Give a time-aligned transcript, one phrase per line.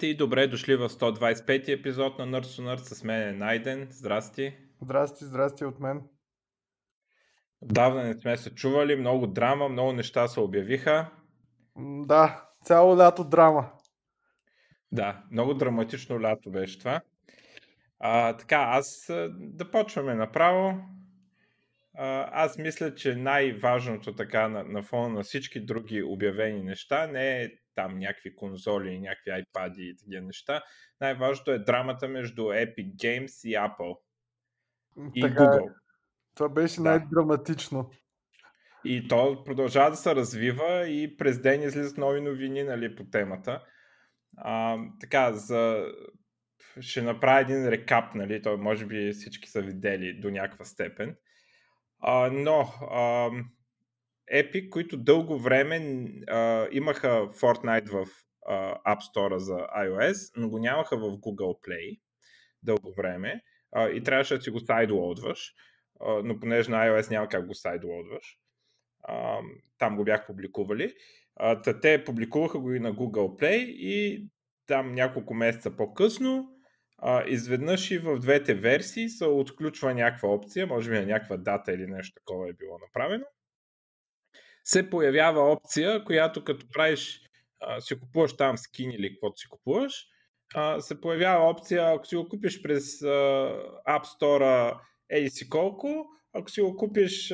[0.00, 2.94] Здравейте и добре дошли в 125 епизод на Nurse to Nurse.
[2.94, 3.88] С мен е Найден.
[3.90, 4.56] Здрасти.
[4.82, 6.02] Здрасти, здрасти от мен.
[7.62, 11.10] Давна не сме се чували, много драма, много неща се обявиха.
[12.06, 13.72] Да, цяло лято драма.
[14.92, 17.00] Да, много драматично лято беше това.
[17.98, 20.80] А, така, аз да почваме направо.
[21.94, 27.42] А, аз мисля, че най-важното така на, на фона на всички други обявени неща не
[27.42, 30.62] е там някакви конзоли, някакви iPad и такива неща.
[31.00, 33.98] Най-важното е драмата между Epic Games и Apple.
[35.14, 35.74] И така, Google.
[36.34, 36.82] Това беше да.
[36.82, 37.90] най-драматично.
[38.84, 43.64] И то продължава да се развива и през ден излизат нови новини нали, по темата.
[44.36, 45.92] А, така, за...
[46.80, 51.16] ще направя един рекап, нали, то може би всички са видели до някаква степен.
[52.00, 53.30] А, но а,
[54.32, 58.06] Epic, които дълго време а, имаха Fortnite в
[58.46, 62.00] а, App Store за iOS, но го нямаха в Google Play
[62.62, 63.40] дълго време
[63.72, 65.54] а, и трябваше да си го сайдлоудваш,
[66.24, 68.38] но понеже на iOS няма как го сайдлоудваш,
[69.78, 70.94] там го бях публикували.
[71.36, 74.26] А, те публикуваха го и на Google Play и
[74.66, 76.48] там няколко месеца по-късно
[76.98, 81.72] а, изведнъж и в двете версии се отключва някаква опция, може би на някаква дата
[81.72, 83.24] или нещо такова е било направено
[84.70, 87.20] се появява опция, която като правиш,
[87.60, 90.06] а, си купуваш там скин или каквото си купуваш,
[90.78, 92.98] се появява опция, ако си го купиш през
[93.88, 97.28] App Store еди си колко, ако си го купиш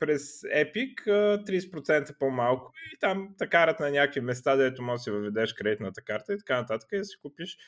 [0.00, 5.02] през Epic, а, 30% по-малко и там те карат на някакви места, където можеш да
[5.02, 7.58] си въведеш кредитната карта и така нататък и да си купиш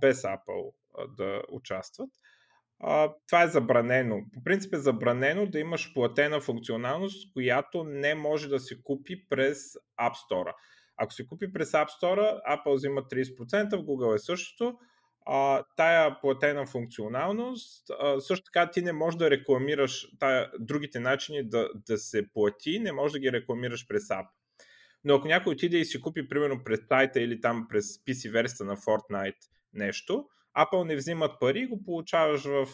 [0.00, 0.72] без Apple
[1.16, 2.10] да участват
[3.26, 4.20] това е забранено.
[4.34, 9.58] По принцип е забранено да имаш платена функционалност, която не може да се купи през
[10.00, 10.52] App Store.
[10.96, 14.78] Ако се купи през App Store, Apple взима 30%, в Google е същото.
[15.26, 21.48] А, тая платена функционалност, а, също така ти не можеш да рекламираш тая, другите начини
[21.48, 24.26] да, да се плати, не можеш да ги рекламираш през App.
[25.04, 28.64] Но ако някой отиде и си купи, примерно през сайта или там през PC версията
[28.64, 30.26] на Fortnite нещо,
[30.58, 32.66] Apple не взимат пари и го получаваш в,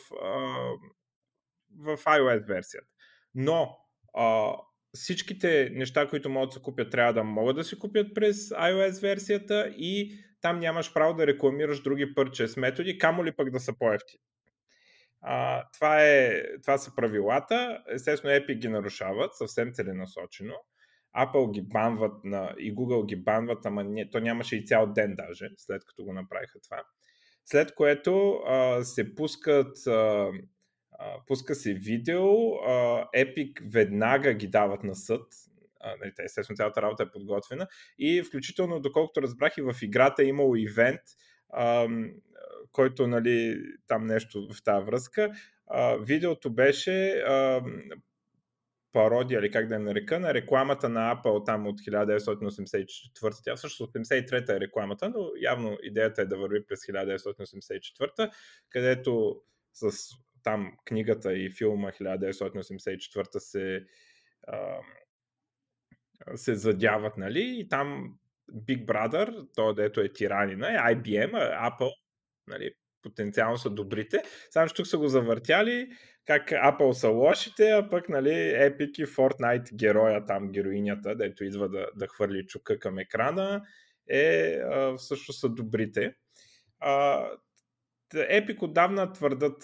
[1.79, 2.89] в iOS версията.
[3.35, 3.79] Но
[4.15, 4.53] а,
[4.95, 9.03] всичките неща, които могат да се купят, трябва да могат да се купят през iOS
[9.03, 13.79] версията и там нямаш право да рекламираш други purchase методи, камо ли пък да са
[13.79, 14.23] по-ефтини.
[15.21, 17.83] А, това, е, това са правилата.
[17.89, 20.55] Естествено, Epic ги нарушават съвсем целенасочено.
[21.17, 25.15] Apple ги банват на, и Google ги банват, ама не, то нямаше и цял ден
[25.17, 26.83] даже, след като го направиха това.
[27.51, 30.31] След което а, се пускат а,
[31.27, 35.23] пуска се видео, а, Epic веднага ги дават на съд,
[35.81, 37.67] а, нали, естествено цялата работа е подготвена
[37.99, 41.01] и включително доколкото разбрах и в играта е имало ивент,
[41.51, 41.89] а,
[42.73, 45.31] който нали, там нещо в тази връзка.
[45.67, 47.63] А, видеото беше а,
[48.99, 53.45] пародия, или как да я нарека, на рекламата на Apple там от 1984.
[53.45, 58.31] Тя всъщност 83-та е рекламата, но явно идеята е да върви през 1984,
[58.71, 59.43] където
[59.73, 59.91] с
[60.43, 63.85] там книгата и филма 1984 се
[64.49, 64.79] а,
[66.35, 68.15] се задяват, нали, и там
[68.53, 71.33] Big Brother, то дето е тиранина, е IBM,
[71.71, 71.93] Apple,
[72.47, 72.71] нали,
[73.03, 74.23] потенциално са добрите.
[74.51, 75.89] Само, че тук са го завъртяли,
[76.29, 81.69] как Apple са лошите, а пък нали, Epic и Fortnite героя там, героинята, дето идва
[81.69, 83.63] да, да хвърли чука към екрана,
[84.09, 84.99] е а,
[85.33, 86.15] са добрите.
[86.81, 87.25] А,
[88.63, 89.63] отдавна твърдат,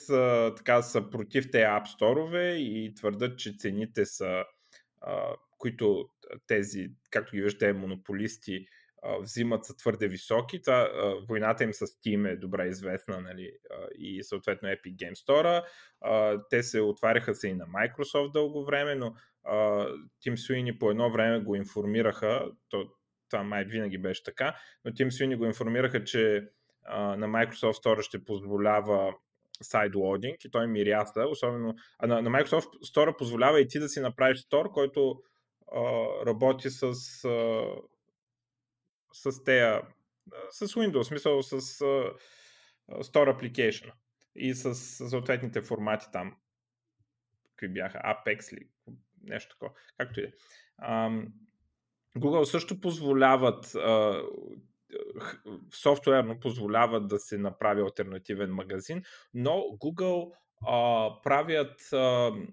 [0.57, 4.45] така са против тези App Store и твърдат, че цените са,
[5.59, 6.09] които
[6.47, 8.67] тези, както ги виждате, монополисти,
[9.21, 10.63] взимат са твърде високи.
[10.63, 10.89] Та,
[11.29, 13.53] войната им с Steam е добре известна нали,
[13.99, 15.65] и съответно Epic Game Store.
[16.51, 19.15] Те се отваряха се и на Microsoft дълго време, но
[20.21, 22.85] Тим Суини по едно време го информираха, то,
[23.31, 26.49] това май винаги беше така, но Тим Суини го информираха, че
[26.93, 29.15] на Microsoft Store ще позволява
[29.63, 34.01] сайдлоудинг и той миряса, особено а на, на Microsoft Store позволява и ти да си
[34.01, 35.23] направиш стор, който
[35.73, 35.81] а,
[36.27, 36.85] работи с
[37.25, 37.65] а,
[39.15, 39.83] с тея,
[40.51, 42.15] с Windows, смисъл с uh,
[42.91, 43.93] Store Application
[44.37, 44.75] и с
[45.09, 46.37] съответните формати там.
[47.57, 47.99] Какви бяха?
[47.99, 48.69] Apex ли?
[49.23, 49.73] Нещо такова.
[49.99, 50.33] Както и да
[50.83, 51.27] um,
[52.19, 54.29] Google също позволяват uh,
[55.75, 59.03] софтуерно позволяват да се направи альтернативен магазин,
[59.35, 60.33] но Google
[60.67, 62.49] uh, правят uh,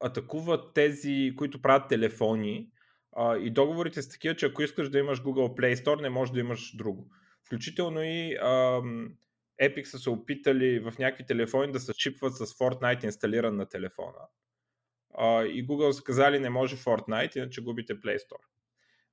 [0.00, 2.70] атакуват тези, които правят телефони
[3.12, 6.32] А, и договорите са такива, че ако искаш да имаш Google Play Store, не можеш
[6.32, 7.10] да имаш друго.
[7.46, 9.14] Включително и ам,
[9.62, 14.18] Epic са се опитали в някакви телефони да се чипват с Fortnite инсталиран на телефона.
[15.14, 18.44] А, и Google са казали не може Fortnite, иначе губите Play Store.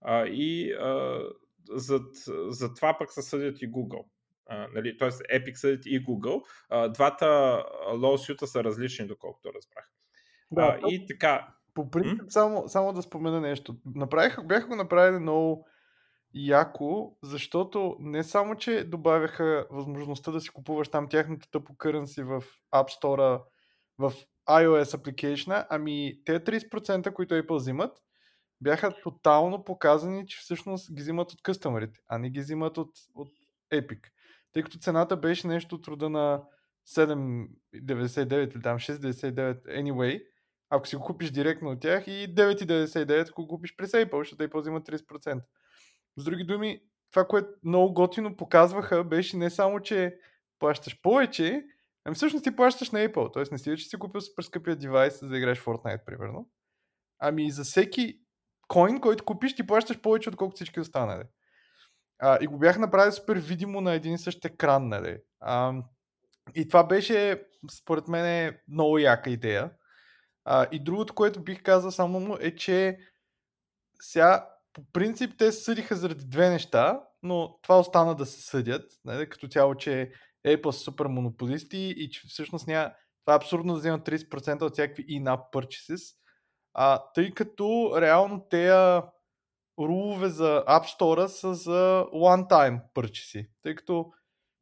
[0.01, 1.21] А, и а,
[1.69, 1.99] за,
[2.49, 4.05] за това пък се съдят и Google.
[4.45, 6.43] А, нали, Тоест Epic съдят и Google.
[6.69, 7.25] А, двата
[7.87, 9.91] lawsuit са различни, доколкото разбрах.
[10.51, 11.56] Да, а, и така.
[11.77, 13.75] По принцип, само, само да спомена нещо.
[13.95, 15.67] Направиха, бяха го направили много
[16.33, 22.43] яко, защото не само, че добавяха възможността да си купуваш там тяхната тъпо currency в
[22.73, 23.41] App Store,
[23.97, 24.13] в
[24.49, 27.97] iOS application, ами те 30%, които Apple взимат,
[28.61, 33.29] бяха тотално показани, че всъщност ги взимат от къстъмерите, а не ги взимат от, от
[33.73, 33.99] Epic.
[34.53, 36.43] Тъй като цената беше нещо от рода на
[36.87, 40.23] 7,99 или там 6,99 anyway,
[40.69, 44.43] ако си го купиш директно от тях и 9,99 ако го купиш през Apple, защото
[44.43, 45.41] Apple взима 30%.
[46.17, 46.81] С други думи,
[47.11, 50.19] това, което много готино показваха, беше не само, че
[50.59, 51.63] плащаш повече,
[52.05, 53.33] ами всъщност ти плащаш на Apple.
[53.33, 56.49] Тоест не си, че си купил супер скъпия девайс, за да играеш Fortnite, примерно.
[57.19, 58.19] Ами за всеки
[58.67, 61.23] коин, който купиш, ти плащаш повече, отколкото всички останали.
[62.19, 65.17] А, и го бях направил супер видимо на един и същ екран, нали.
[65.39, 65.73] А,
[66.55, 69.71] и това беше, според мен, много яка идея.
[70.49, 72.99] А, и другото, което бих казал само му е, че
[74.01, 78.91] сега по принцип те се съдиха заради две неща, но това остана да се съдят,
[79.05, 80.11] нали, като цяло, че
[80.47, 82.91] Apple са супер монополисти и че всъщност няма,
[83.25, 86.15] това е абсурдно да вземат 30% от всякакви in-app purchases,
[86.73, 88.71] а, тъй като реално те
[89.79, 94.11] рулове за App Store са за one-time purchase, тъй като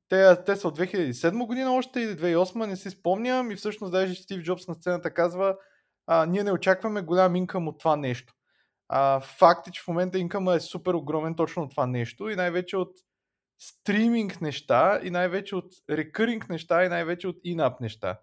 [0.10, 4.16] те, те са от 2007 година още или 2008, не си спомням и всъщност даже
[4.16, 5.58] Стив Джобс на сцената казва,
[6.08, 8.34] а, ние не очакваме голям инкъм от това нещо.
[8.88, 12.36] А, факт е, че в момента инкъма е супер огромен точно от това нещо и
[12.36, 12.92] най-вече от
[13.60, 18.20] стриминг неща и най-вече от рекъринг неща и най-вече от in-app неща,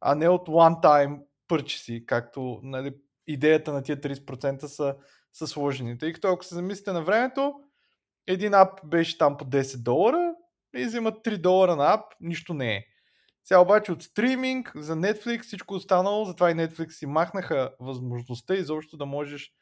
[0.00, 2.94] а не от one-time purchase, както нали,
[3.26, 4.96] идеята на тия 30% са,
[5.32, 5.98] са сложени.
[5.98, 7.54] Тъй като ако се замислите на времето,
[8.26, 10.34] един ап беше там по 10 долара
[10.76, 12.84] и взимат 3 долара на ап, нищо не е.
[13.44, 18.96] Сега обаче от стриминг за Netflix всичко останало, затова и Netflix си махнаха възможността изобщо
[18.96, 19.52] да можеш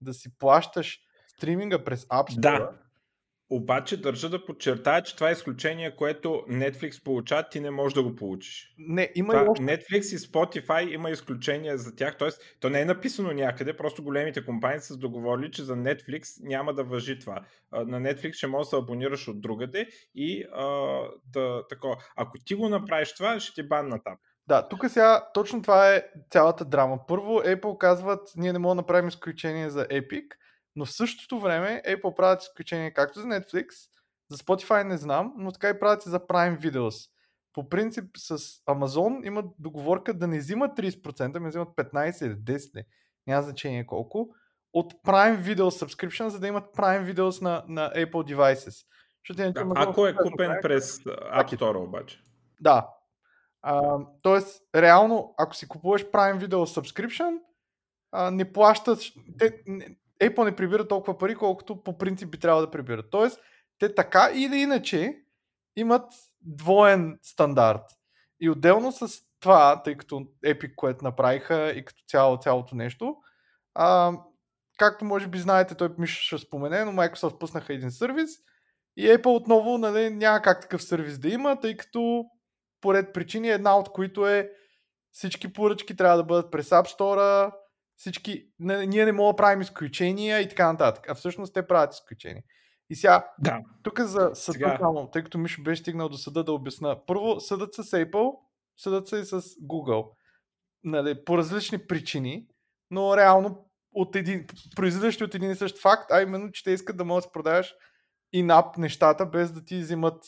[0.00, 0.98] да си плащаш
[1.28, 2.40] стриминга през App Store.
[2.40, 2.72] Да.
[3.52, 8.02] Обаче държа да подчертая, че това е изключение, което Netflix получава, ти не можеш да
[8.02, 8.74] го получиш.
[8.78, 9.62] Не, има това, и още...
[9.64, 12.28] Netflix и Spotify има изключения за тях, т.е.
[12.60, 16.84] то не е написано някъде, просто големите компании са договорили, че за Netflix няма да
[16.84, 17.44] въжи това.
[17.72, 20.66] На Netflix ще можеш да се абонираш от другаде и а,
[21.32, 21.96] да, тако.
[22.16, 24.16] ако ти го направиш това, ще ти банна там.
[24.48, 26.98] Да, тук сега точно това е цялата драма.
[27.08, 30.24] Първо, Apple казват, ние не можем да направим изключение за Epic,
[30.76, 33.68] но в същото време Apple правят изключение както за Netflix,
[34.30, 37.10] за Spotify не знам, но така и правят и за Prime Videos.
[37.52, 38.38] По принцип с
[38.68, 42.84] Amazon имат договорка да не взимат 30%, ами взимат 15 или 10,
[43.26, 44.34] няма значение колко,
[44.72, 48.86] от Prime Video Subscription, за да имат Prime Videos на, на Apple devices.
[49.28, 52.22] Защото, да, ако е купен през App Store обаче.
[52.60, 52.88] Да,
[53.62, 57.38] а, тоест, реално, ако си купуваш Prime Video Subscription,
[58.12, 62.66] а, не плащаш, те, не, Apple не прибира толкова пари, колкото по принцип би трябвало
[62.66, 63.06] да прибират.
[63.10, 63.40] Тоест,
[63.78, 65.16] те така или иначе
[65.76, 67.82] имат двоен стандарт.
[68.40, 69.08] И отделно с
[69.40, 73.16] това, тъй като Epic, което направиха и като цяло, цялото нещо,
[73.74, 74.12] а,
[74.78, 78.30] както може би знаете, той Миша ще спомене, но Microsoft пуснаха един сервис
[78.96, 82.24] и Apple отново нали, няма как такъв сервис да има, тъй като
[82.80, 84.50] поред причини, една от които е
[85.12, 87.52] всички поръчки трябва да бъдат през App Store,
[88.00, 91.04] всички, не, ние не можем да правим изключения и така нататък.
[91.08, 92.42] А всъщност те правят изключения.
[92.90, 93.60] И сега, да.
[93.82, 95.08] тук за съда, сега...
[95.12, 97.06] тъй като Мишо беше стигнал до съда да обясна.
[97.06, 98.32] Първо, съдът с Apple,
[98.76, 100.10] съдът се и с Google.
[100.84, 102.46] Нали, по различни причини,
[102.90, 106.96] но реално от един, произлизащи от един и същ факт, а именно, че те искат
[106.96, 107.74] да можеш да продаваш
[108.32, 110.24] и нап нещата, без да ти взимат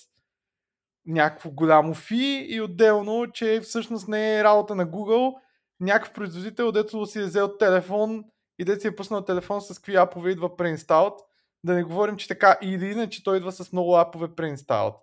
[1.07, 5.35] някакво голямо фи и отделно, че всъщност не е работа на Google,
[5.83, 8.25] някакъв производител, дето си е взел телефон
[8.59, 11.21] и дето си е пуснал телефон с какви апове идва преинсталт,
[11.65, 14.95] да не говорим, че така или иначе той идва с много апове преинсталт.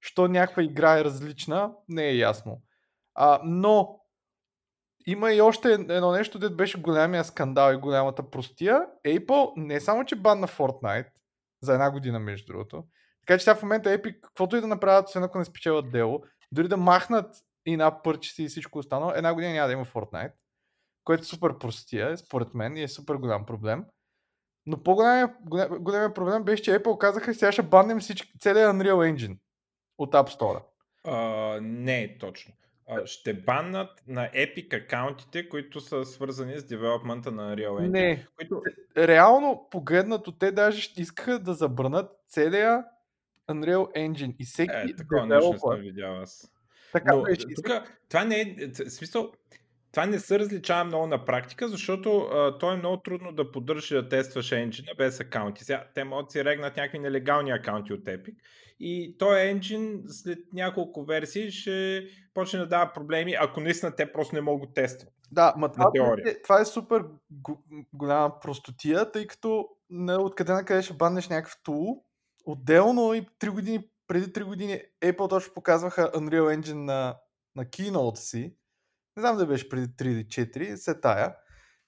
[0.00, 2.62] Що някаква игра е различна, не е ясно.
[3.14, 4.00] А, но
[5.06, 8.86] има и още едно нещо, дето беше голямия скандал и голямата простия.
[9.06, 11.08] Apple не само, че банна Fortnite
[11.62, 12.84] за една година, между другото,
[13.26, 16.22] така че сега в момента Epic, каквото и да направят, освен ако не спечелят дело,
[16.52, 20.32] дори да махнат и на пърчеси и всичко останало, една година няма да има Fortnite,
[21.04, 23.84] което е супер простия, според мен, и е супер голям проблем.
[24.66, 25.30] Но по-големият
[25.80, 29.38] големия проблем беше, че Apple казаха, сега ще баннем всички, целият Unreal Engine
[29.98, 30.62] от App Store.
[31.06, 32.54] Uh, не точно.
[32.90, 37.88] Uh, ще баннат на Epic акаунтите, които са свързани с девелопмента на Unreal Engine.
[37.88, 38.26] Не.
[38.36, 38.62] Които...
[38.96, 42.84] Реално погледнато, те даже искаха да забранат целия
[43.50, 46.52] Unreal Engine и всеки е, такова нещо не съм видял аз.
[46.98, 47.46] Така Но, беше.
[47.54, 47.66] Тук,
[48.08, 49.32] това не е, смисъл,
[49.92, 53.88] това не се различава много на практика, защото а, то е много трудно да поддържаш
[53.88, 55.64] да тестваш енджина без акаунти.
[55.64, 58.34] Сега, те могат да си регнат някакви нелегални акаунти от Epic
[58.80, 64.34] и този енджин след няколко версии ще почне да дава проблеми, ако наистина те просто
[64.34, 65.12] не могат да тестват.
[65.32, 65.90] Да, ма това,
[66.26, 67.04] е, това е супер
[67.92, 72.02] голяма простотия, тъй като не, откъде на къде ще баннеш някакъв тул.
[72.44, 77.16] Отделно и 3 години, преди 3 години Apple точно показваха Unreal Engine на,
[77.56, 78.56] на Keynote си
[79.16, 81.36] не знам да беше преди 3 или 4, се тая.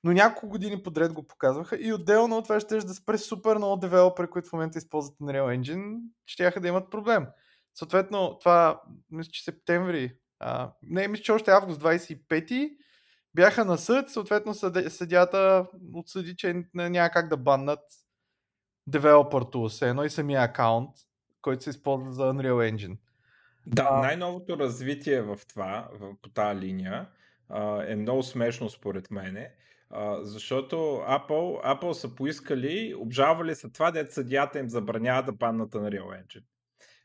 [0.05, 3.77] Но няколко години подред го показваха и отделно от това ще да спре супер много
[3.77, 7.27] девелопери, които в момента използват Unreal Engine, ще да имат проблем.
[7.75, 12.77] Съответно, това, мисля, че септември, а, не, мисля, че още август 25
[13.35, 14.55] бяха на съд, съответно
[14.89, 17.81] съдята отсъди, че няма как да баннат
[18.87, 20.91] девелопер tools, едно и самия акаунт,
[21.43, 22.97] който се използва за Unreal Engine.
[23.67, 24.01] Да, а...
[24.01, 27.09] най-новото развитие в това, в, по тази линия,
[27.49, 29.51] а, е много смешно според мене,
[29.91, 30.77] а, защото
[31.09, 36.25] Apple, Apple са поискали, обжалвали са това, дето съдията им забранява да баннат на Real
[36.25, 36.45] Engine.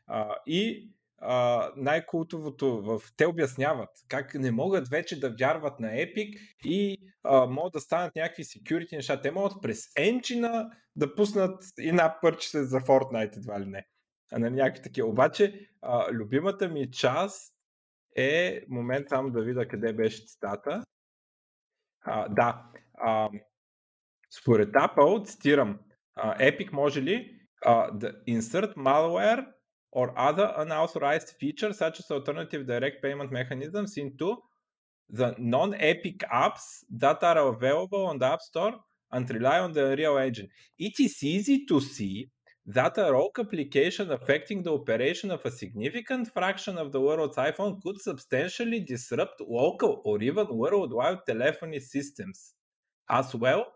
[0.06, 3.02] А, и а, най-култовото, в...
[3.16, 8.16] те обясняват как не могат вече да вярват на Epic и а, могат да станат
[8.16, 9.20] някакви security неща.
[9.20, 13.86] Те могат през енджина да пуснат и на пърче за Fortnite, едва ли не.
[14.32, 15.08] А на някакви такива.
[15.08, 17.54] Обаче, а, любимата ми част
[18.16, 20.84] е, момент само да видя къде беше цитата.
[22.04, 23.30] А, да, а,
[24.30, 25.78] според Apple, цитирам,
[26.18, 29.46] uh, Epic може ли uh, да insert malware
[29.92, 34.28] or other unauthorized features such as alternative direct payment mechanisms into
[35.18, 36.64] the non-Epic apps
[37.02, 38.74] that are available on the App Store
[39.12, 40.48] and rely on the Real Engine.
[40.78, 42.30] It is easy to see
[42.66, 47.80] that a rogue application affecting the operation of a significant fraction of the world's iPhone
[47.82, 52.54] could substantially disrupt local or even worldwide telephony systems,
[53.10, 53.66] as well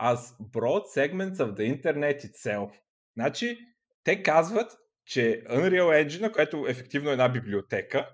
[0.00, 2.70] as broad segments of the internet itself.
[3.14, 3.58] Значи,
[4.04, 8.08] те казват, че Unreal Engine, което ефективно е една библиотека,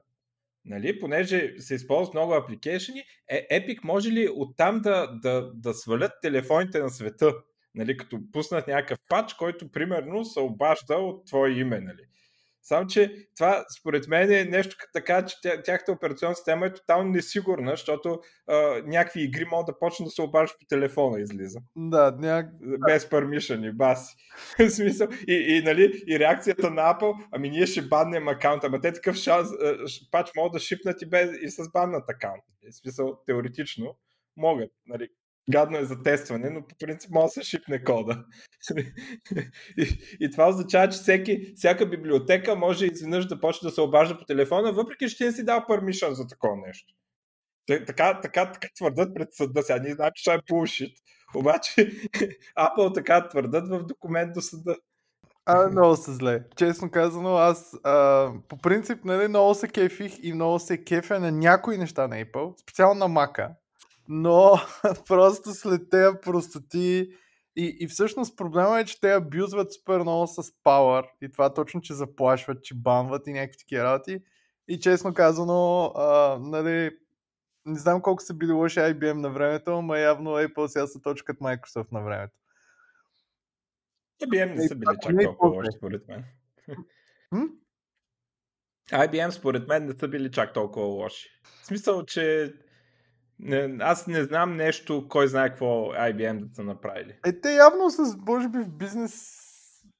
[0.64, 6.12] нали, понеже се използват много апликейшени, е, Epic може ли оттам да, да, да свалят
[6.22, 7.34] телефоните на света?
[7.74, 11.80] Нали, като пуснат някакъв пач, който примерно се обажда от твое име.
[11.80, 12.02] Нали.
[12.62, 17.70] Само, че това според мен е нещо така, че тяхната операционна система е тотално несигурна,
[17.70, 21.58] защото а, някакви игри могат да почнат да се обаждаш по телефона излиза.
[21.76, 22.46] Да, няк...
[22.86, 24.16] Без permission и баси.
[24.58, 28.80] В смисъл, и, и, нали, и реакцията на Apple, ами ние ще баннем акаунта, ама
[28.80, 29.48] те такъв шанс,
[30.10, 32.44] пач могат да шипнат и, без, и с баннат акаунт.
[32.70, 33.96] В смисъл, теоретично
[34.36, 34.70] могат.
[34.86, 35.08] Нали,
[35.50, 38.24] гадно е за тестване, но по принцип може да се шипне кода.
[39.78, 44.18] и, и това означава, че всеки, всяка библиотека може изведнъж да почне да се обажда
[44.18, 46.94] по телефона, въпреки че не си дал permission за такова нещо.
[47.66, 49.62] Така, така, така твърдат пред съда.
[49.62, 50.94] Сега ние знаем, че това е bullshit.
[51.34, 51.70] Обаче
[52.58, 54.76] Apple така твърдат в документ до съда.
[55.46, 56.44] А, много са зле.
[56.56, 61.32] Честно казано, аз а, по принцип нали, много се кефих и много се кефя на
[61.32, 63.54] някои неща на Apple, специално на Mac
[64.08, 64.60] но
[65.06, 67.10] просто след тези простоти
[67.56, 71.80] и, и всъщност проблема е, че те абюзват супер много с Power и това точно,
[71.80, 74.22] че заплашват, че банват и някакви такива работи.
[74.68, 76.90] И честно казано, а, нали,
[77.66, 81.38] не знам колко са били лоши IBM на времето, но явно Apple сега са точкат
[81.38, 82.34] Microsoft на времето.
[84.22, 86.24] IBM не са били чак толкова лоши, според мен.
[88.90, 91.28] IBM според мен не са били чак толкова лоши.
[91.62, 92.54] В смисъл, че
[93.40, 97.18] не, аз не знам нещо, кой знае какво IBM да са направили.
[97.26, 99.38] Е, те явно са, може би, в бизнес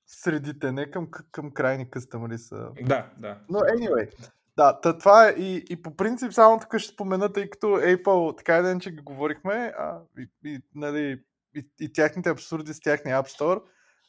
[0.07, 2.69] средите, не към, към крайни къстъмъри са.
[2.83, 3.39] Да, да.
[3.49, 7.51] Но anyway, да, тъ, това е и, и по принцип само тук ще спомена, тъй
[7.51, 11.23] като Apple, така един, че ги говорихме, а, и, и, нали,
[11.57, 13.63] и, и тяхните абсурди с тяхния App Store,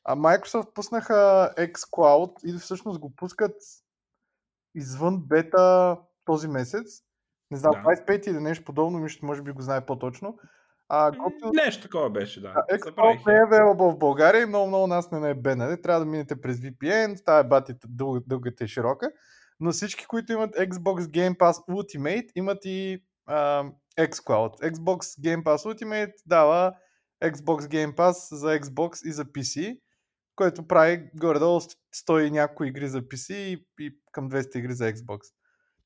[0.03, 3.55] а Microsoft пуснаха xCloud и всъщност го пускат
[4.75, 7.03] извън бета този месец
[7.51, 7.89] не знам, да.
[7.89, 10.37] 25 или нещо подобно, мисля, може би го знае по-точно.
[10.89, 11.51] А, готино...
[11.53, 12.53] Нещо такова беше, да.
[12.71, 15.81] Xbox не е available в България и много, много нас не е бенали.
[15.81, 19.11] Трябва да минете през VPN, тая бати дъл, дългата и широка.
[19.59, 23.63] Но всички, които имат Xbox Game Pass Ultimate, имат и а,
[23.99, 24.71] xCloud.
[24.71, 26.73] Xbox Game Pass Ultimate дава
[27.23, 29.79] Xbox Game Pass за Xbox и за PC,
[30.35, 34.93] което прави горе-долу 100 и някои игри за PC и, и към 200 игри за
[34.93, 35.19] Xbox.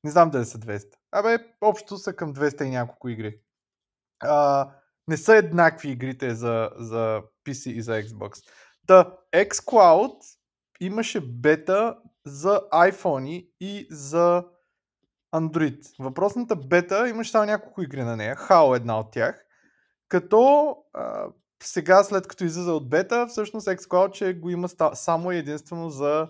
[0.04, 0.94] Не знам дали са 200.
[1.12, 3.40] Абе, общо са към 200 и няколко игри.
[4.20, 4.70] А,
[5.08, 8.44] не са еднакви игрите за, за PC и за Xbox.
[8.86, 10.16] Та, xCloud
[10.80, 14.44] имаше бета за iPhone и за
[15.34, 15.94] Android.
[15.98, 18.36] Въпросната бета имаше само няколко игри на нея.
[18.36, 19.44] HAL е една от тях.
[20.08, 21.26] Като а,
[21.62, 26.28] сега, след като излиза от бета, всъщност xCloud ще го има само единствено за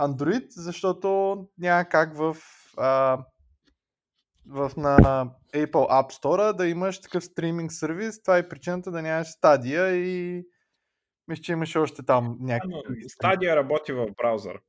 [0.00, 2.36] Android, защото няма как в,
[2.76, 3.18] а,
[4.48, 4.98] в на
[5.54, 8.22] Apple App Store да имаш такъв стриминг сервис.
[8.22, 10.44] Това е причината да нямаш стадия и
[11.28, 13.08] мисля, че имаше още там някакви.
[13.08, 14.60] Стадия работи в браузър.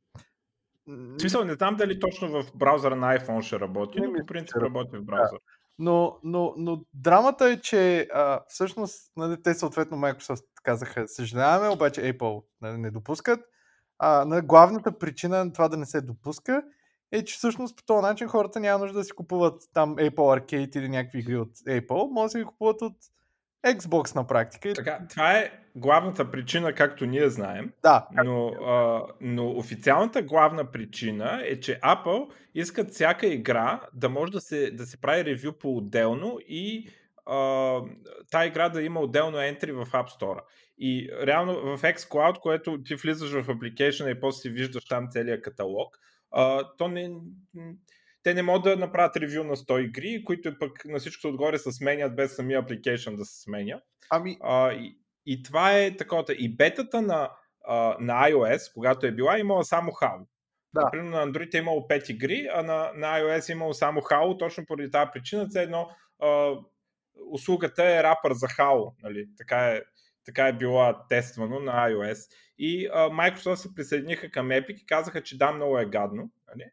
[0.88, 4.56] В смисъл, не знам дали точно в браузъра на iPhone ще работи, но по принцип
[4.56, 5.38] работи в браузър.
[5.38, 5.40] Да.
[5.80, 12.02] Но, но, но драмата е, че а, всъщност нали, те съответно Microsoft казаха, съжаляваме, обаче
[12.02, 13.40] Apple нали, не допускат.
[14.00, 16.64] А, нали, главната причина на това да не се допуска
[17.12, 20.78] е, че всъщност по този начин хората няма нужда да си купуват там Apple Arcade
[20.78, 22.96] или някакви игри от Apple, може да си ги купуват от
[23.66, 24.74] Xbox на практика.
[24.74, 27.74] Така, това е главната причина, както ние знаем.
[27.84, 28.08] Да.
[28.24, 34.42] Но, а, но официалната главна причина е, че Apple искат всяка игра да може да
[34.42, 36.90] се, да се прави ревю по-отделно и
[37.26, 37.80] а,
[38.32, 40.40] тази игра да има отделно entry в App Store.
[40.78, 45.42] И реално в xCloud, което ти влизаш в application и после си виждаш там целият
[45.42, 45.98] каталог,
[46.32, 47.12] а, то не
[48.24, 51.72] те не могат да направят ревю на 100 игри, които пък на всичко отгоре се
[51.72, 53.82] сменят без самия application да се сменя.
[54.10, 54.38] Ами...
[54.42, 56.26] А, и, и това е такова.
[56.30, 57.32] И бетата на,
[57.68, 60.26] а, на iOS, когато е била, имала само Halo.
[60.74, 60.82] Да.
[60.82, 64.40] Например, на Android е имало 5 игри, а на, на iOS е имало само Halo,
[64.40, 65.50] точно поради тази причина.
[65.50, 66.56] Це едно а,
[67.32, 68.94] услугата е рапър за Halo.
[69.04, 69.28] Нали?
[69.38, 69.82] Така, е,
[70.26, 72.32] така е била тествано на iOS.
[72.58, 76.32] И а, Microsoft се присъединиха към Epic и казаха, че да, много е гадно.
[76.48, 76.66] Нали?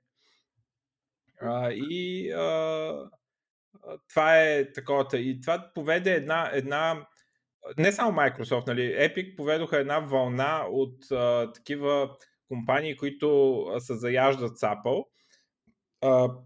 [1.41, 3.11] А, и а,
[4.09, 5.19] това е таковата.
[5.19, 7.07] И това поведе една, една
[7.79, 12.17] не само Microsoft, нали, Epic поведоха една вълна от а, такива
[12.49, 15.05] компании, които се заяждат с Apple.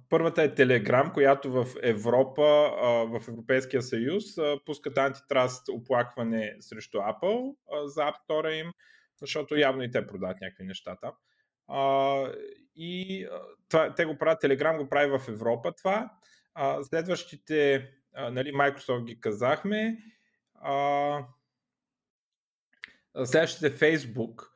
[0.08, 6.98] Първата е Telegram, която в Европа, а, в Европейския съюз, а, пускат антитраст оплакване срещу
[6.98, 8.72] Apple за App Store им,
[9.20, 11.12] защото явно и те продават някакви неща там.
[11.68, 12.32] А,
[12.76, 13.26] и
[13.68, 16.10] това, те го правят, Telegram го прави в Европа това.
[16.82, 19.98] Следващите, нали, Microsoft ги казахме.
[23.24, 24.48] Следващите Facebook,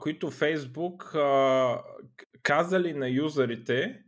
[0.00, 1.16] които Facebook
[2.42, 4.02] казали на юзерите,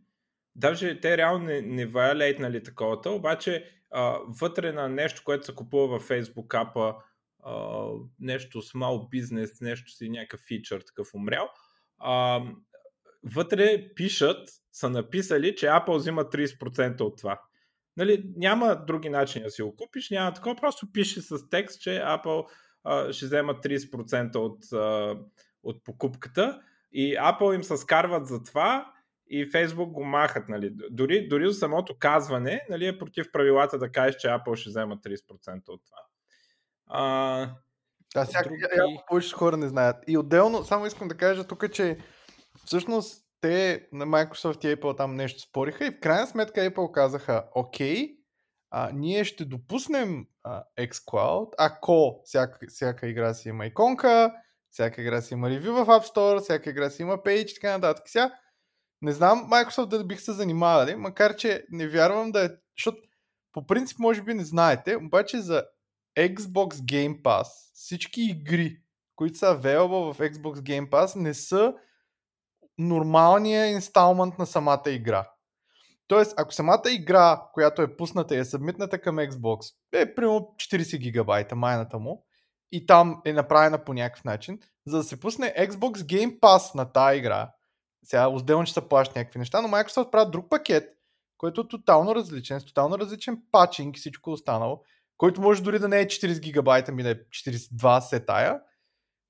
[0.56, 5.98] даже те реално не, не вайлейтнали таковата, обаче а, вътре на нещо, което се купува
[5.98, 6.94] в Facebook апа,
[8.20, 11.48] нещо small business, нещо си някакъв фичър такъв умрял,
[11.98, 12.42] а,
[13.34, 17.40] вътре пишат, са написали, че Apple взима 30% от това.
[17.96, 21.90] Нали, няма други начини да си го купиш, няма такова, просто пише с текст, че
[21.90, 22.46] Apple
[22.84, 25.18] а, ще взема 30% от, а,
[25.62, 26.62] от покупката
[26.92, 28.92] и Apple им се скарват за това
[29.32, 30.48] и Facebook го махат.
[30.48, 30.70] Нали.
[30.90, 34.96] Дори, дори за самото казване нали, е против правилата да кажеш, че Apple ще взема
[34.96, 35.98] 30% от това.
[36.86, 37.54] А,
[38.14, 38.62] да, сега други...
[39.08, 39.96] повече хора не знаят.
[40.06, 41.98] И отделно, само искам да кажа тук, че
[42.64, 47.44] всъщност те на Microsoft и Apple там нещо спориха и в крайна сметка Apple казаха,
[47.54, 48.16] окей,
[48.70, 54.32] а, ние ще допуснем а, xCloud, ако всяка, всяка игра си има иконка,
[54.70, 57.72] всяка игра си има ревю в App Store, всяка игра си има пейдж и така
[57.72, 58.08] нататък.
[58.08, 58.32] Сега,
[59.02, 62.98] не знам Microsoft да бих се занимавали, макар че не вярвам да е, защото
[63.52, 65.64] по принцип може би не знаете, обаче за
[66.18, 68.76] Xbox Game Pass всички игри,
[69.16, 71.74] които са available в Xbox Game Pass не са
[72.78, 75.28] нормалния инсталмент на самата игра.
[76.06, 80.98] Тоест, ако самата игра, която е пусната и е събмитната към Xbox, е примерно 40
[80.98, 82.26] гигабайта майната му
[82.72, 86.92] и там е направена по някакъв начин, за да се пусне Xbox Game Pass на
[86.92, 87.52] тази игра,
[88.04, 90.84] сега отделно ще се плащат някакви неща, но Microsoft правят друг пакет,
[91.38, 94.82] който е тотално различен, с тотално различен патчинг и всичко останало,
[95.18, 98.60] който може дори да не е 40 гигабайта, ми да е 42 сетая,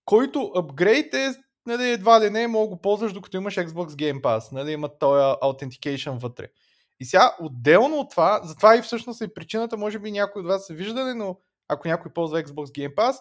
[0.05, 1.35] който апгрейд е
[1.67, 5.23] нали, едва ли не мога го ползваш докато имаш Xbox Game Pass, нали, има този
[5.23, 6.49] authentication вътре.
[7.01, 10.67] И сега, отделно от това, затова и всъщност е причината, може би някой от вас
[10.67, 13.17] са виждали, но ако някой ползва Xbox Game Pass,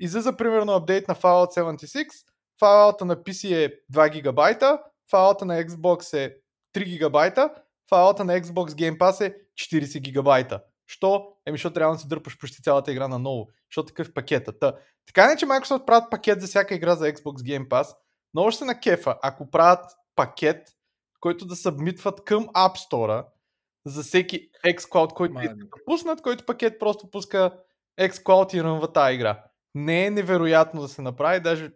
[0.00, 2.06] излиза примерно апдейт на Fallout 76,
[2.62, 4.78] Fallout на PC е 2 гигабайта,
[5.14, 6.36] Fallout на Xbox е
[6.74, 7.54] 3 гигабайта,
[7.92, 10.62] Fallout на Xbox Game Pass е 40 гигабайта.
[10.86, 11.36] Що?
[11.46, 13.48] Еми, защото трябва да си дърпаш почти цялата игра на ново.
[13.70, 14.58] Защото такъв пакета.
[14.58, 14.74] Та,
[15.06, 17.96] така не, че Microsoft правят пакет за всяка игра за Xbox Game Pass,
[18.34, 19.84] но още на кефа, ако правят
[20.16, 20.68] пакет,
[21.20, 23.24] който да събмитват към App Store
[23.86, 27.58] за всеки xCloud, който искат да пуснат, който пакет просто пуска
[28.00, 29.44] xCloud и рънва тази игра.
[29.74, 31.70] Не е невероятно да се направи, даже,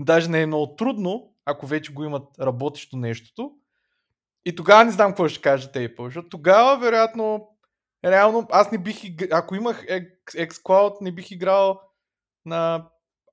[0.00, 3.52] даже не е много трудно, ако вече го имат работещо нещото.
[4.44, 7.48] И тогава не знам какво ще кажете Apple, защото тогава вероятно
[8.04, 9.26] реално аз не бих игр...
[9.30, 9.86] ако имах
[10.26, 11.80] xCloud не бих играл
[12.44, 12.88] на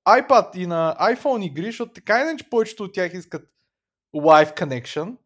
[0.08, 3.50] iPad и на iPhone игри, защото така иначе повечето от тях искат
[4.16, 5.18] Wi-Fi connection.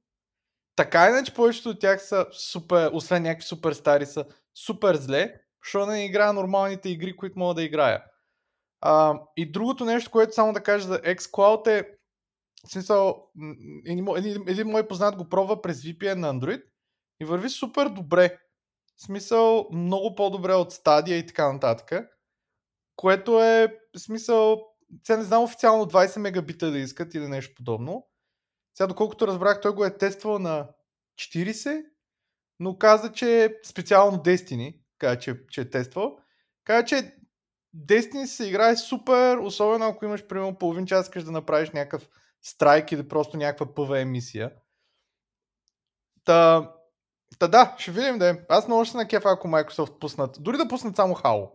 [0.76, 5.92] Така иначе повечето от тях са супер, освен някакви супер стари, са супер зле, защото
[5.92, 8.04] не играя нормалните игри, които мога да играя.
[8.82, 11.90] А, и другото нещо, което само да кажа за xCloud е,
[12.68, 13.28] в смисъл,
[13.86, 16.64] един, един, един мой познат го пробва през VPN на Android
[17.22, 18.38] и върви супер добре.
[18.98, 22.10] В смисъл, много по-добре от Stadia и така нататък.
[22.96, 24.62] Което е, в смисъл,
[25.04, 28.08] сега не знам официално 20 мегабита да искат или нещо подобно.
[28.78, 30.70] Сега, доколкото разбрах, той го е тествал на
[31.20, 31.84] 40,
[32.60, 36.18] но каза, че специално Destiny, каза, че, че е тествал,
[36.64, 37.16] каза, че
[37.76, 42.10] Destiny се играе супер, особено ако имаш примерно половин час, искаш да направиш някакъв
[42.44, 44.52] страйк или просто някаква PvE мисия.
[46.26, 46.72] Та,
[47.40, 48.34] та да, ще видим да е.
[48.50, 50.38] Аз много ще на кефа, ако Microsoft пуснат.
[50.40, 51.50] Дори да пуснат само Halo.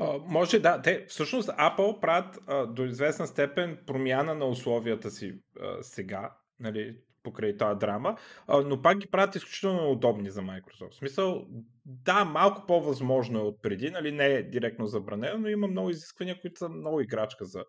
[0.00, 0.82] Uh, може да.
[0.82, 6.96] Те, всъщност Apple правят uh, до известна степен промяна на условията си uh, сега, нали,
[7.22, 8.16] покрай тази драма,
[8.48, 10.92] uh, но пак ги правят изключително удобни за Microsoft.
[10.92, 11.46] В смисъл,
[11.84, 16.40] да, малко по-възможно е от преди, нали, не е директно забранено, но има много изисквания,
[16.40, 17.64] които са много играчка за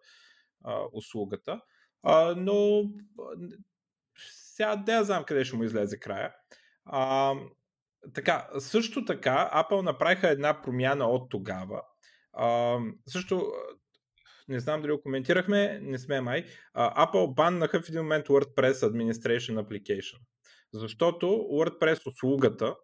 [0.66, 1.62] uh, услугата.
[2.06, 2.90] Uh, но
[4.56, 6.36] сега не знам къде ще му излезе края.
[6.88, 7.50] Uh,
[8.14, 11.82] така, също така, Apple направиха една промяна от тогава,
[12.34, 13.54] а, също,
[14.48, 16.46] не знам дали го коментирахме, не сме май.
[16.74, 20.20] А, Apple баннаха в един момент WordPress Administration Application.
[20.74, 22.76] Защото WordPress услугата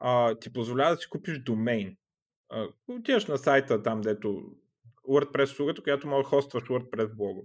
[0.00, 1.96] а, ти позволява да си купиш домейн.
[2.48, 4.42] А, отиваш на сайта там, дето
[5.08, 7.42] WordPress услугата, която може да хостваш WordPress блога.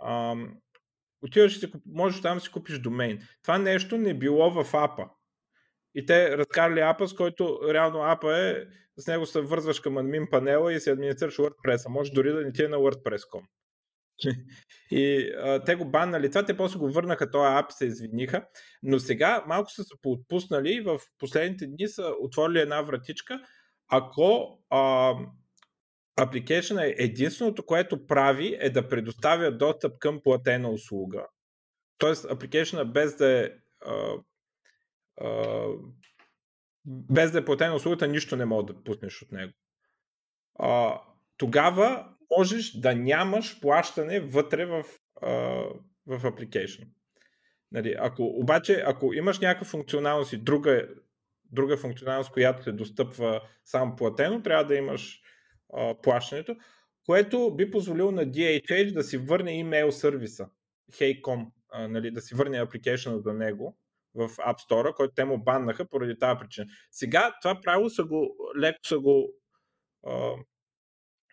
[0.00, 0.34] А,
[1.22, 3.18] отиваш и си, можеш там да си купиш домейн.
[3.42, 5.04] Това нещо не било в апа.
[5.94, 8.64] И те разкарали апа, с който реално апа е,
[8.96, 11.88] с него се вързваш към админ панела и си администрираш WordPress.
[11.88, 13.42] Може дори да не ти е на WordPress.com.
[14.90, 18.44] И а, те го баннали това, те после го върнаха този ап, се извиниха,
[18.82, 23.40] но сега малко са се поотпуснали и в последните дни са отворили една вратичка,
[23.88, 25.14] ако а,
[26.20, 31.26] application е единственото, което прави е да предоставя достъп към платена услуга.
[31.98, 33.50] Тоест, application без да е
[33.86, 34.16] а,
[36.84, 39.52] без да е платена услугата, нищо не мога да пуснеш от него.
[40.58, 41.00] А,
[41.36, 44.84] тогава можеш да нямаш плащане вътре в,
[45.22, 45.30] а,
[46.06, 46.88] в application.
[47.72, 50.88] Нали, ако, обаче, ако имаш някаква функционалност и друга,
[51.44, 55.20] друга функционалност, която се достъпва само платено, трябва да имаш
[56.02, 56.56] плащането,
[57.06, 60.48] което би позволило на DHH да си върне имейл сервиса,
[60.92, 61.46] Hey.com,
[61.88, 63.76] нали, да си върне application до него
[64.14, 66.66] в App Store, който те му баннаха поради тази причина.
[66.90, 69.32] Сега това правило са го, леко са го
[70.06, 70.32] а,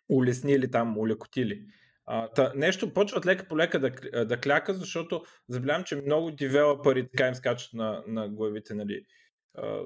[0.10, 1.65] улеснили там, улекотили.
[2.06, 7.10] А, та, нещо почват лека по лека да, да кляка, защото забелявам, че много девелопери
[7.10, 9.06] така им скачат на, на главите, нали.
[9.54, 9.82] А,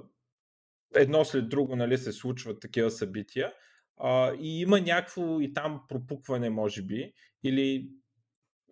[0.95, 3.53] едно след друго нали, се случват такива събития.
[3.97, 7.89] А, и има някакво и там пропукване, може би, или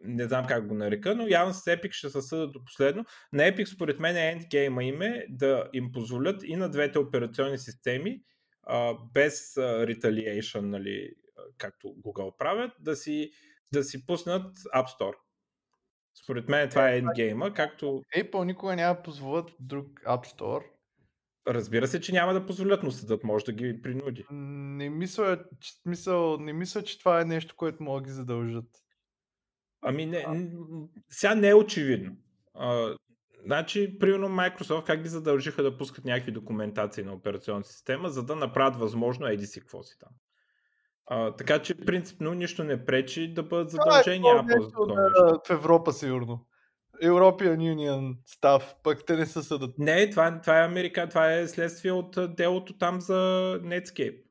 [0.04, 3.06] не знам как го нарека, но явно с Epic ще се съдат до последно.
[3.34, 7.58] На Epic според мен е ендгейма им е да им позволят и на двете операционни
[7.58, 8.22] системи
[8.64, 11.10] а, без а, retaliation, нали,
[11.58, 13.32] както Google правят, да си,
[13.74, 15.16] да си пуснат App Store.
[16.24, 17.86] Според мен това е ендгейма, както...
[18.18, 20.64] Apple никога няма позволят друг App Store.
[21.50, 24.26] Разбира се, че няма да позволят, но съдът може да ги принуди.
[24.32, 28.66] Не мисля, че, мисъл, не мисля, че това е нещо, което могат да ги задължат.
[29.82, 30.26] Ами не,
[31.10, 32.16] сега не е очевидно.
[32.54, 32.96] А,
[33.46, 38.36] значи, примерно Microsoft как ги задължиха да пускат някакви документации на операционната система, за да
[38.36, 40.12] направят възможно еди си какво си там.
[41.06, 45.42] А, така че принципно нищо не пречи да бъдат задължени това е нещо.
[45.48, 46.46] В Европа сигурно.
[47.04, 49.78] European Union став, пък те не са съдът.
[49.78, 53.14] Не, това, това е Америка, това е следствие от делото там за
[53.64, 54.30] Netscape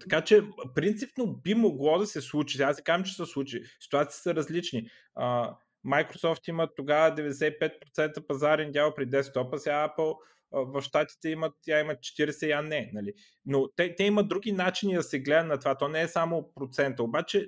[0.00, 0.42] така че,
[0.74, 2.62] принципно би могло да се случи.
[2.62, 3.62] Аз се казвам, че се случи.
[3.80, 4.88] Ситуации са различни.
[5.18, 5.54] Uh,
[5.86, 10.16] Microsoft има тогава 95% пазарен дял при десктопа, сега Apple
[10.52, 12.90] в щатите имат, тя има 40, а не.
[12.94, 13.12] Нали?
[13.46, 15.74] Но те, те имат други начини да се гледа на това.
[15.74, 17.02] То не е само процента.
[17.02, 17.46] Обаче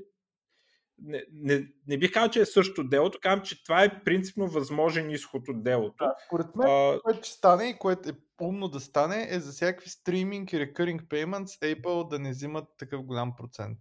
[1.04, 5.10] не, не, не бих казал, че е също делото, казвам, че това е принципно възможен
[5.10, 6.04] изход от делото.
[6.04, 7.00] Да, според мен, а...
[7.04, 11.02] което ще стане и което е умно да стане, е за всякакви стриминг и recurring
[11.02, 13.78] payments Apple да не взимат такъв голям процент.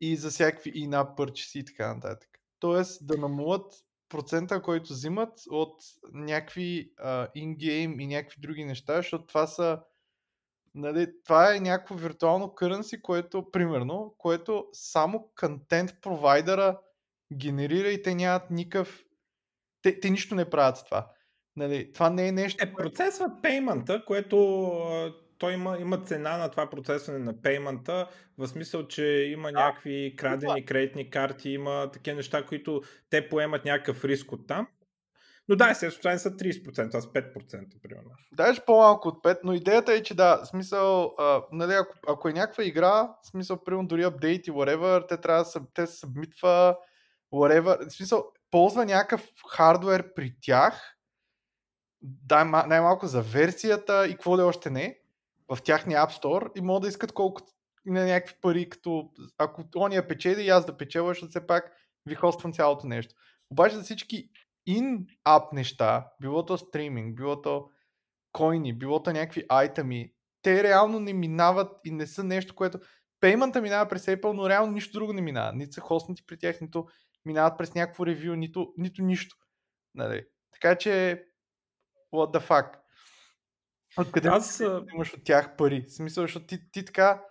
[0.00, 2.28] И за всякакви in-app purchase и така нататък.
[2.58, 3.74] Тоест да намалят
[4.08, 5.80] процента, който взимат от
[6.12, 9.80] някакви uh, in-game и някакви други неща, защото това са
[10.74, 16.78] нали, това е някакво виртуално currency, което, примерно, което само контент провайдера
[17.34, 19.04] генерира и те нямат никакъв...
[19.82, 21.10] Те, те нищо не правят с това.
[21.56, 22.64] Нали, това не е нещо...
[22.64, 24.36] Е, процесват пеймента, което
[25.38, 28.08] той има, има цена на това процесване на пеймента,
[28.38, 29.58] в смисъл, че има да.
[29.58, 34.68] някакви крадени кредитни карти, има такива неща, които те поемат някакъв риск от там
[35.48, 38.10] но да, естествено, са 30%, а с 5%, примерно.
[38.32, 42.32] Даже по-малко от 5, но идеята е, че да, смисъл, а, нали, ако, ако е
[42.32, 46.76] някаква игра, смисъл, примерно дори апдейт и whatever, те трябва да се, те събмитва,
[47.32, 50.96] whatever, смисъл, ползва някакъв хардвер при тях,
[52.02, 54.98] дай, най-малко за версията и какво ли още не,
[55.54, 57.52] в тяхния App Store и могат да искат колкото
[57.86, 61.72] на някакви пари, като ако ония печели и аз да печеля, защото все пак
[62.06, 63.14] ви хоствам цялото нещо.
[63.50, 64.30] Обаче за всички
[64.68, 67.68] in-app неща, било то стриминг, било то
[68.32, 72.78] койни, било то някакви айтами, те реално не минават и не са нещо, което...
[73.20, 75.52] Пеймента минава през Apple, но реално нищо друго не минава.
[75.52, 76.86] Нито са хостнати при тях, нито
[77.24, 79.36] минават през някакво ревю, нито, нито нищо.
[79.94, 80.26] Нали?
[80.52, 81.24] Така че,
[82.12, 82.74] what the fuck.
[83.98, 84.60] Откъде Аз...
[84.94, 85.84] имаш от тях пари?
[85.88, 87.22] В смисъл, защото ти, ти така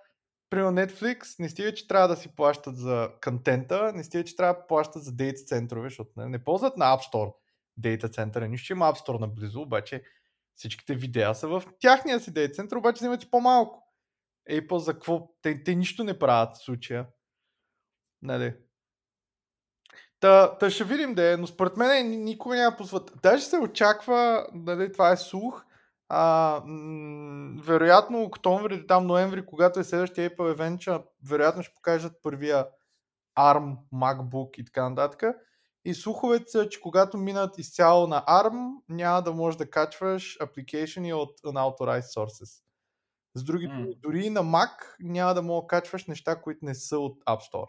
[0.54, 4.54] Примерно Netflix не стига, че трябва да си плащат за контента, не стига, че трябва
[4.54, 7.34] да плащат за дейта центрове, защото не, не ползват на App Store
[7.78, 8.48] дейта центъра.
[8.48, 10.04] Нищо, има App Store наблизо, обаче
[10.56, 13.94] всичките видеа са в тяхния си дейта център, обаче взимат и по-малко.
[14.52, 15.30] Apple за какво?
[15.42, 17.08] Те, те нищо не правят в случая.
[18.22, 18.56] Нали?
[20.20, 23.12] Та, та ще видим да е, но според мен никога няма позват.
[23.24, 25.66] Даже се очаква, нали, това е слух,
[26.16, 32.68] а, м- вероятно октомври, там ноември, когато е следващия Apple Event, вероятно ще покажат първия
[33.38, 35.24] ARM, MacBook и така нататък.
[35.86, 41.14] И слуховете са, че когато минат изцяло на ARM, няма да можеш да качваш апликейшени
[41.14, 42.64] от unauthorized sources.
[43.36, 44.00] С други mm.
[44.00, 47.52] дори и на Mac няма да мога да качваш неща, които не са от App
[47.52, 47.68] Store.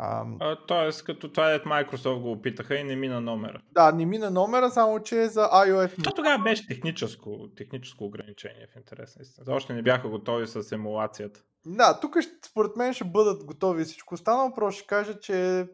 [0.00, 3.62] А, тоест, като това е Microsoft го опитаха и не мина номера.
[3.72, 6.04] Да, не мина номера, само че е за iOS.
[6.04, 11.40] То тогава беше техническо, техническо ограничение в интерес на Още не бяха готови с емулацията.
[11.66, 15.66] Да, тук според мен ще бъдат готови всичко останало, просто ще кажа, че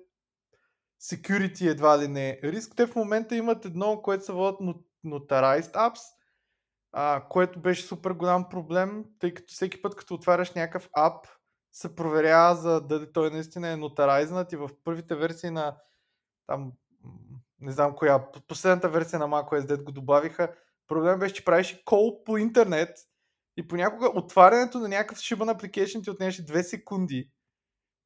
[1.02, 2.72] security едва ли не е риск.
[2.76, 4.60] Те в момента имат едно, което се водят
[5.06, 6.00] Notarized Apps,
[6.92, 11.26] а, което беше супер голям проблем, тъй като всеки път, като отваряш някакъв ап,
[11.74, 15.76] се проверява за дали той наистина е нотарайзнат и в първите версии на
[16.46, 16.72] там,
[17.60, 20.54] не знам коя, последната версия на macOS, го добавиха,
[20.88, 22.98] проблем беше, че правиш кол по интернет
[23.56, 27.30] и понякога отварянето на някакъв шибан апликейшн ти отнеше 2 секунди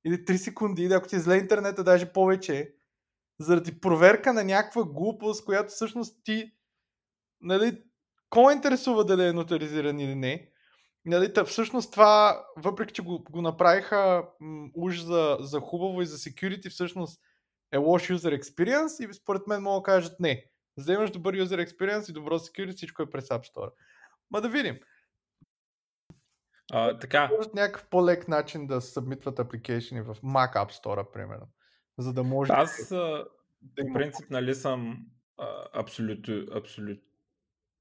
[0.04, 2.74] или 3 секунди, или ако ти е зле интернета, даже повече,
[3.40, 6.52] заради проверка на някаква глупост, която всъщност ти,
[7.40, 7.82] нали,
[8.30, 10.47] кой интересува дали е нотаризиран или не,
[11.08, 16.06] Нали, та, всъщност това, въпреки че го, го направиха м, уж за, за хубаво и
[16.06, 17.20] за security, всъщност
[17.72, 20.44] е лош user experience и според мен могат да кажат не.
[20.78, 23.70] За да имаш добър user experience и добро security, всичко е през App Store.
[24.30, 24.78] Ма да видим.
[26.72, 27.30] А, така.
[27.36, 31.48] Може някакъв по-лек начин да събмитват апликейшни в Mac App Store, примерно.
[31.98, 32.52] За да може.
[32.52, 33.26] Аз, да,
[33.76, 35.06] по принцип, нали съм
[35.74, 37.00] абсолютно, абсолют,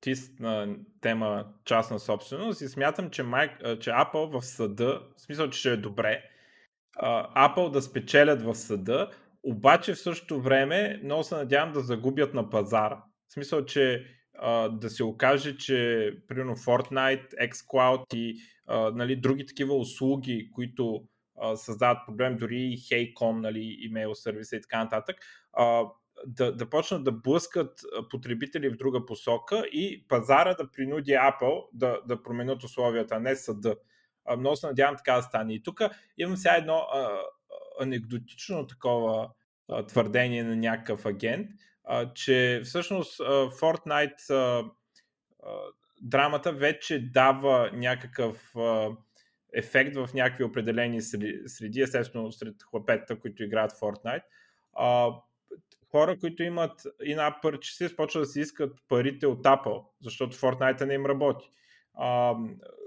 [0.02, 5.50] тист на тема частна собственост и смятам, че, Mike, че Apple в съда, в смисъл,
[5.50, 6.24] че ще е добре,
[7.36, 9.12] Apple да спечелят в съда,
[9.44, 13.04] обаче в същото време много се надявам да загубят на пазара.
[13.28, 14.06] В смисъл, че
[14.72, 18.40] да се окаже, че примерно Fortnite, xCloud и
[18.94, 21.04] нали, други такива услуги, които
[21.56, 25.16] създават проблем, дори и Hey.com, нали, имейл сервиса и така нататък,
[26.26, 32.02] да, да почнат да блъскат потребители в друга посока и пазара да принуди Apple да,
[32.06, 33.76] да променят условията, а не съда.
[34.38, 35.54] Много се надявам така да стане.
[35.54, 35.82] И тук
[36.18, 37.22] имам сега едно а,
[37.80, 39.30] анекдотично такова
[39.70, 41.48] а, твърдение на някакъв агент,
[41.84, 44.70] а, че всъщност а, Fortnite а,
[45.44, 45.50] а,
[46.02, 48.90] драмата вече дава някакъв а,
[49.54, 54.24] ефект в някакви определени среди, естествено сред хлапетата, които играят Fortnite.
[54.74, 55.12] А,
[55.98, 60.94] хора, които имат in-app purchases, почват да си искат парите от Apple, защото Fortnite не
[60.94, 61.50] им работи.
[61.94, 62.36] А,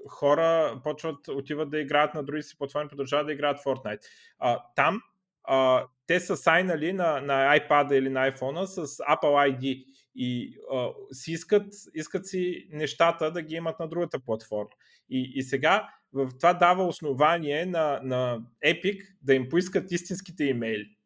[0.09, 4.01] хора почват, отиват да играят на други си платформи, продължават да играят Fortnite.
[4.39, 5.03] А, там
[5.45, 10.89] а, те са сайнали на, на iPad или на iPhone с Apple ID и а,
[11.13, 14.71] си искат, искат си нещата да ги имат на другата платформа.
[15.11, 20.97] И, и сега в това дава основание на, на Epic да им поискат истинските имейли.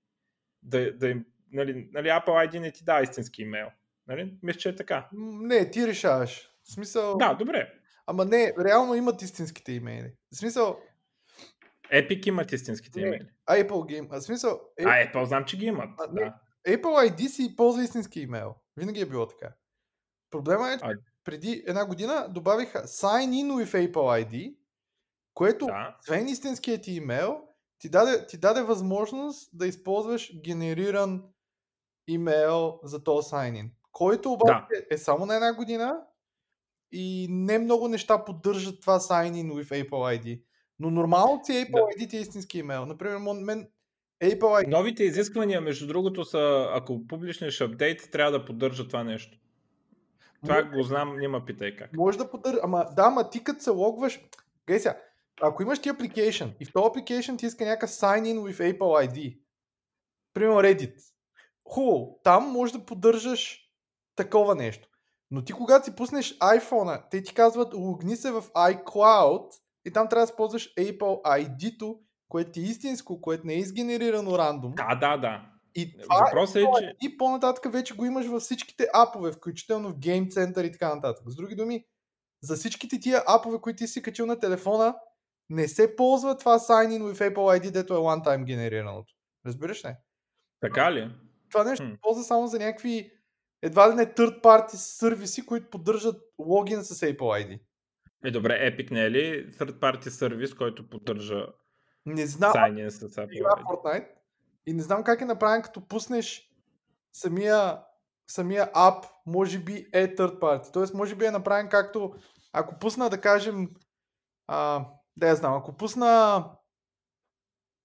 [0.63, 3.67] Да, да им, нали, нали, Apple ID не ти дава истински имейл.
[4.07, 4.39] Нали?
[4.43, 5.09] Мисля, че е така.
[5.13, 6.51] Не, ти решаваш.
[6.63, 7.17] В смисъл...
[7.17, 7.73] Да, добре.
[8.07, 10.13] Ама не, реално имат истинските имейли.
[10.33, 10.81] В смисъл...
[11.93, 13.27] Epic имат истинските не, имейли.
[13.49, 14.09] Apple Game.
[14.09, 14.61] В смисъл...
[14.81, 15.07] Apple...
[15.07, 15.91] А, Apple знам, че ги имат.
[15.99, 16.35] А, не, да.
[16.77, 18.55] Apple ID си ползва истински имейл.
[18.77, 19.55] Винаги е било така.
[20.31, 24.57] Проблема е, че А- преди една година добавиха Sign in with Apple ID,
[25.35, 25.97] което, Да.
[26.01, 27.41] освен истинският ти имейл,
[27.79, 31.23] ти даде, ти даде възможност да използваш генериран
[32.09, 36.01] имейл за този in, който обаче е само на една година
[36.93, 40.43] и не много неща поддържат това sign in with Apple ID.
[40.79, 42.05] Но нормално си Apple Да.
[42.05, 42.87] ID ти е истински имейл.
[42.87, 43.69] Например, мен
[44.23, 49.39] Apple ID Новите изисквания, между другото, са, ако публичнеш апдейт, трябва да поддържа това нещо.
[50.43, 51.97] Това Може- го знам, няма питай как.
[51.97, 52.59] Може да поддържа.
[52.63, 54.21] Ама да, ама ти като се логваш.
[54.67, 55.01] Гей сега,
[55.43, 59.09] ако имаш ти application и в този application ти иска някакъв sign in with Apple
[59.11, 59.39] ID,
[60.35, 61.14] примерно Reddit,
[61.65, 63.61] хубаво, там може да поддържаш
[64.17, 64.89] такова нещо.
[65.31, 69.53] Но ти когато си пуснеш iPhone, те ти казват логни се в iCloud
[69.85, 71.99] и там трябва да използваш Apple ID-то,
[72.29, 74.73] което ти е истинско, което не е изгенерирано рандом.
[74.75, 75.51] Да, да, да.
[75.75, 76.97] И това Въпросът е, че...
[77.03, 81.25] и по-нататък вече го имаш във всичките апове, включително в Game Center и така нататък.
[81.27, 81.85] С други думи,
[82.43, 84.95] за всичките тия апове, които ти си качил на телефона,
[85.51, 89.15] не се ползва това sign in with Apple ID, дето е one-time генерираното.
[89.47, 89.97] Разбираш ли?
[90.61, 91.11] Така ли?
[91.55, 93.13] Това нещо се ползва само за някакви
[93.63, 97.61] едва ли не third party сервиси, които поддържат логин с Apple ID.
[98.25, 101.47] Е, добре, Epic не е ли third party сервис, който поддържа
[102.07, 103.65] Не знам, с Apple ID?
[103.65, 104.09] Fortnite
[104.67, 106.51] и не знам как е направен, като пуснеш
[107.13, 107.79] самия,
[108.27, 110.73] самия ап, може би е third party.
[110.73, 112.15] Тоест, може би е направен както,
[112.53, 113.69] ако пусна, да кажем,
[114.47, 114.87] а,
[115.17, 116.07] да я знам, ако пусна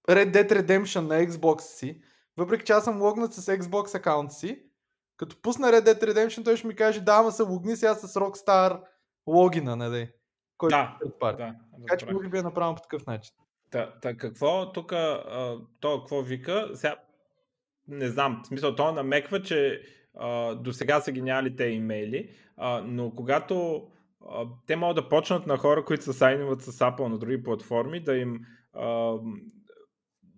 [0.08, 2.02] Red Dead Redemption на Xbox си,
[2.36, 4.62] въпреки че аз съм логнат с Xbox акаунт си,
[5.16, 8.14] като пусна Red Dead Redemption, той ще ми каже, да, ама се логни сега с
[8.14, 8.80] Rockstar
[9.26, 10.12] логина, нали?
[10.56, 11.32] Който Да, е.
[11.32, 11.54] Да,
[11.86, 13.34] Така че може би е направено по такъв начин.
[13.70, 14.92] Та, та какво тук,
[15.80, 16.96] то какво вика, сега
[17.88, 19.82] не знам, в смисъл, то намеква, че
[20.56, 23.86] до сега са ги нямали те имейли, а, но когато
[24.28, 28.00] а, те могат да почнат на хора, които се сайнуват с Apple на други платформи,
[28.00, 28.40] да им
[28.72, 29.16] а,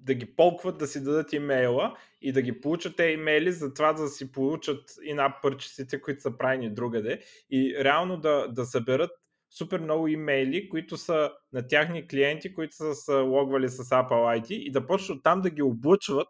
[0.04, 3.92] да ги полкват да си дадат имейла и да ги получат те имейли за това
[3.92, 7.20] да си получат in-app purchase които са правени другаде.
[7.50, 9.10] И реално да, да съберат
[9.50, 14.52] супер много имейли, които са на тяхни клиенти, които са се логвали с Apple ID
[14.52, 16.28] и да почнат там да ги облъчват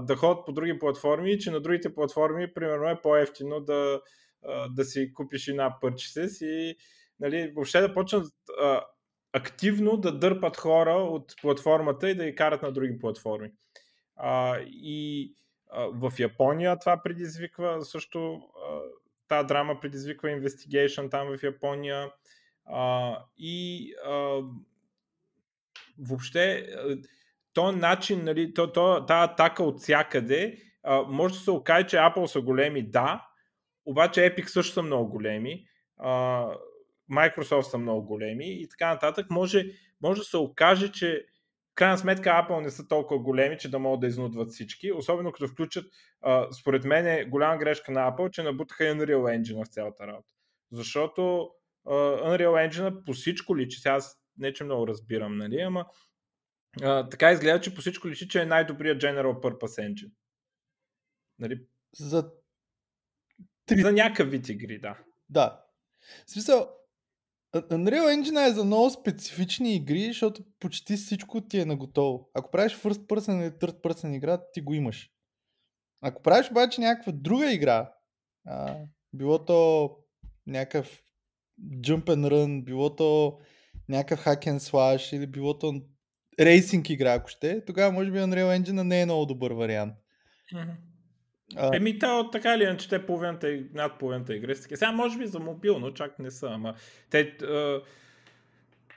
[0.00, 4.00] да ходят по други платформи и че на другите платформи примерно е по-ефтино да,
[4.70, 6.76] да си купиш in-app purchases и
[7.20, 8.32] нали, въобще да почнат
[9.34, 13.52] активно да дърпат хора от платформата и да ги карат на други платформи.
[14.16, 15.34] А, и
[15.70, 18.80] а, в Япония това предизвиква също а,
[19.28, 22.10] тази драма предизвиква investigation там в Япония
[22.66, 24.40] а, и а,
[25.98, 26.66] въобще
[27.52, 31.96] то начин, нали, то, то, тази атака от всякъде а, може да се окаже, че
[31.96, 33.28] Apple са големи, да,
[33.84, 35.66] обаче Epic също са много големи,
[35.98, 36.46] а,
[37.10, 39.30] Microsoft са много големи и така нататък.
[39.30, 39.64] Може,
[40.00, 41.26] може да се окаже, че
[41.72, 45.32] в крайна сметка Apple не са толкова големи, че да могат да изнудват всички, особено
[45.32, 45.86] като включат,
[46.20, 50.32] а, според мен е голяма грешка на Apple, че набутаха Unreal Engine в цялата работа.
[50.72, 51.50] Защото
[51.86, 55.86] а, Unreal Engine по всичко личи, сега аз не че много разбирам, нали, ама
[56.82, 60.10] а, така изгледа, че по всичко личи, че е най-добрият General Purpose Engine.
[61.38, 61.66] Нали,
[61.98, 62.30] За
[63.70, 64.98] за някакъв вид игри, да.
[65.28, 65.64] Да.
[66.26, 66.68] В смисъл,
[67.54, 72.30] Unreal Engine е за много специфични игри, защото почти всичко ти е наготово.
[72.34, 75.10] Ако правиш first person или third person игра, ти го имаш.
[76.02, 77.92] Ако правиш обаче някаква друга игра,
[78.46, 78.76] а,
[79.12, 79.90] било то
[80.46, 81.02] някакъв
[81.60, 83.38] jump and run, било то
[83.88, 85.74] някакъв hack and slash или било то
[86.40, 89.94] рейсинг игра, ако ще, тогава може би Unreal Engine не е много добър вариант.
[91.56, 94.62] А, Еми, то така или иначе, те половината, и- над половината игри са.
[94.62, 96.74] Сега може би за мобилно, чак не са, ама
[97.10, 97.82] те, а,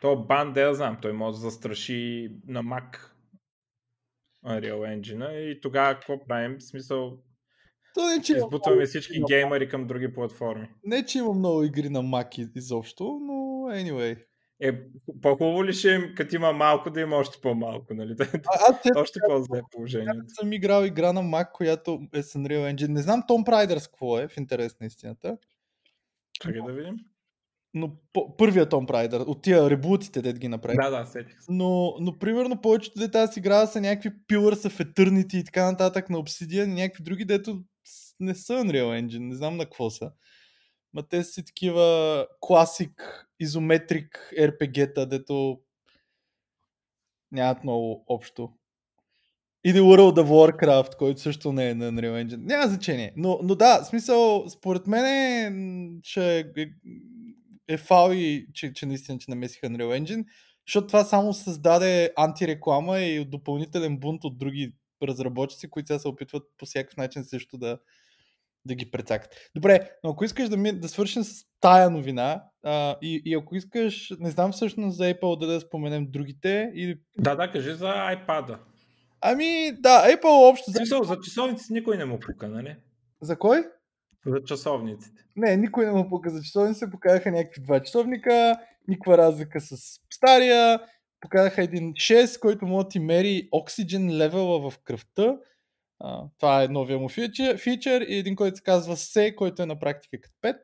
[0.01, 3.11] то бан, да я знам, той може да застраши на Mac
[4.45, 6.57] Unreal Engine и тогава какво правим?
[6.59, 7.17] В смисъл,
[7.93, 10.67] То не, че Избутваме всички геймери към други платформи.
[10.83, 13.33] Не, че има много игри на Mac изобщо, но
[13.73, 14.26] anyway.
[14.60, 14.72] Е,
[15.22, 18.16] по-хубаво ли ще им, като има малко, да има още по-малко, нали?
[18.34, 20.26] А, аз още по-зле положението.
[20.28, 22.88] съм играл игра на Mac, която е с Unreal Engine.
[22.88, 25.38] Не знам Tomb Raider с какво е, в интерес на истината.
[26.41, 26.95] Чакай да видим.
[27.74, 30.78] Но по- първият Tomb Raider, от тия ребутите, дед ги направи.
[30.82, 31.51] Да, да, сетих се.
[31.51, 36.10] Но, но примерно повечето дета си играва са някакви Pillars of Eternity и така нататък
[36.10, 37.64] на Obsidian и някакви други, дето
[38.20, 40.12] не са Unreal Engine, не знам на какво са.
[40.97, 45.59] Ма те си такива класик, изометрик RPG-та, дето
[47.31, 48.53] нямат много общо.
[49.65, 52.45] Или World of Warcraft, който също не е на Unreal Engine.
[52.45, 53.13] Няма значение.
[53.15, 55.51] Но, но да, смисъл, според мен е,
[56.03, 56.45] ще е,
[57.67, 60.25] е фал и че, че наистина че намесиха Unreal Engine,
[60.67, 64.73] защото това само създаде антиреклама и допълнителен бунт от други
[65.03, 67.79] разработчици, които сега се опитват по всякакъв начин също да,
[68.68, 69.30] да ги прецакат.
[69.55, 73.55] Добре, но ако искаш да, ми, да свършим с тая новина а, и, и ако
[73.55, 76.99] искаш, не знам всъщност за Apple да, да споменем другите или...
[77.18, 78.59] Да, да, кажи за iPad-а.
[79.22, 80.72] Ами да, Apple общо...
[80.72, 82.76] За, смисъл, за часовници никой не му пука, нали?
[83.22, 83.63] за кой?
[84.26, 85.22] За часовниците.
[85.36, 89.76] Не, никой не му показа часовници, се показаха някакви два часовника, никаква разлика с
[90.09, 90.80] стария,
[91.22, 95.38] показаха един 6, който може да ти мери оксиджен левела в кръвта.
[95.99, 99.65] А, това е новия му фичър, фичър и един, който се казва C, който е
[99.65, 100.57] на практика като 5,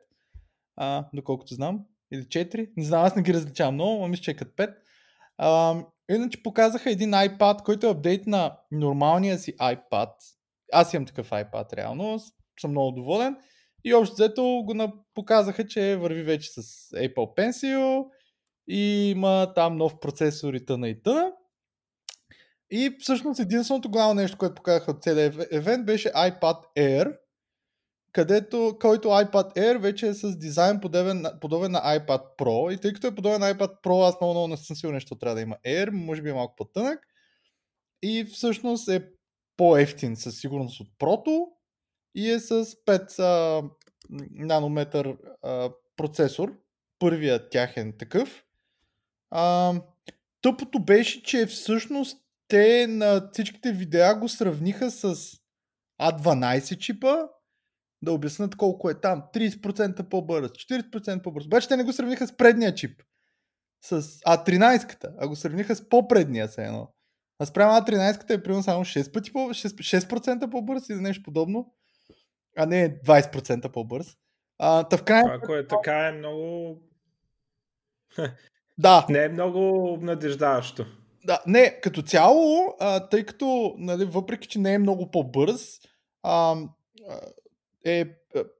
[0.76, 1.80] а, доколкото знам,
[2.12, 4.74] или 4, не знам, аз не ги различавам много, но мисля, че е като 5.
[5.38, 5.76] А,
[6.10, 10.10] иначе показаха един iPad, който е апдейт на нормалния си iPad.
[10.72, 12.18] Аз имам такъв iPad, реално,
[12.60, 13.36] съм много доволен.
[13.84, 18.06] И общо взето го показаха, че върви вече с Apple Pencil
[18.68, 21.32] и има там нов процесор и тъна и тъна.
[22.76, 27.16] И всъщност единственото главно нещо, което показаха от целия ев- евент беше iPad Air,
[28.12, 32.74] където, който iPad Air вече е с дизайн подобен, подобен на iPad Pro.
[32.74, 35.14] И тъй като е подобен на iPad Pro, аз много, много не съм сигурен, що
[35.14, 37.00] трябва да има Air, може би е малко по-тънък.
[38.02, 39.08] И всъщност е
[39.56, 41.46] по-ефтин със сигурност от Pro
[42.14, 43.62] и е с 5 а,
[44.30, 46.54] нанометър а, процесор.
[46.98, 48.44] Първият тяхен такъв.
[49.30, 49.74] А,
[50.42, 52.23] тъпото беше, че всъщност
[52.54, 55.16] те на всичките видеа го сравниха с
[56.02, 57.16] A12 чипа,
[58.02, 59.22] да обяснат колко е там.
[59.34, 61.46] 30% по-бърз, 40% по-бърз.
[61.46, 63.02] Обаче те не го сравниха с предния чип.
[63.82, 66.92] С A13-ката, а го сравниха с по-предния се едно.
[67.38, 71.74] А спрямо A13-ката е примерно само 6, пъти по, 6, 6% по-бърз или нещо подобно,
[72.58, 74.16] а не 20% по-бърз.
[74.58, 75.24] А, та в крайна...
[75.24, 76.76] Това, ако е така, е много...
[78.78, 80.86] Да, Не е много обнадеждаващо.
[81.26, 85.80] Да, не, като цяло, а, тъй като, нали, въпреки, че не е много по-бърз,
[86.22, 86.56] а,
[87.84, 88.04] е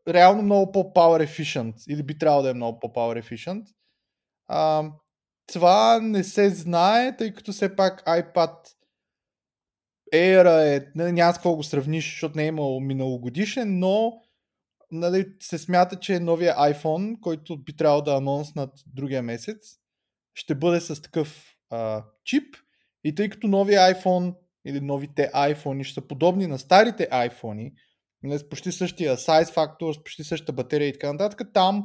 [0.08, 3.64] реално много по-power efficient, или би трябвало да е много по-power efficient.
[4.46, 4.90] А,
[5.52, 8.54] това не се знае, тъй като все пак iPad
[10.14, 14.12] Air е, нали, няма с какво го сравниш, защото не е имал миналогодишен, но
[14.90, 19.78] нали, се смята, че новия iPhone, който би трябвало да анонснат другия месец,
[20.34, 22.56] ще бъде с такъв а, чип.
[23.04, 24.34] И тъй като новия iPhone
[24.66, 27.72] или новите iPhone ще са подобни на старите iPhone,
[28.22, 31.84] нали, с почти същия size factor, с почти същата батерия и така нататък, там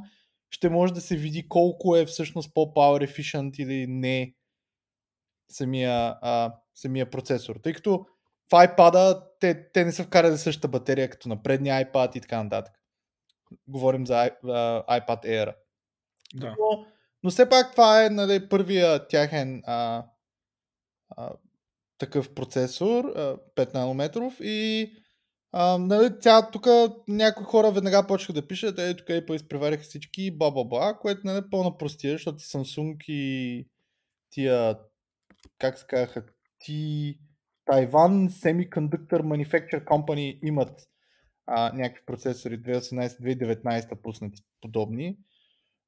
[0.51, 4.35] ще може да се види колко е всъщност по-power efficient или не
[5.51, 7.55] самия, а, самия процесор.
[7.55, 8.05] Тъй като
[8.51, 12.43] в iPad те, те не са вкарали същата батерия като на предния iPad и така
[12.43, 12.73] нататък.
[13.67, 14.29] Говорим за
[14.89, 15.55] iPad Air.
[16.35, 16.55] Да.
[16.59, 16.85] Но,
[17.23, 20.05] но все пак това е нали, първия тяхен а,
[21.17, 21.31] а,
[21.97, 24.91] такъв процесор, а, 5 нанометров и
[25.51, 26.67] а, нали, тя, тук
[27.07, 31.21] някои хора веднага почнаха да пишат, е, тук Apple изпревариха всички, бла бла бла, което
[31.23, 33.67] нали, е пълна простия, защото и Samsung и
[34.29, 34.79] тия,
[35.59, 36.23] как се казаха,
[36.59, 37.19] ти
[37.65, 40.81] Тайван Semiconductor Manufacture Company имат
[41.47, 45.17] а, някакви процесори 2018-2019 пуснати подобни,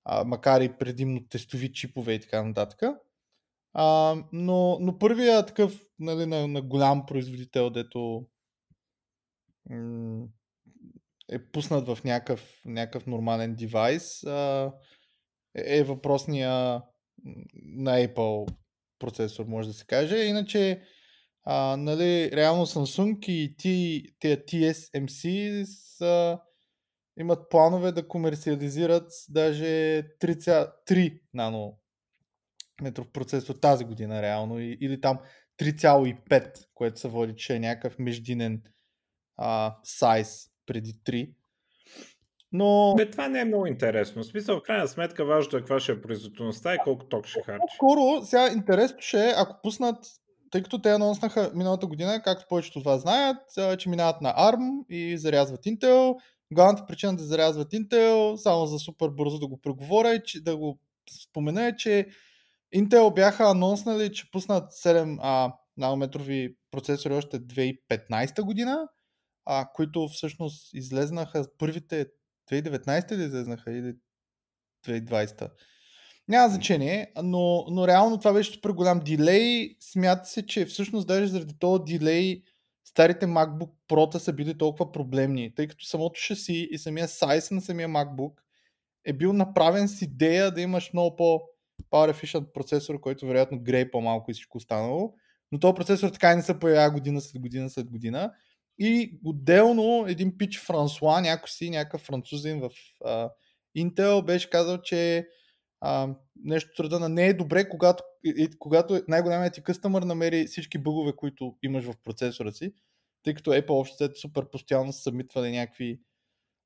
[0.05, 2.81] а, макар и предимно тестови чипове и така нататък.
[3.73, 8.25] А, но, но първият такъв нали, на, на голям производител, дето
[11.29, 14.71] е пуснат в някакъв, някакъв нормален девайс, а,
[15.55, 16.81] е, е въпросния
[17.53, 18.53] на Apple
[18.99, 20.17] процесор, може да се каже.
[20.17, 20.81] Иначе,
[21.43, 25.63] а, нали, реално Samsung и ти, тия TSMC
[25.97, 26.39] са,
[27.19, 31.77] имат планове да комерциализират даже 3,3 нано
[32.81, 35.19] метров процесор тази година реално или там
[35.59, 38.61] 3,5, което се води, че е някакъв междинен
[39.37, 41.33] а, сайз преди 3.
[42.51, 42.93] Но...
[42.97, 44.23] Бе, това не е много интересно.
[44.23, 47.41] В смисъл, в крайна сметка, важното е каква ще е производителността и колко ток ще
[47.41, 47.75] харчи.
[47.75, 50.05] Скоро, сега интересно ще е, ако пуснат,
[50.51, 53.37] тъй като те анонснаха миналата година, както повечето от вас знаят,
[53.79, 56.15] че минават на ARM и зарязват Intel.
[56.53, 60.57] Главната причина да зарязват Intel, само за супер бързо да го преговоря и че, да
[60.57, 60.79] го
[61.23, 62.07] спомена е, че
[62.75, 68.87] Intel бяха анонснали, че пуснат 7 а, нанометрови процесори още 2015 година,
[69.45, 72.05] а, които всъщност излезнаха първите
[72.51, 73.93] 2019 ли излезнаха или
[74.87, 75.49] 2020?
[76.27, 79.75] Няма значение, но, но реално това беше супер голям дилей.
[79.79, 82.43] Смята се, че всъщност даже заради този дилей
[82.83, 87.61] старите MacBook Pro са били толкова проблемни, тъй като самото шаси и самия сайз на
[87.61, 88.33] самия MacBook
[89.05, 91.41] е бил направен с идея да имаш много по
[91.91, 95.13] power efficient процесор, който вероятно грее по-малко и всичко останало.
[95.51, 98.31] Но този процесор така и не се появява година след година след година.
[98.79, 102.69] И отделно един пич Франсуа, някой си, някакъв французин в
[103.05, 103.29] а,
[103.77, 105.27] Intel беше казал, че
[105.81, 110.77] а, нещо труда на не е добре, когато, и, когато най-големият ти къстъмър намери всички
[110.77, 112.73] бъгове, които имаш в процесора си,
[113.23, 116.01] тъй като Apple общо е супер постоянно са съмитвали някакви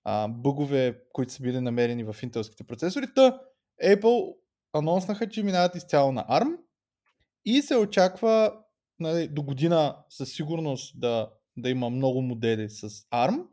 [0.04, 3.06] а, бъгове, които са били намерени в интелските процесори.
[3.16, 3.40] Та
[3.84, 4.36] Apple
[4.74, 6.56] анонснаха, че минават изцяло на ARM
[7.46, 8.54] и се очаква
[9.00, 13.44] нали, до година със сигурност да да има много модели с ARM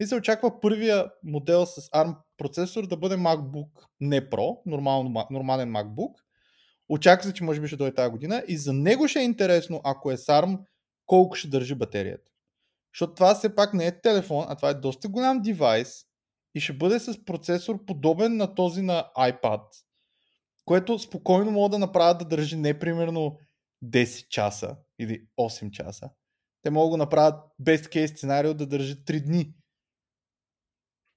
[0.00, 3.68] и се очаква първия модел с ARM процесор да бъде MacBook
[4.00, 6.14] не Pro, нормално, нормален MacBook.
[6.88, 9.80] Очаква се, че може би ще дойде тази година и за него ще е интересно,
[9.84, 10.58] ако е с ARM,
[11.06, 12.30] колко ще държи батерията.
[12.94, 16.04] Защото това все пак не е телефон, а това е доста голям девайс
[16.54, 19.62] и ще бъде с процесор подобен на този на iPad,
[20.64, 23.38] което спокойно мога да направят да държи не примерно
[23.84, 26.10] 10 часа или 8 часа,
[26.62, 29.54] те могат да направят best case сценарио да държи 3 дни.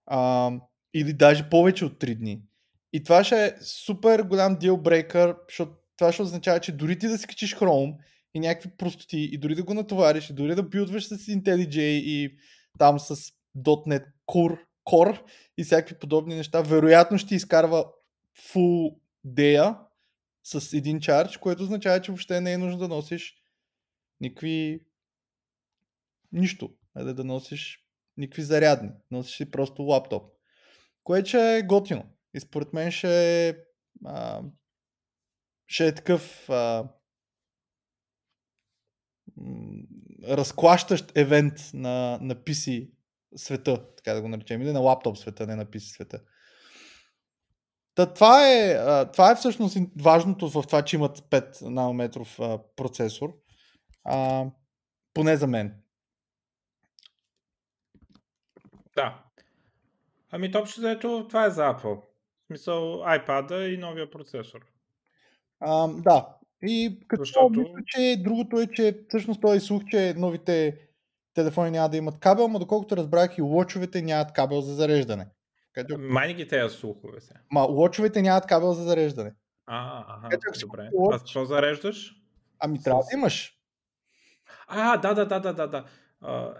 [0.05, 0.51] А,
[0.93, 2.41] или даже повече от 3 дни.
[2.93, 7.17] И това ще е супер голям дилбрейкър, защото това ще означава, че дори ти да
[7.17, 7.95] си качиш Chrome
[8.33, 12.37] и някакви простоти, и дори да го натовариш, и дори да билдваш с IntelliJ и
[12.79, 13.15] там с
[13.57, 15.21] .NET Core, Core
[15.57, 17.85] и всякакви подобни неща, вероятно ще изкарва
[18.53, 18.95] full
[19.27, 19.77] day
[20.43, 23.35] с един чардж, което означава, че въобще не е нужно да носиш
[24.21, 24.79] никакви
[26.31, 26.73] нищо.
[26.95, 27.85] Айде да носиш
[28.17, 28.89] никакви зарядни.
[29.11, 30.40] Носиш си просто лаптоп.
[31.03, 32.03] Което ще е готино.
[32.33, 33.57] И според мен ще
[34.05, 34.41] а,
[35.67, 36.89] ще е такъв а,
[40.23, 42.91] разклащащ евент на, на PC
[43.35, 46.21] света, така да го наречем, или на лаптоп света, не на PC света.
[47.95, 48.75] Та, това, е,
[49.11, 52.39] това е всъщност важното в това, че имат 5 нанометров
[52.75, 53.33] процесор.
[54.03, 54.45] А,
[55.13, 55.81] поне за мен.
[58.95, 59.30] Да.
[60.31, 62.01] Ами общо заето това е за Apple.
[62.01, 64.59] В смисъл iPad и новия процесор.
[65.59, 66.27] А, да.
[66.63, 67.59] И като Защото...
[67.59, 70.77] мисля, че другото е, че всъщност той слух, че новите
[71.33, 75.27] телефони няма да имат кабел, но доколкото разбрах и лочовете нямат кабел за зареждане.
[75.73, 75.97] Къде...
[75.97, 77.33] Май ги тези слухове се.
[77.51, 79.33] Ма лочовете нямат кабел за зареждане.
[79.65, 80.89] А, ага, Къде, добре.
[80.93, 81.15] Лоч...
[81.15, 82.15] А какво зареждаш?
[82.59, 83.57] Ами трябва да имаш.
[84.67, 85.67] А, да, да, да, да, да.
[85.67, 85.85] да.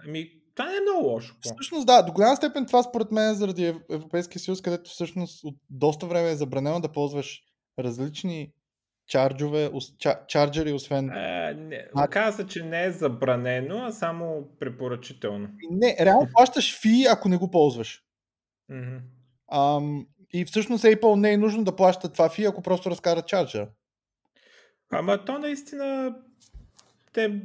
[0.06, 1.36] ами, това не е много лошо.
[1.40, 5.54] Всъщност да, до голяма степен това според мен е заради Европейския съюз, където всъщност от
[5.70, 7.42] доста време е забранено да ползваш
[7.78, 8.52] различни
[9.06, 9.70] чарджове,
[10.28, 11.10] чарджери, освен...
[11.10, 15.48] Е, не, оказа, че не е забранено, а само препоръчително.
[15.70, 18.02] Не, реално плащаш фи, ако не го ползваш.
[18.70, 19.00] Mm-hmm.
[19.52, 23.68] Ам, и всъщност Apple не е нужно да плаща това фи, ако просто разкара чарджа.
[24.90, 26.16] Ама то наистина
[27.12, 27.42] те,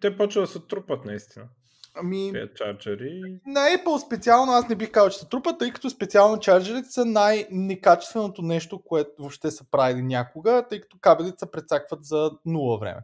[0.00, 1.48] те почва да се трупат наистина.
[1.94, 3.40] Ами, чарджери.
[3.46, 7.04] На Apple специално аз не бих казал, че се трупат, тъй като специално чарджерите са
[7.04, 13.00] най-некачественото нещо, което въобще са правили някога, тъй като кабелите се прецакват за нула време.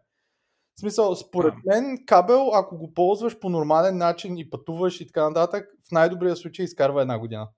[0.77, 1.61] В смисъл, според а.
[1.67, 6.37] мен кабел, ако го ползваш по нормален начин и пътуваш и така нататък, в най-добрия
[6.37, 7.49] случай изкарва една година.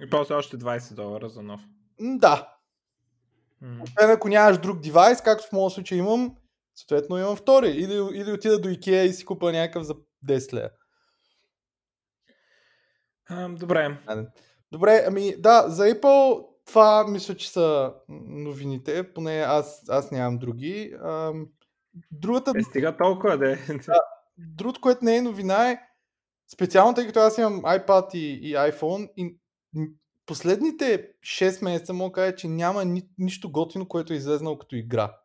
[0.00, 1.60] И после още 20 долара за нов.
[2.00, 2.54] Да.
[3.64, 3.82] Uh-huh.
[3.82, 6.36] Освен ако нямаш друг девайс, както в моят случай имам,
[6.78, 7.68] Съответно имам втори.
[7.68, 9.94] Или, или отида до Икеа и си купа някакъв за
[10.28, 10.70] 10 лея.
[13.54, 13.98] добре.
[14.72, 17.94] Добре, ами да, за Apple това мисля, че са
[18.28, 20.94] новините, поне аз, аз нямам други.
[21.02, 21.32] А,
[22.10, 22.52] другата...
[22.56, 23.56] Е, стига толкова, да.
[23.86, 24.00] да
[24.38, 25.80] другото, което не е новина е,
[26.52, 29.36] специално тъй като аз имам iPad и, и iPhone и
[30.26, 34.76] последните 6 месеца мога да кажа, че няма ни, нищо готино, което е излезнало като
[34.76, 35.17] игра.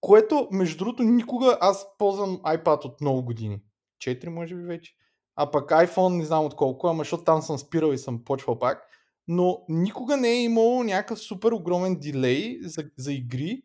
[0.00, 3.62] Което, между другото, никога аз ползвам iPad от много години.
[4.04, 4.94] 4 може би вече.
[5.36, 8.58] а пък iPhone не знам от колко, ама защото там съм спирал и съм почвал
[8.58, 8.88] пак,
[9.28, 13.62] но никога не е имало някакъв супер огромен дилей за, за игри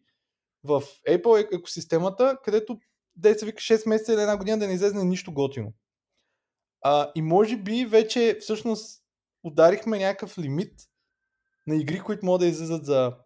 [0.64, 2.80] в Apple екосистемата, където
[3.16, 5.74] да се вика 6 месеца или една година да не излезе нищо готино.
[6.82, 9.04] А, и може би вече всъщност
[9.44, 10.74] ударихме някакъв лимит
[11.68, 13.18] на игри, които могат да излизат за,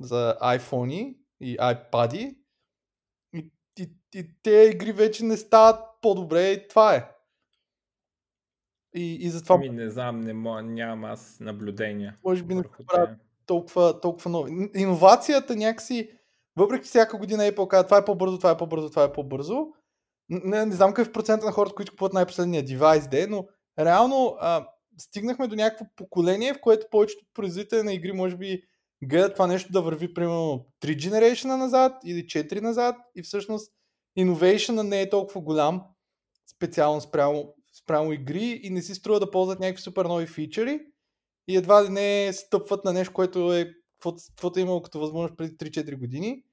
[0.00, 2.36] за iPhone и iPad и,
[3.78, 7.10] и, и те игри вече не стават по-добре и това е.
[8.94, 9.58] И, и затова...
[9.58, 12.16] Ми не знам, не мога, нямам аз наблюдения.
[12.24, 14.70] Може би не правят толкова, толкова нови.
[14.74, 16.10] Иновацията някакси,
[16.56, 19.66] въпреки всяка година Apple казва това е по-бързо, това е по-бързо, това е по-бързо,
[20.28, 23.46] не, не знам какъв процент на хората, които купуват най-последния девайс де, но
[23.78, 24.68] реално а,
[24.98, 28.62] стигнахме до някакво поколение, в което повечето производители на игри може би
[29.02, 33.72] гледат това нещо да върви примерно 3 generation назад или 4 назад и всъщност
[34.18, 35.82] innovation не е толкова голям
[36.56, 40.80] специално спрямо, спрямо игри и не си струва да ползват някакви супер нови фичери
[41.48, 43.70] и едва ли не стъпват на нещо, което е
[44.30, 46.44] каквото е имало като възможност преди 3-4 години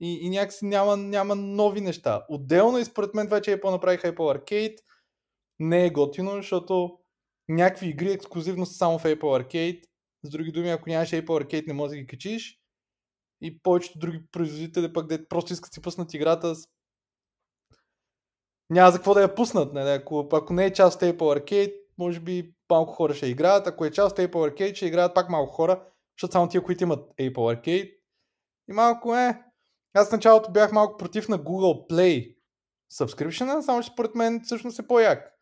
[0.00, 2.24] и, и някакси няма, няма нови неща.
[2.28, 4.76] Отделно и според мен това, че Apple направиха Apple Arcade,
[5.58, 6.98] не е готино, защото
[7.48, 9.82] някакви игри ексклюзивно са само в Apple Arcade.
[10.24, 12.58] С други думи, ако нямаш Apple Arcade, не можеш да ги качиш.
[13.40, 16.54] И повечето други производители пък де просто искат да си пуснат играта.
[18.70, 19.72] Няма за какво да я пуснат.
[19.72, 19.80] Не?
[19.80, 23.66] Ако, ако не е част от Apple Arcade, може би малко хора ще играят.
[23.66, 25.84] Ако е част от Apple Arcade, ще играят пак малко хора,
[26.16, 27.94] защото само тия, които имат Apple Arcade.
[28.68, 29.42] И малко е,
[29.94, 32.36] аз в началото бях малко против на Google Play
[32.92, 35.32] subscription, само че според мен всъщност е по-як.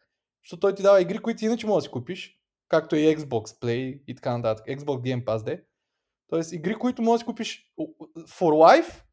[0.45, 2.40] Защото той ти дава игри, които иначе можеш да си купиш,
[2.71, 4.67] както и Xbox Play и така нататък.
[4.67, 5.65] Xbox Game Pass, де.
[6.29, 7.73] Тоест игри, които можеш да купиш
[8.15, 9.05] for life,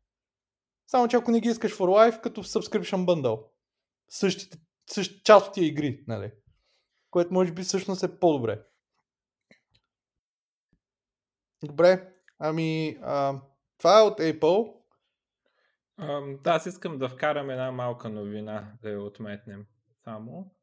[0.87, 3.47] само че ако не ги искаш for life, като subscription bundle.
[4.09, 4.57] Същите,
[4.89, 6.31] същ, част от тия игри, нали?
[7.09, 8.63] Което може би всъщност е по-добре.
[11.63, 13.41] Добре, ами а,
[13.77, 14.73] това е от Apple.
[16.43, 19.65] да, аз искам да вкарам една малка новина, да я отметнем
[20.03, 20.56] само.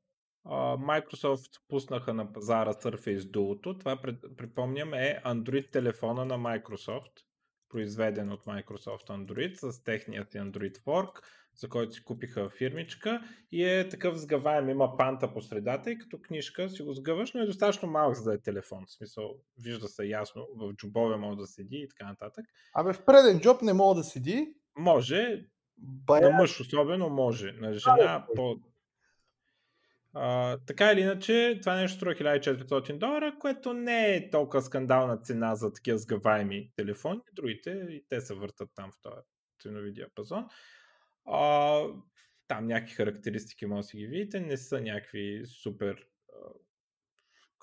[0.47, 3.79] Microsoft пуснаха на пазара Surface Duo.
[3.79, 3.97] Това,
[4.37, 7.13] припомням, е Android телефона на Microsoft,
[7.69, 11.23] произведен от Microsoft Android с техният Android Fork,
[11.55, 13.23] за който си купиха фирмичка
[13.53, 17.41] и е такъв сгъваем, има панта по средата и като книжка си го сгъваш, но
[17.41, 18.85] е достатъчно малък за да е телефон.
[18.87, 22.45] В смисъл, вижда се ясно, в джобове може да седи и така нататък.
[22.75, 25.45] Абе в преден джоб не мога да седи, може,
[25.77, 26.31] Бая...
[26.31, 28.57] на мъж особено може, на жена по...
[30.67, 35.73] Така или иначе, това нещо струва 1400 долара, което не е толкова скандална цена за
[35.73, 37.21] такива сгъваеми телефони.
[37.33, 39.21] Другите и те се въртат там в този
[39.63, 40.49] ценови диапазон.
[41.27, 41.81] А,
[42.49, 46.07] там някакви характеристики може да си ги видите, не са някакви супер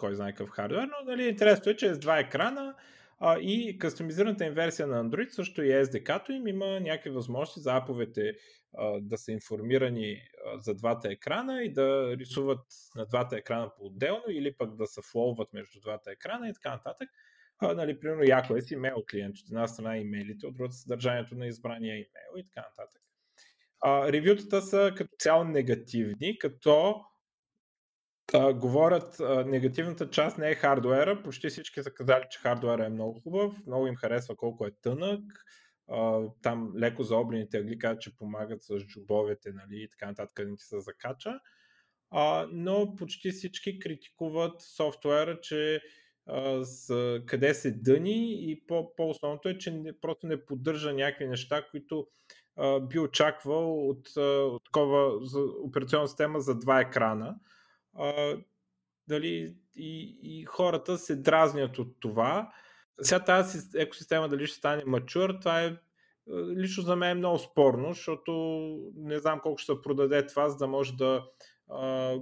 [0.01, 2.75] кой знае какъв хардвер, но нали, интересното е, че с два екрана,
[3.23, 7.75] а, и кастомизираната им версия на Android също и SDK-то им има някакви възможности за
[7.75, 8.33] аповете
[8.77, 12.65] а, да са информирани а, за двата екрана и да рисуват
[12.95, 17.09] на двата екрана по-отделно или пък да се флоуват между двата екрана и така нататък.
[17.59, 21.35] А, нали, примерно, яко е си имейл клиент, от една страна имейлите, от другата съдържанието
[21.35, 23.01] на избрания имейл и така нататък.
[23.81, 27.01] А, ревютата са като цяло негативни, като
[28.53, 29.15] говорят,
[29.45, 31.23] негативната част не е хардуера.
[31.23, 33.53] Почти всички са казали, че хардуера е много хубав.
[33.67, 35.21] Много им харесва колко е тънък.
[36.41, 40.55] Там леко за облените ъгли казват, че помагат с джубовете нали, и така нататък, къде
[40.55, 41.39] ти се закача.
[42.51, 45.81] Но почти всички критикуват софтуера, че
[46.63, 51.67] с, къде се дъни и по, по-основното е, че не, просто не поддържа някакви неща,
[51.71, 52.07] които
[52.81, 57.35] би очаквал от, от такова за операционна система за два екрана
[57.93, 58.37] а,
[59.07, 62.53] дали, и, и хората се дразнят от това.
[63.01, 65.77] Сега тази екосистема дали ще стане мачур, това е
[66.57, 68.31] лично за мен е много спорно, защото
[68.95, 71.25] не знам колко ще продаде това, за да може да,
[71.69, 72.15] а,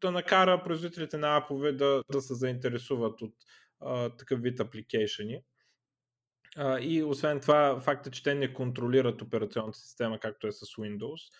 [0.00, 3.34] да накара производителите на апове да, да се заинтересуват от
[3.80, 5.40] а, такъв вид апликейшени.
[6.80, 11.32] и освен това, факта, че те не контролират операционната система, както е с Windows,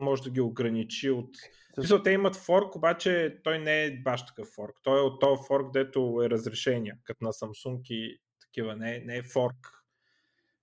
[0.00, 1.30] може да ги ограничи от...
[1.74, 4.76] Смисъл, те имат форк, обаче той не е баш такъв форк.
[4.82, 8.76] Той е от този форк, дето е разрешение, като на Samsung и такива.
[8.76, 9.56] Не, е, не е форк.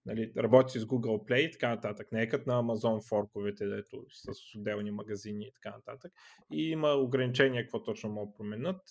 [0.06, 2.12] Нали, работи с Google Play и така нататък.
[2.12, 6.12] Не е като на Amazon форковете, дето с отделни магазини и така нататък.
[6.52, 8.82] И има ограничения, какво точно могат да променят.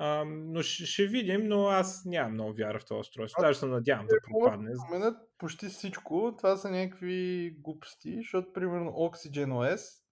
[0.00, 3.42] А, но ще, ще видим, но аз нямам много вяра в това устройство.
[3.42, 4.70] Даже се надявам да пропадне.
[4.88, 6.34] Променят почти всичко.
[6.38, 10.02] Това са някакви глупости, защото примерно Oxygen OS,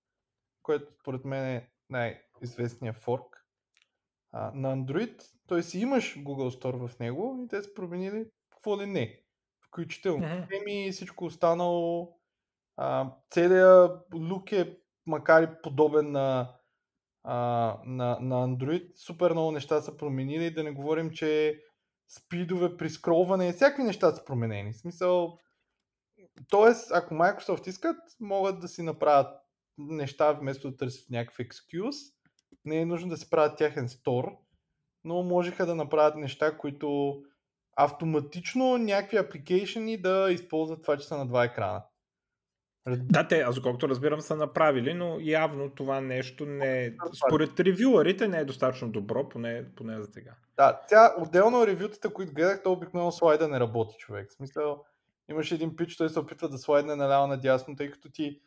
[0.62, 3.36] което според мен е най-известния форк
[4.32, 5.22] а, на Android.
[5.48, 5.62] Т.е.
[5.62, 9.22] си имаш Google Store в него и те са променили какво ли не.
[9.68, 10.46] Включително Мгм.
[10.48, 12.16] теми и всичко останало.
[12.76, 16.55] А, целият лук е, макар и подобен на,
[17.26, 17.36] а,
[17.84, 20.54] на, на Android, супер много неща са променили.
[20.54, 21.60] Да не говорим, че
[22.08, 24.72] спидове при скролване, всякакви неща са променени.
[24.72, 25.38] В смисъл,
[26.50, 29.40] Тоест, ако Microsoft искат, могат да си направят
[29.78, 31.96] неща вместо да търсят някакъв екскюз.
[32.64, 34.24] Не е нужно да си правят тяхен стор,
[35.04, 37.20] но можеха да направят неща, които
[37.76, 41.84] автоматично някакви апликейшени да използват това, че са на два екрана.
[42.88, 46.92] Да, те, аз колкото разбирам, са направили, но явно това нещо не е...
[47.26, 50.34] Според ревюарите не е достатъчно добро, поне, поне за сега.
[50.56, 54.30] Да, тя отделно ревютата, които гледах, то обикновено слайда не работи човек.
[54.30, 54.84] В смисъл,
[55.30, 58.40] имаше един пич, той се опитва да слайдне наляво надясно, тъй като ти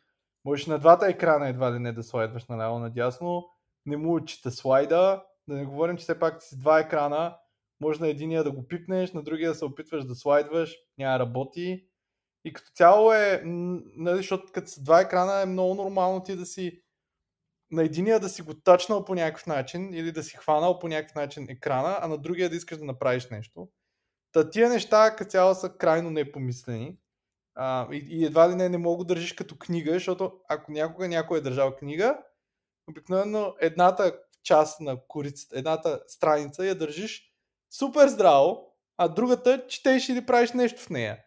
[0.44, 3.48] можеш на двата екрана едва ли не да слайдваш наляво надясно,
[3.86, 7.36] не му отчита слайда, да не говорим, че все пак си два екрана,
[7.80, 11.84] може на единия да го пипнеш, на другия да се опитваш да слайдваш, няма работи.
[12.44, 16.46] И като цяло е, нали, защото като са два екрана е много нормално ти да
[16.46, 16.82] си
[17.70, 21.14] на единия да си го тачнал по някакъв начин или да си хванал по някакъв
[21.14, 23.68] начин екрана, а на другия да искаш да направиш нещо.
[24.32, 26.98] Та тия неща като цяло са крайно непомислени.
[27.54, 31.08] А, и, и едва ли не не мога да държиш като книга, защото ако някога
[31.08, 32.18] някой е държал книга,
[32.88, 37.32] обикновено едната част на корицата, едната страница я държиш
[37.70, 41.18] супер здраво, а другата четеш или правиш нещо в нея.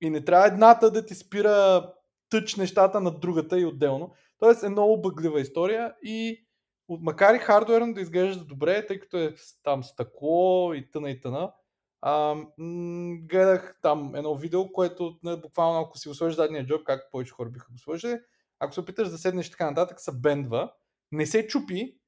[0.00, 1.92] И не трябва едната да ти спира
[2.30, 4.14] тъч нещата на другата и отделно.
[4.38, 6.46] Тоест е много бъглива история и
[6.88, 11.52] макар и хардуерно да изглежда добре, тъй като е там стъкло и тъна и тъна,
[12.00, 12.36] а,
[13.20, 17.32] гледах там едно видео, което не, буквално ако си го сложиш задния джоб, както повече
[17.32, 18.20] хора биха го сложили,
[18.60, 20.72] ако се опиташ да седнеш така нататък, се бендва,
[21.12, 21.98] не се чупи,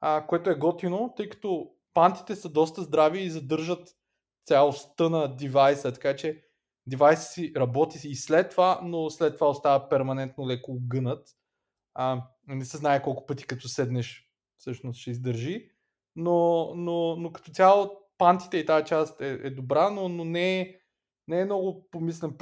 [0.00, 3.88] а, което е готино, тъй като пантите са доста здрави и задържат
[4.46, 6.42] цялостта на девайса, така че
[6.86, 11.28] девайсът си работи и след това, но след това остава перманентно леко гънат.
[11.94, 15.70] А, не се знае колко пъти като седнеш всъщност ще издържи,
[16.16, 20.60] но, но, но като цяло пантите и тази част е, е добра, но, но не,
[20.60, 20.80] е,
[21.28, 22.36] не е много помислен.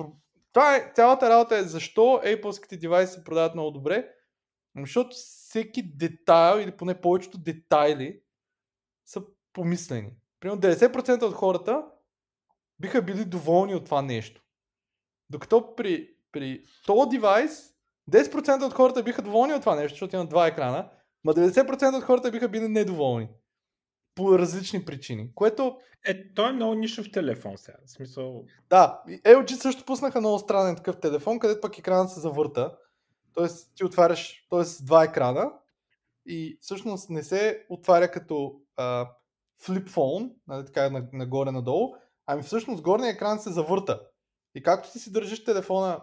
[0.53, 4.09] Това е, цялата работа е защо Apple-ските девайси се продават много добре,
[4.81, 8.21] защото всеки детайл или поне повечето детайли
[9.05, 9.23] са
[9.53, 10.11] помислени.
[10.41, 11.85] Примерно 90% от хората
[12.85, 14.43] биха били доволни от това нещо.
[15.30, 17.74] Докато при, при този девайс
[18.11, 20.91] 10% от хората биха доволни от това нещо, защото има два екрана,
[21.24, 23.28] ма 90% от хората биха били недоволни.
[24.14, 25.35] По различни причини.
[25.35, 27.76] Което, Е, той е много нишов телефон сега.
[27.87, 32.76] В смисъл, да, LG също пуснаха много странен такъв телефон, където пък екранът се завърта.
[33.35, 34.85] Тоест ти отваряш, т.е.
[34.85, 35.53] два екрана
[36.26, 39.11] и всъщност не се отваря като а,
[39.62, 41.95] flip phone, нали, така на- нагоре-надолу,
[42.27, 44.01] ами всъщност горния екран се завърта.
[44.55, 46.01] И както ти си държиш телефона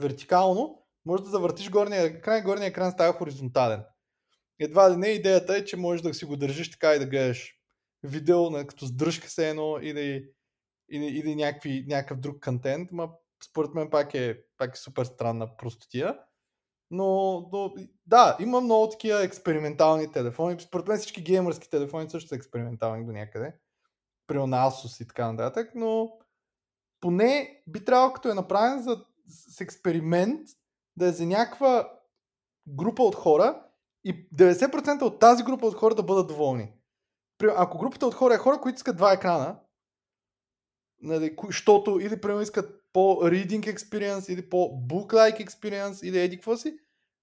[0.00, 3.84] вертикално, може да завъртиш горния екран и горния екран става хоризонтален.
[4.58, 7.52] Едва ли не идеята е, че можеш да си го държиш така и да гледаш
[8.02, 10.30] видео, на, като с дръжка се едно или,
[10.90, 13.10] или, или някакви, някакъв друг контент, ма
[13.50, 16.18] според мен пак е, пак е супер странна простотия.
[16.90, 17.74] Но, но
[18.06, 20.60] да, има много такива експериментални телефони.
[20.60, 23.54] Според мен всички геймърски телефони също са експериментални до някъде.
[24.26, 26.12] При Asus и така нататък, но
[27.00, 30.48] поне би трябвало като е направен за, с експеримент
[30.96, 31.92] да е за някаква
[32.68, 33.62] група от хора
[34.04, 36.72] и 90% от тази група от хора да бъдат доволни.
[37.56, 39.60] Ако групата от хора е хора, които искат два екрана,
[41.02, 46.78] нали, защото или примерно искат по-reading experience, или по-book-like experience, или еди какво си,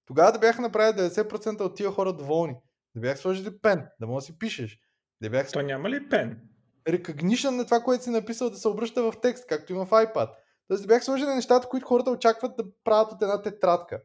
[0.06, 2.56] тогава да бяха направили 90% от тия хора доволни.
[2.94, 4.78] Да бяха сложили пен, да може да си пишеш.
[5.22, 6.48] Да бяха то няма ли пен?
[6.88, 10.30] Recognition на това, което си написал да се обръща в текст, както има в iPad.
[10.68, 14.02] Тоест бях сложили нещата, които хората очакват да правят от една тетрадка.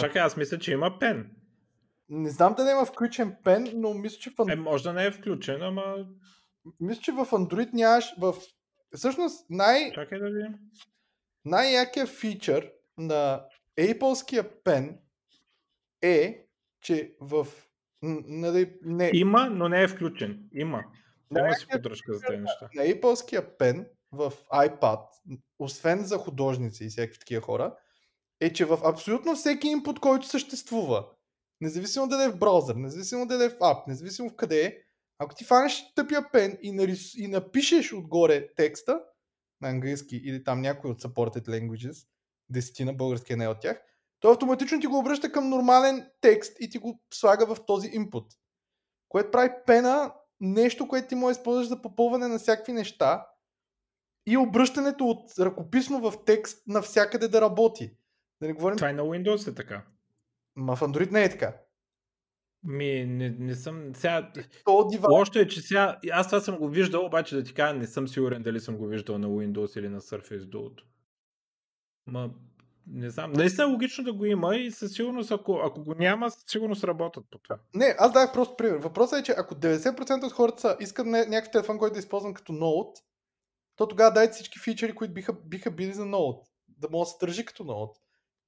[0.00, 1.30] Чакай, аз мисля, че има пен.
[2.08, 5.06] Не знам дали има включен пен, но мисля, че в, Е, Ан- може да не
[5.06, 6.06] е включен, ама
[6.80, 8.34] мисля, че в Android нямаш в...
[8.94, 10.54] Всъщност най- чакай да видим.
[11.44, 13.44] най-якия фичър на
[13.78, 14.98] Apple-ския пен
[16.02, 16.46] е,
[16.80, 17.46] че в...
[18.02, 20.48] Нали, не, Има, но не е включен.
[20.54, 20.84] Има.
[21.38, 22.68] Има си е- поддръжка за тези неща.
[22.74, 25.00] на Apple-ския пен в iPad,
[25.58, 27.76] освен за художници и всякакви такива хора,
[28.40, 31.06] е, че в абсолютно всеки инпут, който съществува,
[31.60, 34.76] независимо дали е в браузър, независимо дали е в ап, независимо в къде е,
[35.18, 37.14] ако ти фанеш тъпия пен и, нарис...
[37.14, 39.00] и напишеш отгоре текста
[39.60, 42.06] на английски или там някой от supported languages,
[42.48, 43.82] десетина български е не от тях,
[44.20, 48.26] той автоматично ти го обръща към нормален текст и ти го слага в този input.
[49.08, 53.26] Което прави пена нещо, което ти може да използваш за попълване на всякакви неща
[54.26, 57.92] и обръщането от ръкописно в текст навсякъде да работи.
[58.40, 58.76] Да не говорим...
[58.76, 59.84] Това е на Windows е така.
[60.56, 61.56] Ма в Android не е така.
[62.62, 63.94] Ми, не, не съм.
[63.94, 64.32] Сега.
[65.10, 65.98] Лошото е, че сега.
[66.12, 68.86] Аз това съм го виждал, обаче да ти кажа, не съм сигурен дали съм го
[68.86, 70.82] виждал на Windows или на Surface Duo.
[72.06, 72.30] Ма,
[72.92, 73.32] не знам.
[73.32, 76.84] Наистина е логично да го има и със сигурност, ако, ако го няма, със сигурност
[76.84, 77.58] работят по това.
[77.74, 78.76] Не, аз дах просто пример.
[78.76, 82.96] Въпросът е, че ако 90% от хората искат някакъв телефон, който да използвам като ноут,
[83.76, 86.46] то тогава дайте всички фичери, които биха, биха били за ноут.
[86.68, 87.96] Да може да се държи като ноут.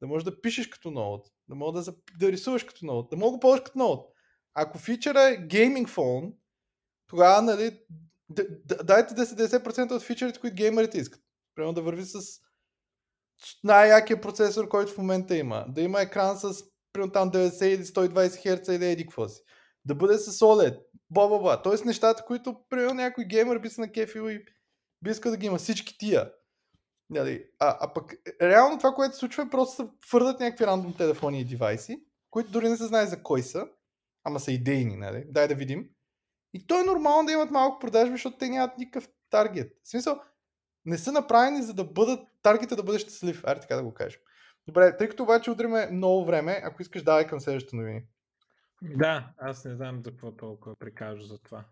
[0.01, 1.26] Да можеш да пишеш като ноут.
[1.49, 3.11] Да можеш да, да рисуваш като ноут.
[3.11, 4.07] Да мога да ползваш като ноут.
[4.55, 6.32] Ако фичера е гейминг фон,
[7.07, 7.78] тогава нали,
[8.84, 11.20] дайте 10% от фичерите, които геймерите искат.
[11.55, 12.18] Примерно да върви с
[13.64, 15.64] най-якия процесор, който в момента има.
[15.68, 19.43] Да има екран с примерно там 90 или 120 Hz или еди какво си.
[19.84, 20.78] Да бъде с OLED.
[21.11, 21.62] Бла, бла, бла.
[21.62, 24.45] Тоест нещата, които примерно някой геймер би се на кефил и
[25.05, 26.32] би искал да ги има всички тия.
[27.11, 27.45] Нали?
[27.59, 31.40] А, а пък реално това, което се случва е просто се твърдат някакви рандом телефони
[31.40, 33.66] и девайси, които дори не се знае за кой са,
[34.24, 35.24] ама са идейни, нали?
[35.28, 35.88] Дай да видим.
[36.55, 39.72] И то е нормално да имат малко продажби, защото те нямат никакъв таргет.
[39.84, 40.20] В смисъл,
[40.85, 43.45] не са направени за да бъдат, таргета да бъде щастлив.
[43.45, 44.20] Аре така да го кажем.
[44.66, 48.03] Добре, тъй като обаче удриме много време, ако искаш давай към следващата новини.
[48.83, 51.64] Да, аз не знам за какво толкова прикажа за това.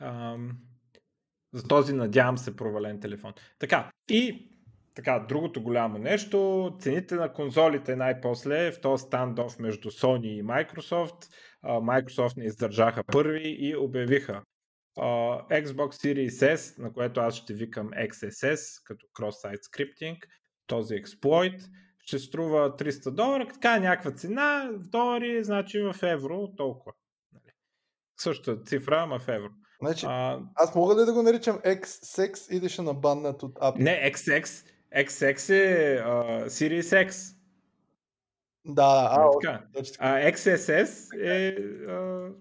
[0.00, 0.58] Ам,
[1.52, 3.32] за този, надявам се, провален телефон.
[3.58, 4.50] Така, и
[4.94, 11.32] така, другото голямо нещо, цените на конзолите най-после в този стандоф между Sony и Microsoft.
[11.64, 14.42] Microsoft не издържаха първи и обявиха
[14.98, 20.18] uh, Xbox Series S, на което аз ще викам XSS, като cross-site scripting,
[20.66, 21.62] този експлойт,
[22.04, 26.92] ще струва 300 долара, така е някаква цена, в долари, значи в евро, толкова.
[27.32, 27.52] Нали.
[28.20, 29.50] Същата цифра, ама в евро.
[29.82, 33.78] Значи, а, аз мога ли да го наричам XSX или ще набаннат от Apple?
[33.78, 34.66] Не, XX,
[34.96, 37.36] XX е uh, Series X.
[38.64, 39.64] Да, а, нали така.
[39.98, 42.34] а XSS е uh,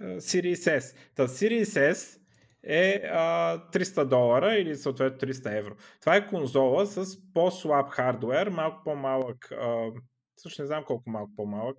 [0.00, 0.96] Series S.
[1.14, 2.20] Та Series S
[2.62, 5.76] е а, 300 долара или съответно 300 евро.
[6.00, 9.90] Това е конзола с по-слаб хардвер, малко по-малък, а,
[10.36, 11.76] също не знам колко малко по-малък,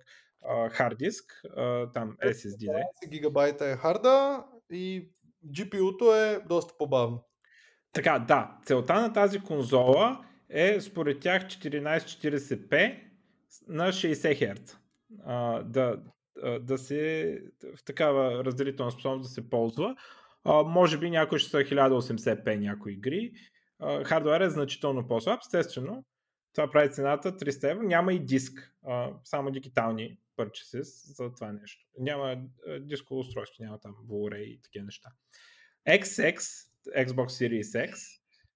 [0.70, 1.24] хард диск,
[1.94, 2.68] там SSD.
[3.04, 5.10] 12 гигабайта е харда и
[5.46, 7.24] GPU-то е доста по-бавно.
[7.92, 8.58] Така, да.
[8.64, 13.02] Целта на тази конзола е според тях 1440p
[13.68, 14.76] на 60 Hz.
[15.24, 16.02] А, да,
[16.60, 17.42] да се
[17.76, 19.96] в такава разделителна способност да се ползва.
[20.44, 23.32] А, може би някой ще са 1080p някои игри.
[23.78, 26.04] А, хардуер е значително по-слаб, естествено.
[26.54, 27.82] Това прави цената 300 евро.
[27.82, 31.86] Няма и диск, а, само дигитални purchases за това нещо.
[31.98, 32.36] Няма
[32.80, 35.08] дисково устройство, няма там Blu-ray и такива неща.
[35.88, 36.38] XX,
[36.96, 37.96] Xbox Series X,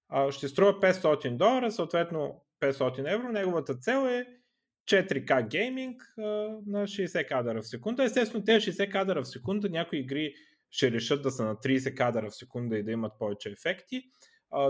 [0.09, 3.31] а, ще струва 500 долара, съответно 500 евро.
[3.31, 4.40] Неговата цел е
[4.85, 8.03] 4K гейминг на 60 кадъра в секунда.
[8.03, 10.33] Естествено, тези 60 кадъра в секунда някои игри
[10.69, 14.03] ще решат да са на 30 кадъра в секунда и да имат повече ефекти.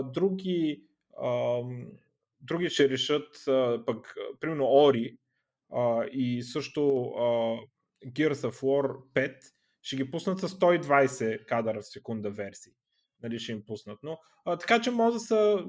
[0.04, 0.82] Други,
[2.40, 3.28] други ще решат
[3.86, 5.16] пък, примерно Ori
[6.12, 6.80] и също
[8.06, 9.36] Gears of War 5
[9.82, 12.72] ще ги пуснат с 120 кадъра в секунда версии.
[13.22, 13.98] Нали, ще им пуснат.
[14.02, 15.64] Но, а, така че може да са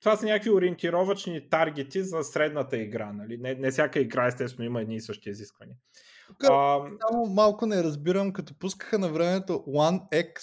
[0.00, 3.12] това са някакви ориентировачни таргети за средната игра.
[3.12, 3.38] Нали?
[3.38, 5.76] Не, не всяка игра, естествено, има едни и същи изисквания.
[6.26, 6.78] Тук, а...
[7.08, 10.40] Само малко не разбирам, като пускаха на времето One X,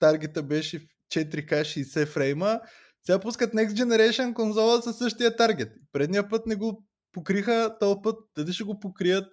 [0.00, 0.82] таргета беше в
[1.14, 2.60] 4K 60 фрейма,
[3.02, 5.72] сега пускат Next Generation конзола със същия таргет.
[5.92, 9.28] Предния път не го покриха, този път дали ще го покрият?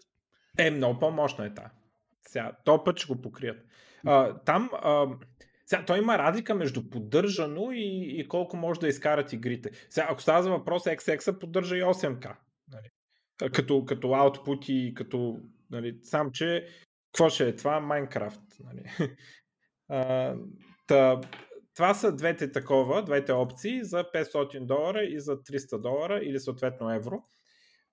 [0.58, 1.72] Е, много по-мощна е та.
[2.28, 3.58] Сега, този път ще го покрият.
[4.06, 5.08] А, там а,
[5.66, 9.72] сега, той има разлика между поддържано и, и колко може да изкарат игрите.
[9.90, 12.36] Сега, ако става за въпрос, XX поддържа и 8K.
[12.72, 12.90] Нали?
[13.52, 15.40] Като, като output и като...
[15.72, 16.68] Нали, сам, че
[17.12, 17.80] какво ще е това?
[17.80, 18.42] Майнкрафт.
[18.60, 19.12] Нали?
[20.88, 21.22] та,
[21.76, 26.94] това са двете такова, двете опции за 500 долара и за 300 долара или съответно
[26.94, 27.24] евро.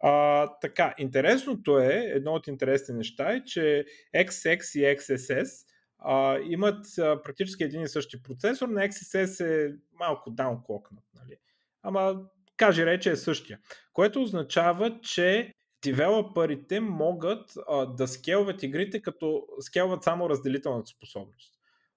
[0.03, 3.85] А, така, интересното е, едно от интересните неща е, че
[4.17, 5.67] XX и XSS
[6.01, 11.37] а, имат а, практически един и същи процесор, на XSS е малко даунклокнат, нали?
[11.83, 12.23] ама
[12.57, 13.59] каже рече е същия,
[13.93, 21.55] което означава, че девелоперите могат а, да скелват игрите, като скелват само разделителната способност.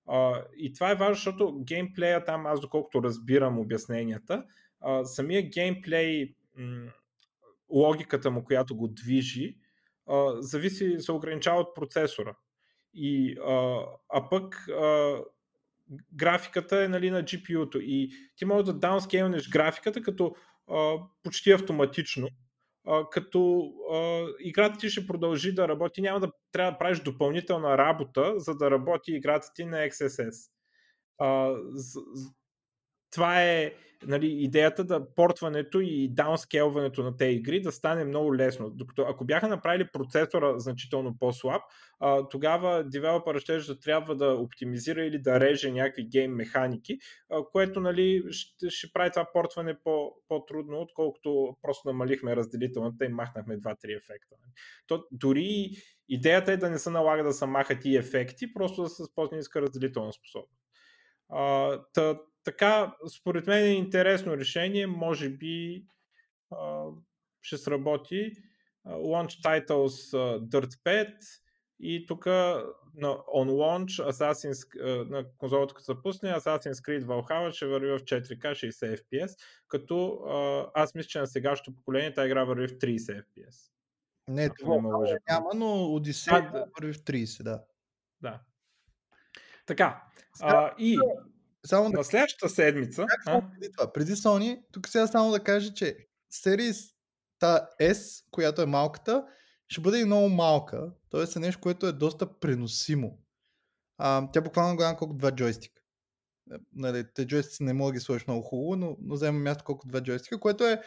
[0.08, 4.46] А, и това е важно, защото геймплея там, аз доколкото разбирам обясненията,
[4.82, 6.92] а, самия геймплей м-
[7.70, 9.58] логиката му, която го движи,
[10.08, 12.36] а, зависи, се ограничава от процесора.
[12.94, 15.18] И, а, а пък а,
[16.14, 17.80] графиката е нали, на GPU-то.
[17.82, 20.36] И ти можеш да даунскейлнеш графиката като
[20.72, 22.28] а, почти автоматично,
[22.88, 26.02] а, като а, играта ти ще продължи да работи.
[26.02, 30.50] Няма да трябва да правиш допълнителна работа, за да работи играта ти на XSS.
[31.18, 31.56] А,
[33.14, 33.74] това е
[34.08, 38.70] нали, идеята да портването и даунскелването на тези игри да стане много лесно.
[38.70, 41.62] Докато ако бяха направили процесора значително по-слаб,
[42.00, 46.98] а, тогава девелопера ще да трябва да оптимизира или да реже някакви гейм механики,
[47.30, 53.10] а, което нали, ще, ще прави това портване по, по-трудно, отколкото просто намалихме разделителната и
[53.10, 54.36] махнахме 2-3 ефекта.
[54.88, 55.70] То, дори
[56.10, 59.16] идеята е да не се налага да се махат и ефекти, просто да са с
[59.16, 60.64] по-ниска разделителна способност.
[61.30, 61.80] А,
[62.44, 65.86] така, според мен е интересно решение, може би
[66.52, 66.86] а,
[67.42, 68.32] ще сработи.
[68.88, 71.16] Launch Titles Dirt 5
[71.80, 72.26] и тук
[72.96, 78.00] на on launch Assassin's, на конзолата като се пусне Assassin's Creed Valhalla ще върви в
[78.00, 79.36] 4K 60 FPS,
[79.68, 80.22] като
[80.74, 83.72] аз мисля, че на сегашното поколение тази игра върви в 30 FPS.
[84.28, 86.66] Не, това не няма, но Odyssey да.
[86.80, 87.64] върви в 30, да.
[88.22, 88.42] Да.
[89.66, 90.04] Така.
[90.42, 91.00] А, и
[91.66, 93.06] само на следващата седмица.
[93.10, 93.42] Как а?
[93.52, 93.94] преди това?
[93.94, 95.98] Преди Sony, тук сега само да кажа, че
[96.34, 96.94] Series
[97.40, 99.26] та S, която е малката,
[99.68, 100.92] ще бъде и много малка.
[101.10, 103.20] Тоест е нещо, което е доста преносимо.
[103.98, 105.82] А, тя буквално голяма колко два джойстика.
[106.52, 109.64] Е, нали, те джойстици не мога да ги сложиш много хубаво, но, но взема място
[109.64, 110.82] колко два джойстика, което е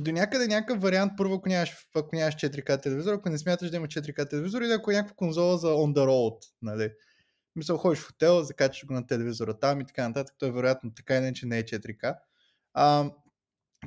[0.00, 3.76] до някъде някакъв вариант, първо ако нямаш, ако нямаш 4K телевизор, ако не смяташ да
[3.76, 6.90] има 4K телевизор или ако е някаква конзола за on the road, нали.
[7.56, 10.34] Мисля, ходиш в хотел, закачаш го на телевизора там и така нататък.
[10.38, 12.16] Той вероятно така или иначе не е 4К.
[12.74, 13.10] А,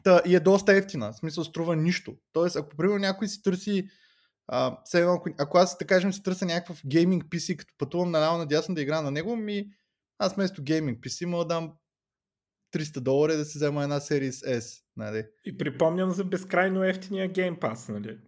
[0.04, 1.14] та, и е доста ефтина.
[1.14, 2.18] В смисъл струва нищо.
[2.34, 3.90] Тоест, ако примерно някой си търси
[4.48, 8.38] а, едно, ако, ако аз, да кажем, си търся някакъв гейминг PC, като пътувам наляво
[8.38, 9.68] надясно да игра на него, ми
[10.20, 11.74] аз вместо гейминг PC мога да дам
[12.74, 14.84] 300 долара да се взема една Series S.
[14.98, 15.26] Нали?
[15.46, 18.20] И припомням за безкрайно ефтиния Game Pass, нали?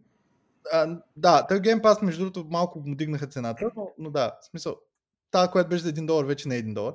[0.72, 4.46] А, да, той Game Pass, между другото, малко му дигнаха цената, но, но да, в
[4.46, 4.76] смисъл,
[5.36, 6.94] тази, която беше за 1 долар, вече не е 1 долар.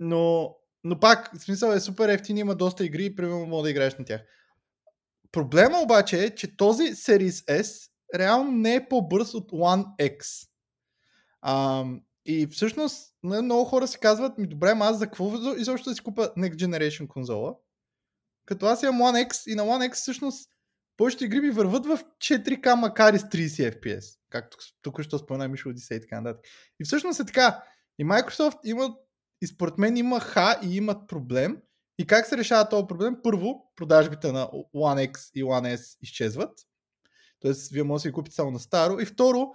[0.00, 0.54] Но,
[0.84, 3.94] но пак, в смисъл е супер ефтин, има доста игри и примерно мога да играеш
[3.98, 4.20] на тях.
[5.32, 10.48] Проблема обаче е, че този Series S реално не е по-бърз от One X.
[11.42, 11.84] А,
[12.26, 16.30] и всъщност много хора си казват, ми добре, аз за какво изобщо да си купа
[16.38, 17.54] Next Generation конзола?
[18.46, 20.50] Като аз имам One X и на One X всъщност
[20.96, 24.18] повечето игри ми върват в 4K, макар и с 30 FPS.
[24.30, 26.44] Както тук що спомена Мишо Одисей и така нататък.
[26.80, 27.62] И всъщност е така.
[27.98, 28.96] И Microsoft има,
[29.42, 31.58] и според мен има ха и имат проблем.
[31.98, 33.16] И как се решава този проблем?
[33.22, 36.60] Първо, продажбите на One X и One S изчезват.
[37.40, 39.00] Тоест, вие можете да ги купите само на старо.
[39.00, 39.52] И второ,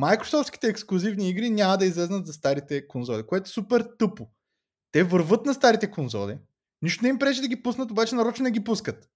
[0.00, 4.28] Microsoftските ексклюзивни игри няма да излезнат за старите конзоли, което е супер тъпо.
[4.92, 6.38] Те върват на старите конзоли.
[6.82, 9.08] Нищо не им пречи да ги пуснат, обаче нарочно не ги пускат.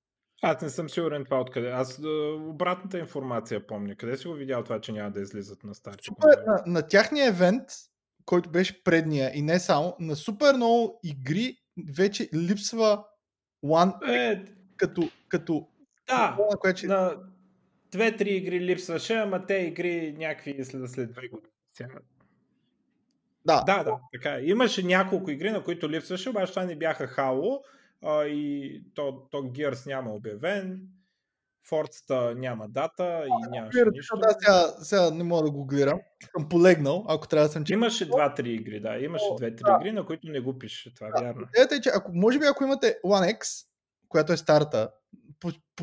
[0.42, 1.70] Аз не съм сигурен това откъде.
[1.70, 2.00] Аз
[2.38, 3.96] обратната информация помня.
[3.96, 5.98] Къде си го видял това, че няма да излизат на старт?
[6.04, 7.62] Супер, на, на тяхния евент,
[8.24, 11.56] който беше предния и не само, на супер много игри
[11.96, 13.04] вече липсва
[13.64, 14.44] One е,
[14.76, 15.68] като, като
[16.08, 16.86] да, на, което, че...
[16.86, 17.16] на
[17.90, 21.52] две-три игри липсваше, ама те игри някакви след, след две години.
[23.46, 23.62] Да.
[23.66, 24.34] да, да, така.
[24.34, 24.42] Е.
[24.44, 27.60] Имаше няколко игри, на които липсваше, обаче това не бяха Halo
[28.04, 30.80] а, и то, то Gears няма обявен,
[31.68, 34.16] Форцата няма дата и нямаше Gears, нищо.
[34.16, 36.00] Да, сега, сега не мога да го гледам.
[36.36, 37.72] Съм полегнал, ако трябва да съм че...
[37.72, 38.98] Имаше 2-3 игри, да.
[38.98, 39.78] Имаше 2-3 да.
[39.80, 40.94] игри, на които не го пише.
[40.94, 41.20] Това е да.
[41.24, 41.46] вярно.
[41.56, 43.66] Ето, че ако, може би ако имате One X,
[44.08, 44.90] която е старта,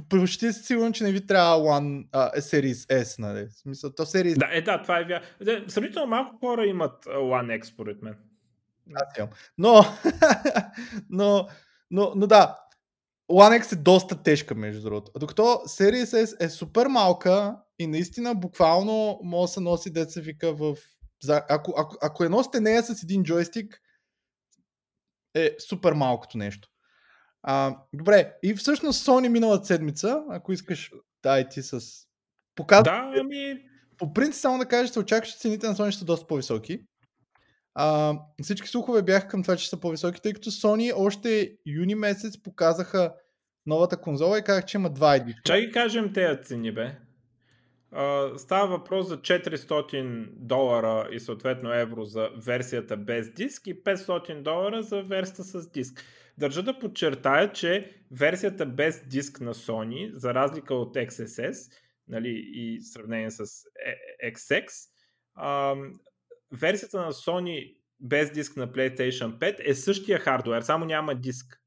[0.09, 3.45] почти си сигурен, че не ви трябва One uh, Series S, нали?
[3.45, 4.38] В смисъл, то Series...
[4.38, 5.26] Да, е, да, това е вярно.
[5.70, 8.15] Сравнително малко хора имат One X, според мен.
[8.95, 9.30] Аз имам.
[9.57, 9.82] Но,
[11.09, 11.47] но
[11.91, 12.59] но, но да,
[13.31, 15.11] One X е доста тежка, между другото.
[15.19, 20.53] Докато Series S е супер малка и наистина буквално може да се носи деца вика
[20.53, 20.75] в...
[21.29, 23.81] Ако, ако, ако е носите нея с един джойстик,
[25.35, 26.69] е супер малкото нещо.
[27.43, 30.91] А, добре, и всъщност Sony миналата седмица, ако искаш
[31.23, 31.79] да и ти с...
[32.55, 32.83] Показва...
[32.83, 33.63] Да, ами...
[33.97, 36.79] По принцип, само да кажеш, се че цените на Sony са доста по-високи.
[37.76, 42.41] А, всички слухове бяха към това, че са по-високи, тъй като Sony още юни месец
[42.43, 43.13] показаха
[43.65, 45.43] новата конзола и казах, че има два ID.
[45.43, 46.95] Чай ги кажем тези цени, бе.
[47.93, 54.41] Uh, става въпрос за 400 долара и съответно евро за версията без диск и 500
[54.41, 56.03] долара за версията с диск.
[56.38, 61.72] Държа да подчертая, че версията без диск на Sony, за разлика от XSS
[62.07, 63.45] нали, и сравнение с
[64.26, 64.67] XX,
[65.39, 65.93] uh,
[66.51, 71.61] версията на Sony без диск на PlayStation 5 е същия хардвер, само няма диск.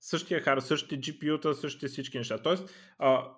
[0.00, 2.42] Същия хардвер, същите GPU-та, същите всички неща.
[2.42, 3.32] Тоест, а,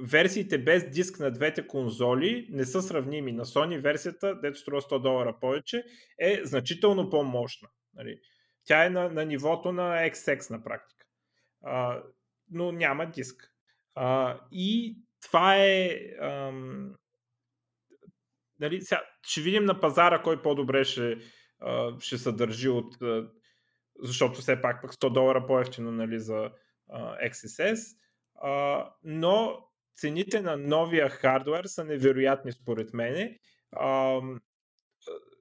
[0.00, 3.32] версиите без диск на двете конзоли не са сравними.
[3.32, 5.84] На Sony версията, дето струва 100 долара повече,
[6.18, 7.68] е значително по-мощна.
[7.94, 8.20] Нали?
[8.64, 11.06] Тя е на, на нивото на XX на практика.
[11.64, 12.02] А,
[12.50, 13.52] но няма диск.
[13.94, 16.00] А, и това е.
[16.20, 16.94] Ам,
[18.60, 21.18] нали, сега, ще видим на пазара кой по-добре ще,
[22.00, 23.02] ще съдържи от.
[23.02, 23.28] А,
[24.02, 26.50] защото все пак пък 100 долара по-ефтино нали, за
[27.24, 27.96] XSS.
[29.04, 33.38] Но цените на новия хардвер са невероятни според мене.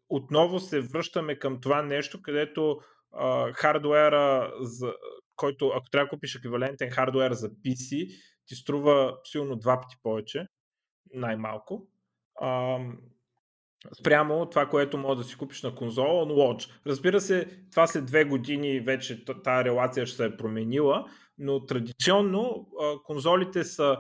[0.10, 2.80] Отново се връщаме към това нещо, където
[3.54, 4.94] хардуера, за,
[5.36, 8.10] който ако трябва да купиш еквивалентен хардуер за PC,
[8.46, 10.48] ти струва силно два пъти повече,
[11.14, 11.88] най-малко.
[12.42, 12.80] А,
[14.00, 16.72] спрямо това, което може да си купиш на конзола on launch.
[16.88, 21.06] Разбира се, това след две години вече тази релация ще се е променила,
[21.38, 23.98] но традиционно а, конзолите са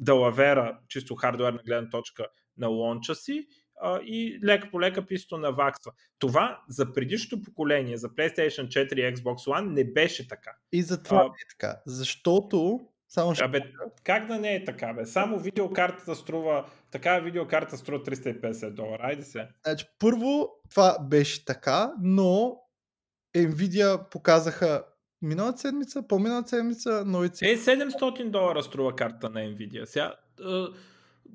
[0.00, 3.46] далавера, чисто хардуерна гледна точка на лонча си
[3.82, 5.92] а, и лека по лека писто наваксва.
[6.18, 10.50] Това за предишното поколение, за PlayStation 4 и Xbox One не беше така.
[10.72, 11.80] И затова а, е така.
[11.86, 12.80] Защото
[13.12, 13.44] само ще...
[13.44, 13.60] Абе,
[14.04, 15.06] как да не е така, бе?
[15.06, 19.02] Само видеокартата струва, такава видеокарта струва 350 долара.
[19.02, 19.48] Айде се.
[19.66, 22.56] Значи, първо, това беше така, но
[23.36, 24.84] Nvidia показаха
[25.22, 27.46] миналата седмица, по-миналата седмица, новици.
[27.46, 29.84] Е, 700 долара струва карта на Nvidia.
[29.84, 30.64] Сега, е,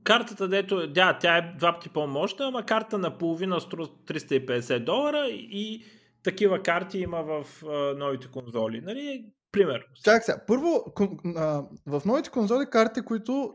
[0.03, 5.27] картата, дето, да, тя е два пъти по-мощна, ама карта на половина струва 350 долара
[5.29, 5.85] и
[6.23, 8.81] такива карти има в е, новите конзоли.
[8.81, 9.25] Нали?
[9.51, 9.85] Пример.
[10.03, 10.45] Чак сега.
[10.47, 10.93] Първо,
[11.85, 13.53] в новите конзоли карти, които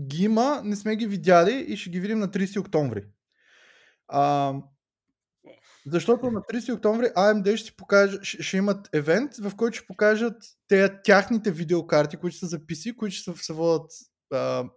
[0.00, 3.04] ги има, не сме ги видяли и ще ги видим на 30 октомври.
[4.08, 4.54] А,
[5.86, 11.02] защото на 30 октомври AMD ще, покажа, ще, имат евент, в който ще покажат те,
[11.02, 13.90] тяхните видеокарти, които са за PC, които ще се водят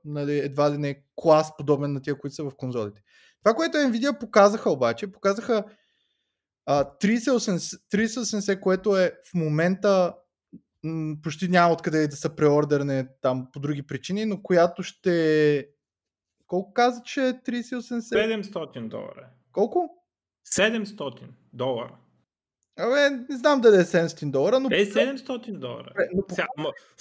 [0.05, 3.01] нали, едва ли не клас подобен на тия, които са в конзолите.
[3.43, 5.63] Това, което Nvidia показаха обаче, показаха
[6.65, 10.13] а, 3080, 3080, което е в момента
[10.83, 15.67] м- почти няма откъде да се преордерне там по други причини, но която ще...
[16.47, 18.41] Колко каза, че е 3080?
[18.41, 19.29] 700 долара.
[19.51, 19.89] Колко?
[20.47, 21.23] 700
[21.53, 21.95] долара.
[22.79, 24.69] Абе, не знам дали е 700 долара, но...
[24.71, 25.93] Е, 700 долара.
[26.13, 26.47] Но Сега,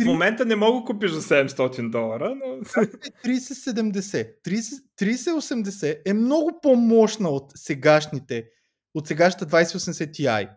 [0.01, 2.45] в момента не мога да купиш за 700 долара, но...
[2.45, 4.43] 3070.
[4.45, 8.49] 30, 3080 е много по-мощна от сегашните,
[8.95, 10.51] от сегашната 2080 Ti.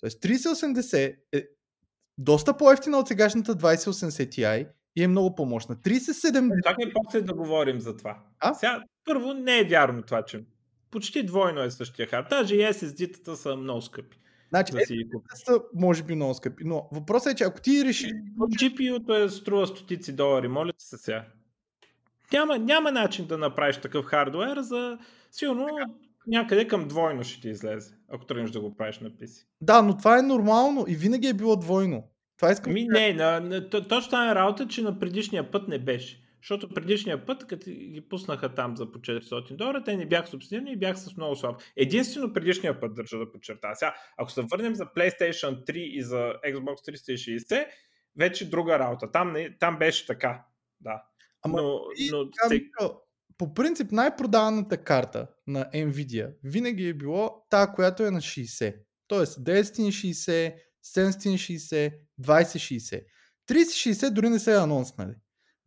[0.00, 1.44] Тоест 3080 е
[2.20, 5.76] доста по-ефтина от сегашната 2080 Ti и е много по-мощна.
[5.76, 6.62] 3070...
[6.64, 8.18] Чакай после да говорим за това.
[8.38, 8.54] А?
[8.54, 10.44] Сега, първо, не е вярно това, че
[10.90, 12.26] почти двойно е същия хард.
[12.30, 14.16] Даже и SSD-тата са много скъпи.
[14.48, 14.96] Значи, да си...
[15.34, 18.10] са може би много скъпи, но въпросът е, че ако ти решиш...
[18.38, 21.24] GPU-то е струва стотици долари, моля се сега.
[22.32, 24.98] Няма, няма начин да направиш такъв хардуер за
[25.30, 25.66] силно
[26.26, 29.46] някъде към двойно ще ти излезе, ако тръгнеш да го правиш на PC.
[29.60, 32.04] Да, но това е нормално и винаги е било двойно.
[32.36, 32.72] Това искам.
[32.72, 36.20] Ми, не, на, на, точно е работа, че на предишния път не беше.
[36.42, 40.72] Защото предишния път, като ги пуснаха там за по 400 долара, те не бяха субсидирани
[40.72, 41.60] и бяха с много слаб.
[41.76, 43.74] Единствено предишния път държа да подчерта.
[43.74, 47.66] Сега, ако се върнем за PlayStation 3 и за Xbox 360,
[48.16, 49.12] вече друга работа.
[49.12, 50.44] Там, не, там беше така.
[50.80, 51.02] Да.
[51.42, 52.62] Ама, но, и, но, те...
[53.40, 58.76] по принцип най-продаваната карта на Nvidia винаги е било та, която е на 60.
[59.06, 60.54] Тоест 1060,
[60.96, 63.04] 760, 2060.
[63.48, 65.14] 3060 дори не се е анонснали.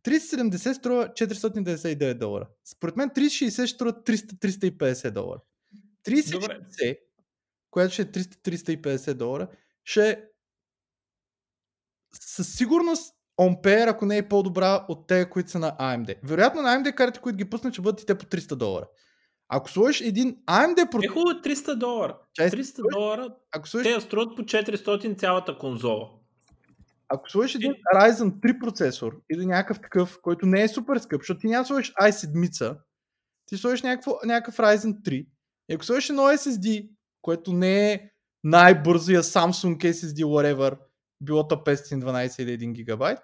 [0.04, 2.48] 3070 струва 499 долара.
[2.64, 5.40] Според мен 3060 ще струва 300-350 долара.
[6.06, 6.98] 3060,
[7.70, 9.48] която ще е 300-350 долара,
[9.84, 10.22] ще е
[12.20, 16.14] със сигурност Ampere, ако не е по-добра от те, които са на AMD.
[16.24, 18.88] Вероятно на AMD карти, които ги пуснат, ще бъдат и те по 300 долара.
[19.48, 20.90] Ако сложиш един AMD...
[20.90, 21.00] Про...
[21.02, 22.18] Е хубаво 300 долара.
[22.38, 23.94] 300 долара, ако сложиш...
[23.94, 26.10] те струват по 400 цялата конзола.
[27.08, 31.40] Ако сложиш един Ryzen 3 процесор или някакъв такъв, който не е супер скъп, защото
[31.40, 32.76] ти няма сложиш i7,
[33.46, 35.26] ти сложиш някакво, някакъв Ryzen 3
[35.68, 36.90] и ако сложиш едно SSD,
[37.22, 38.00] което не е
[38.44, 40.78] най-бързия Samsung SSD, whatever,
[41.20, 43.18] било то 512 или 1 гигабайт,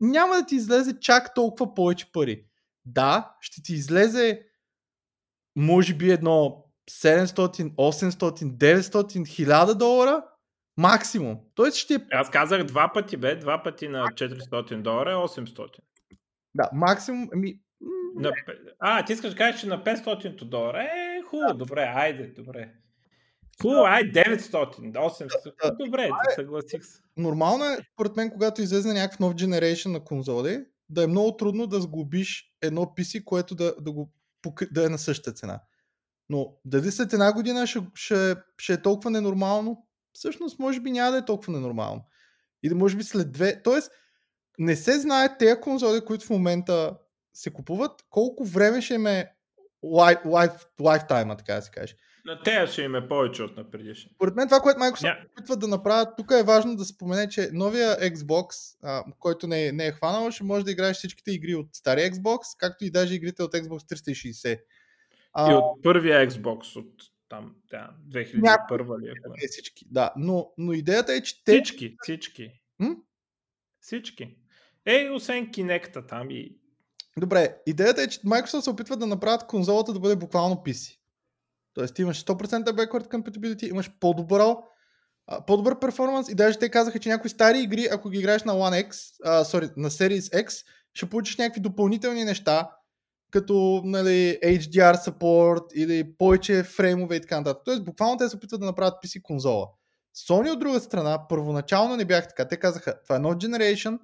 [0.00, 2.44] няма да ти излезе чак толкова повече пари.
[2.84, 4.46] Да, ще ти излезе
[5.56, 10.24] може би едно 700, 800, 900, 1000 долара
[10.76, 11.38] максимум.
[11.54, 15.68] Тоест ще е Аз казах два пъти, бе, два пъти на 400 долара е 800.
[16.54, 18.32] да, максимум, ами, м, На,
[18.78, 22.72] а, ти искаш да кажеш, че на 500 долара е хубаво, добре, айде, добре.
[23.62, 27.00] Хубаво, айде 900, 800, добре, съгласих се.
[27.16, 31.66] нормално е, според мен, когато излезе някакъв нов generation на конзоли, да е много трудно
[31.66, 34.10] да сглобиш едно PC, което да, да, го,
[34.70, 35.60] да е на същата цена.
[36.28, 39.86] Но дали след една година ще, ще, ще е толкова ненормално?
[40.12, 42.04] Всъщност, може би няма да е толкова ненормално.
[42.62, 43.62] И да може би след две...
[43.62, 43.90] Тоест,
[44.58, 46.96] не се знае тези конзоли, които в момента
[47.34, 49.32] се купуват, колко време ще им е
[49.82, 51.96] лайф, лайф, лайфтайма, така да се каже.
[52.26, 54.10] На тея ще им е повече от на предишни.
[54.14, 57.50] Според мен това, което Microsoft Ня- опитват да направят, тук е важно да спомене, че
[57.52, 61.54] новия Xbox, а, който не е, не е хванал, ще може да играеш всичките игри
[61.54, 64.60] от стария Xbox, както и даже игрите от Xbox 360.
[65.32, 66.92] А, И от първия Xbox, от
[67.28, 69.08] там, да, 2001 ли
[69.44, 69.48] е?
[69.48, 70.12] всички, да.
[70.16, 71.52] Но, но идеята е, че те...
[71.52, 72.50] Всички, всички.
[72.78, 72.96] М?
[73.80, 74.36] Всички.
[74.86, 76.56] Е, освен Kinect там и...
[77.18, 80.95] Добре, идеята е, че Microsoft се опитват да направят конзолата да бъде буквално PC.
[81.76, 84.40] Тоест ти имаш 100% backward compatibility, имаш по-добър,
[85.26, 88.52] а, по-добър перформанс и даже те казаха, че някои стари игри, ако ги играеш на
[88.52, 88.94] One X,
[89.24, 92.70] а, sorry, на Series X, ще получиш някакви допълнителни неща,
[93.30, 97.62] като нали, HDR support или повече фреймове и така нататък.
[97.64, 99.68] Тоест буквално те се опитват да направят PC конзола.
[100.28, 102.48] Sony от друга страна, първоначално не бях така.
[102.48, 103.98] Те казаха, това е нов generation,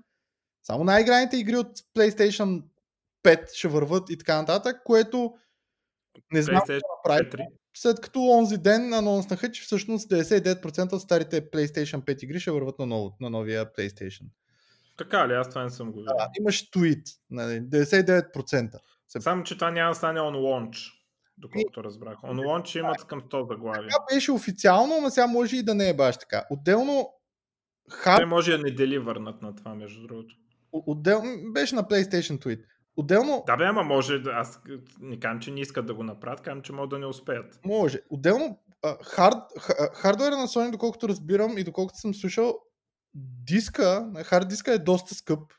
[0.62, 2.62] само най-играните игри от PlayStation
[3.24, 5.34] 5 ще върват и така нататък, което
[6.32, 7.46] не знам какво направи.
[7.72, 7.78] 4.
[7.78, 12.78] След като онзи ден анонснаха, че всъщност 99% от старите PlayStation 5 игри ще върват
[12.78, 14.24] на, ново, на новия PlayStation.
[14.98, 15.32] Така ли?
[15.32, 16.16] Аз това не съм го видял.
[16.18, 18.78] Да, имаш твит, нали, 99%.
[19.08, 20.92] Само, че това няма да стане on launch,
[21.38, 22.18] доколкото разбрах.
[22.18, 23.88] On launch имат към 100 заглавия.
[23.88, 26.44] Това беше официално, но сега може и да не е баш така.
[26.50, 27.08] Отделно,
[27.90, 28.24] Те хар...
[28.24, 30.34] може да не дели върнат на това, между другото.
[30.72, 32.64] отделно беше на PlayStation tweet.
[32.96, 34.22] Отделно, Да, бе, ама може.
[34.26, 34.60] Аз
[35.00, 37.60] не казвам, че не искат да го направят, казвам, че могат да не успеят.
[37.64, 38.00] Може.
[38.10, 38.58] Отделно,
[39.04, 42.58] хард, ха- хардуера на Sony, доколкото разбирам и доколкото съм слушал,
[43.44, 45.52] диска, хард диска е доста скъп.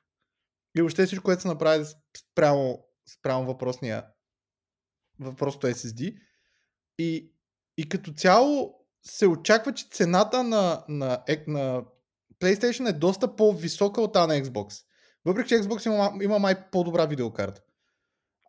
[0.78, 1.86] И въобще всичко, което се направи
[2.18, 2.80] спрямо,
[3.18, 4.06] спрямо въпросния
[5.20, 6.18] въпросното SSD.
[7.00, 7.32] И,
[7.78, 11.84] и като цяло се очаква, че цената на, на, на
[12.40, 14.86] PlayStation е доста по-висока от тази на Xbox.
[15.26, 17.62] Въпреки, че Xbox има, има май по-добра видеокарта.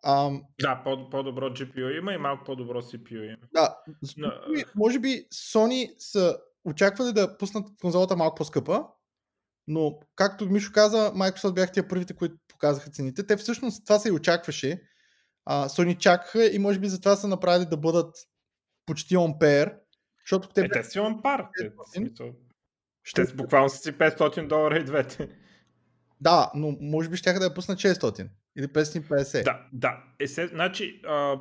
[0.06, 3.36] Ам, Да, по- по-добро GPU има и малко по-добро CPU има.
[3.52, 3.78] Да,
[4.16, 4.32] Но,
[4.76, 8.86] може би- Sony са очаквали да пуснат конзолата малко по-скъпа,
[9.66, 13.26] но както Мишо каза, Microsoft бяха тия първите, които показаха цените.
[13.26, 14.82] Те всъщност това се и очакваше.
[15.44, 18.16] А, Sony чакаха и може би затова са направили да бъдат
[18.86, 19.78] почти on pair,
[20.24, 21.48] защото те Е, те си on par.
[21.58, 21.94] Те, 500.
[21.96, 22.32] смисъл,
[23.02, 23.26] ще...
[23.26, 25.28] те буквално са си 500 долара и двете.
[26.24, 28.28] Да, но може би ще да я пуснат 600
[28.58, 29.44] или 550.
[29.44, 30.04] Да, да.
[30.20, 31.38] Е, се, значи, а,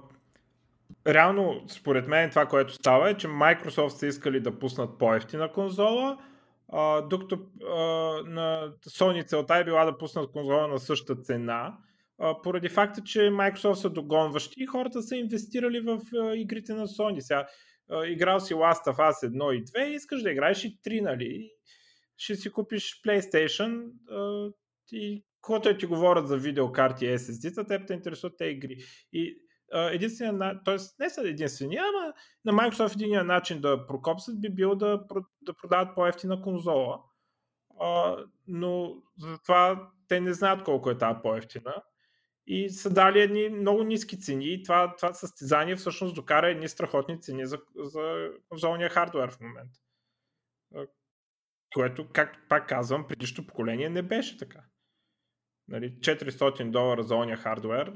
[1.07, 6.18] реално, според мен, това, което става е, че Microsoft са искали да пуснат по-ефтина конзола,
[6.73, 7.39] а, докато
[7.69, 7.76] а,
[8.26, 11.77] на Sony целта е била да пуснат конзола на същата цена,
[12.19, 16.88] а, поради факта, че Microsoft са догонващи и хората са инвестирали в а, игрите на
[16.88, 17.19] Sony.
[17.19, 17.47] Сега,
[17.89, 21.49] а, играл си Last of Us 1 и 2, искаш да играеш и 3, нали?
[22.18, 24.51] Ще си купиш PlayStation а,
[24.91, 28.77] и когато ти говорят за видеокарти и SSD-та, теб те интересуват те игри.
[29.14, 29.38] И
[29.73, 30.77] единствения, т.е.
[30.99, 32.14] не са единствения, ама
[32.45, 35.03] на Microsoft единия начин да прокопсат би бил да,
[35.41, 36.99] да продават по-ефтина конзола.
[37.80, 41.84] А, но затова те не знаят колко е тази по-ефтина.
[42.47, 47.22] И са дали едни много ниски цени и това, това състезание всъщност докара едни страхотни
[47.22, 49.80] цени за, за конзолния хардвер в момента.
[51.73, 54.60] Което, както пак казвам, предишното поколение не беше така.
[55.68, 57.94] Нали, 400 долара за ония хардвер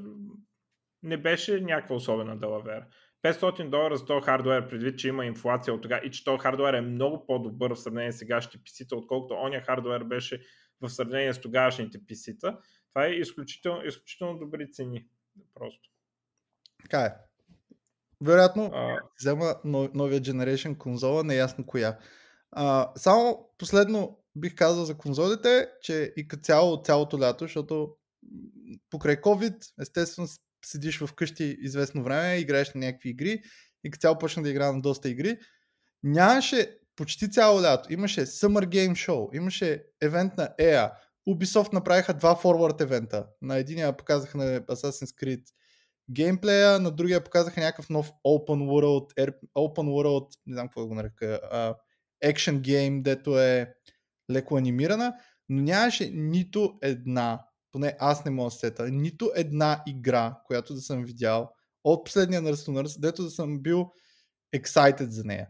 [1.02, 2.86] не беше някаква особена далавера.
[3.22, 6.74] 500 долара за този хардвер, предвид, че има инфлация от тогава и че този хардвер
[6.74, 10.42] е много по-добър в сравнение с сегашните PC-та, отколкото ония хардвер беше
[10.80, 12.58] в сравнение с тогавашните PC-та.
[12.88, 15.06] Това е изключително, изключително добри цени.
[15.54, 15.90] Просто.
[16.82, 17.14] Така е.
[18.20, 21.98] Вероятно, А, взема но- новия Generation конзола, неясно коя.
[22.50, 27.96] А, само последно бих казал за конзолите, че и като цяло цялото лято, защото
[28.90, 30.28] покрай COVID, естествено
[30.64, 33.42] седиш вкъщи известно време, играеш на някакви игри
[33.84, 35.38] и като цяло почна да игра на доста игри.
[36.02, 37.92] Нямаше почти цяло лято.
[37.92, 40.90] Имаше Summer Game Show, имаше евент на EA,
[41.28, 43.26] Ubisoft направиха два форвард евента.
[43.42, 45.42] На единия показаха на Assassin's Creed
[46.10, 50.94] геймплея, на другия показаха някакъв нов Open World, Open World, не знам какво да го
[50.94, 51.74] нарека, uh,
[52.24, 53.74] Action Game, дето е
[54.30, 55.14] леко анимирана,
[55.48, 57.40] но нямаше нито една,
[57.72, 61.50] поне аз не мога да сета, нито една игра, която да съм видял
[61.84, 63.90] от последния Nurse to Nurse, дето да съм бил
[64.56, 65.48] excited за нея.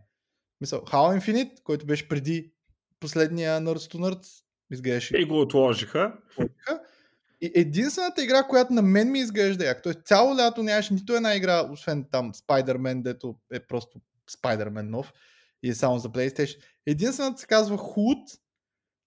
[0.60, 2.52] Мисъл, Halo Infinite, който беше преди
[3.00, 5.16] последния Nurse to Nurse, изглеждаше.
[5.16, 6.12] И го отложиха.
[7.40, 9.94] И единствената игра, която на мен ми изглежда як, т.е.
[9.94, 14.00] цяло лято нямаше нито една игра, освен там Spider-Man, дето е просто
[14.30, 15.12] Spider-Man нов
[15.62, 16.62] и е само за PlayStation.
[16.86, 18.38] Единствената се казва Hood,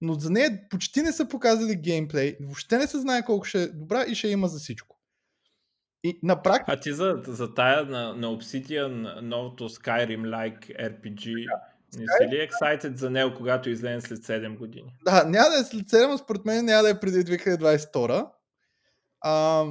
[0.01, 3.67] но за нея почти не са показали геймплей, въобще не се знае колко ще е
[3.67, 4.97] добра и ще има за всичко.
[6.03, 6.71] И на практика...
[6.71, 11.47] А ти за, за тая на, на Obsidian новото Skyrim-like RPG,
[11.97, 14.95] не си ли excited за него, когато излезе след 7 години?
[15.05, 18.29] Да, няма да е след 7, но според мен няма да е преди 2022.
[19.21, 19.65] А,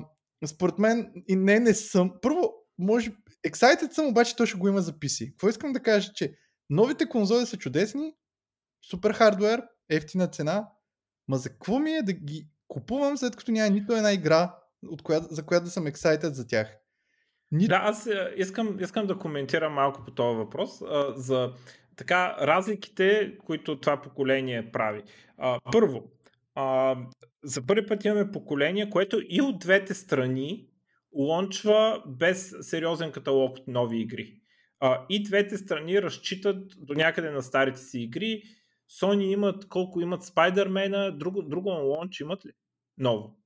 [0.46, 2.12] според мен и не, не съм.
[2.22, 3.12] Първо, може,
[3.46, 5.30] excited съм, обаче то ще го има за PC.
[5.30, 6.34] Какво искам да кажа, че
[6.70, 8.14] новите конзоли са чудесни,
[8.90, 10.68] супер хардвер, ефтина цена,
[11.28, 14.54] ма за какво ми е да ги купувам, след като няма нито една игра,
[14.88, 16.76] от коя, за която да съм excited за тях?
[17.52, 17.66] Ни...
[17.66, 20.82] Да, аз е, искам, искам да коментирам малко по този въпрос.
[20.82, 21.52] А, за
[21.96, 25.02] така, разликите, които това поколение прави.
[25.38, 26.02] А, първо,
[26.54, 26.96] а,
[27.44, 30.66] за първи път имаме поколение, което и от двете страни
[31.14, 34.36] лончва без сериозен каталог от нови игри.
[34.80, 38.42] А, и двете страни разчитат до някъде на старите си игри.
[38.90, 42.50] Sony имат колко имат Spider-Man, друго, друго лонч имат ли?
[42.98, 43.36] Ново.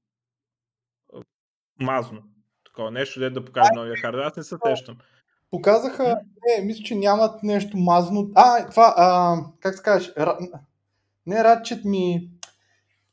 [1.80, 2.22] Мазно.
[2.64, 4.22] Такова нещо, де да покаже новия хардвер.
[4.22, 4.96] Аз не се сещам.
[5.50, 8.30] Показаха, не, мисля, че нямат нещо мазно.
[8.34, 10.38] А, това, а, как се кажеш, ра...
[11.26, 12.30] не Ratchet ми...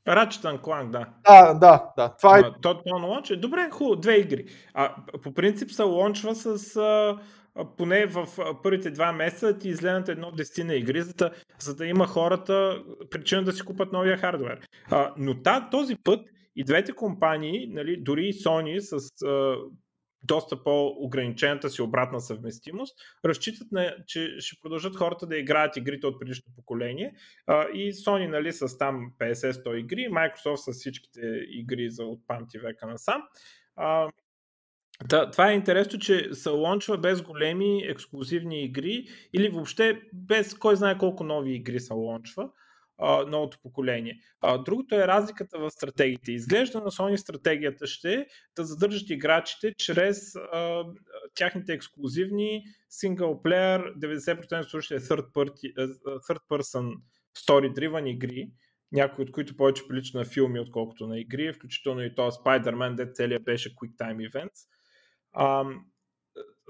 [0.08, 1.08] Ratchet Clank, да.
[1.26, 2.16] Да, да, да.
[2.16, 2.41] Това е...
[2.62, 4.45] То, то на лонч е добре, хубаво, две игри.
[4.74, 6.76] А, по принцип се лончва с...
[6.76, 7.18] А,
[7.78, 8.28] поне в
[8.64, 13.44] първите два месеца ти изгледат едно десетина игри, за да, за да има хората причина
[13.44, 14.68] да си купат новия хардвер.
[14.91, 19.56] А, но та, този път и двете компании, нали, дори и Sony с а,
[20.23, 26.19] доста по-ограничената си обратна съвместимост, разчитат, на, че ще продължат хората да играят игрите от
[26.19, 27.14] предишното поколение
[27.48, 32.60] а, и Sony нали, с там 50-100 игри, Microsoft с всичките игри за от памти
[32.60, 33.22] века насам.
[33.76, 34.10] А,
[35.06, 40.76] да, това е интересно, че се лончва без големи ексклюзивни игри или въобще без кой
[40.76, 42.49] знае колко нови игри се лончва
[43.02, 44.19] а, новото поколение.
[44.41, 46.32] А, другото е разликата в стратегиите.
[46.32, 48.26] Изглежда на Sony стратегията ще е
[48.56, 50.84] да задържат играчите чрез а,
[51.36, 55.73] тяхните ексклюзивни синглплеер, 90% случаи third, party,
[56.30, 56.95] third person
[57.38, 58.49] story-driven игри,
[58.91, 63.11] някои от които повече прилича на филми, отколкото на игри, включително и то Spider-Man, де
[63.14, 64.68] целият беше Quick Time Events.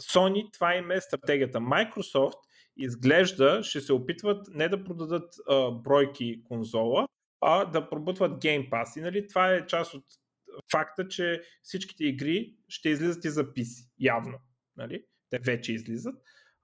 [0.01, 1.59] Sony, това им е стратегията.
[1.59, 2.39] Microsoft
[2.77, 7.07] изглежда ще се опитват не да продадат а, бройки конзола,
[7.41, 8.99] а да пробутват Game Pass.
[8.99, 10.03] И нали, това е част от
[10.71, 14.39] факта, че всичките игри ще излизат и за PC, явно.
[14.77, 15.03] Нали?
[15.29, 16.15] Те вече излизат.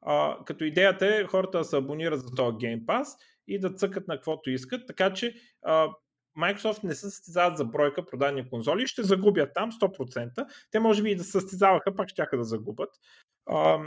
[0.02, 3.08] А, като идеята е хората да се абонират за този Game Pass
[3.48, 5.90] и да цъкат на каквото искат, така че а,
[6.38, 10.48] Microsoft не се състезават за бройка продадени конзоли ще загубят там 100%.
[10.72, 12.90] Те може би и да състезаваха, пак ще да загубят.
[13.50, 13.80] А,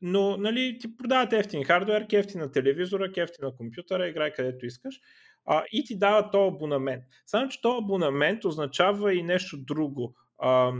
[0.00, 5.00] но нали, ти продават ефтин хардвер, кефти на телевизора, кефти на компютъра, играй където искаш
[5.46, 7.04] а, и ти дава този абонамент.
[7.26, 10.14] Само, че този абонамент означава и нещо друго.
[10.38, 10.72] А,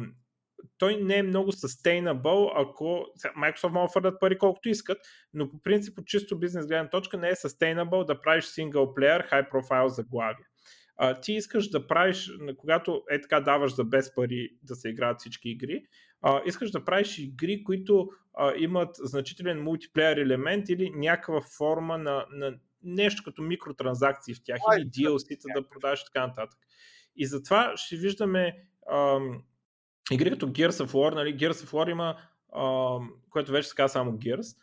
[0.79, 3.07] той не е много sustainable, ако
[3.39, 4.99] Microsoft могат да фърдат пари колкото искат,
[5.35, 9.31] но по принцип от чисто бизнес гледна точка не е sustainable да правиш single player,
[9.31, 10.47] high profile заглавия.
[10.97, 15.21] А, ти искаш да правиш, когато е така даваш за без пари да се играят
[15.21, 15.85] всички игри,
[16.23, 22.27] а, искаш да правиш игри, които а, имат значителен мултиплеер елемент или някаква форма на,
[22.31, 26.59] на нещо като микротранзакции в тях или DLC-та да продаваш и така нататък.
[27.17, 28.57] И затова ще виждаме
[28.93, 29.43] ам,
[30.11, 32.17] игри като Gears of War, нали, Gears of War има,
[32.57, 34.57] ам, което вече се казва само Gears,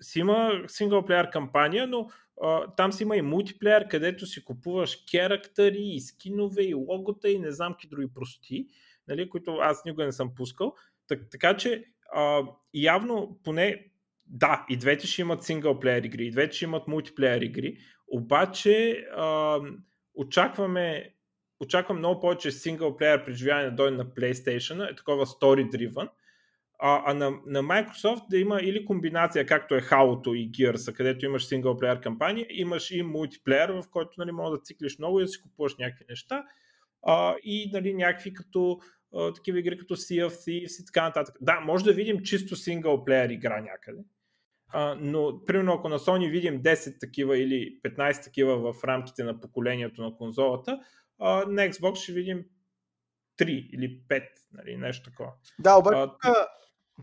[0.00, 2.08] си има синглплеер кампания, но
[2.42, 7.38] а, там си има и мултиплеер, където си купуваш керактери и скинове и логота и
[7.38, 8.66] не знам какви други прости,
[9.08, 10.74] нали, които аз никога не съм пускал.
[11.08, 11.84] Так, така че
[12.14, 12.42] а,
[12.74, 13.86] явно поне
[14.26, 17.78] да, и двете ще имат синглплеер игри, и двете ще имат мултиплеер игри,
[18.08, 19.58] обаче а,
[20.14, 21.14] очакваме
[21.60, 26.08] очаквам много повече синглплеер преживяване да дойде на PlayStation, е такова story driven,
[26.82, 31.24] а, а на, на Microsoft да има или комбинация, както е Halo и Gears, където
[31.24, 35.28] имаш синглплеер кампания, имаш и мултиплеер, в който нали, може да циклиш много и да
[35.28, 36.44] си купуваш някакви неща
[37.02, 38.80] а, и нали, някакви като
[39.14, 41.36] а, такива игри като Sea of Thieves и така нататък.
[41.40, 44.02] Да, може да видим чисто синглплеер игра някъде,
[44.72, 49.40] а, но примерно ако на Sony видим 10 такива или 15 такива в рамките на
[49.40, 50.80] поколението на конзолата,
[51.18, 52.44] а, на Xbox ще видим
[53.38, 55.32] 3 или 5, нали, нещо такова.
[55.58, 56.46] Да, обаче а,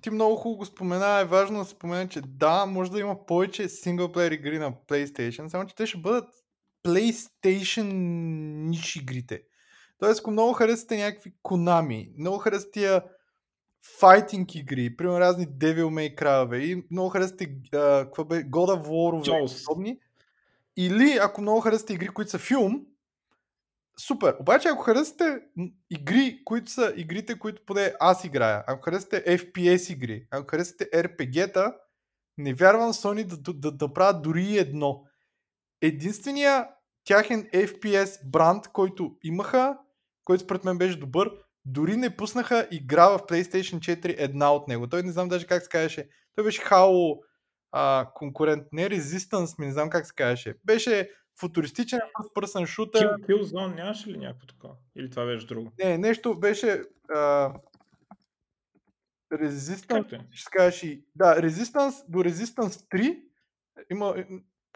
[0.02, 3.26] ти много хубаво го спомена, е важно да се спомена, че да, може да има
[3.26, 6.30] повече синглплеер игри на PlayStation, само че те ще бъдат
[6.84, 7.92] PlayStation
[8.68, 9.42] ниш игрите.
[10.00, 13.04] Тоест, ако много харесате някакви Konami, много харесате тия
[14.00, 18.10] файтинг игри, примерно разни Devil May Cry и много харесате uh,
[18.50, 20.00] God of War подобни,
[20.78, 22.86] или ако много харесате игри, които са филм,
[24.00, 24.36] супер.
[24.40, 25.40] Обаче ако харесате
[25.90, 31.76] игри, които са игрите, които поне аз играя, ако харесате FPS игри, ако харесате RPG-та,
[32.38, 35.04] не вярвам Sony да, да, да, да правят дори едно.
[35.82, 36.68] Единствения
[37.04, 39.78] тяхен FPS бранд, който имаха,
[40.24, 41.32] който според мен беше добър,
[41.66, 44.90] дори не пуснаха игра в PlayStation 4 една от него.
[44.90, 46.10] Той не знам даже как се казваше.
[46.36, 47.20] Той беше Halo
[47.72, 48.64] а, конкурент.
[48.72, 50.56] Не Resistance, не знам как се казваше.
[50.66, 53.18] Беше футуристичен first person shooter.
[53.18, 54.76] Kill, Killzone нямаше ли някакво такова?
[54.96, 55.72] Или това беше друго?
[55.84, 57.54] Не, нещо беше а,
[59.34, 60.28] Resistance, е?
[60.32, 61.04] ще кажеш и...
[61.16, 63.22] Да, Resistance до Resistance 3
[63.92, 64.16] има,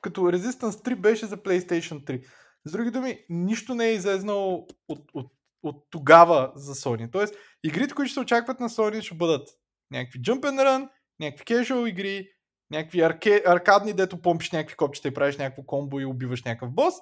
[0.01, 2.25] като Resistance 3 беше за PlayStation 3.
[2.65, 5.31] С други думи, нищо не е излезнало от, от,
[5.63, 7.11] от тогава за Sony.
[7.11, 9.49] Тоест, игрите, които ще се очакват на Sony, ще бъдат
[9.91, 10.89] някакви jump and run,
[11.19, 12.29] някакви casual игри,
[12.71, 16.93] някакви арке, аркадни, дето помпиш някакви копчета и правиш някакво комбо и убиваш някакъв бос.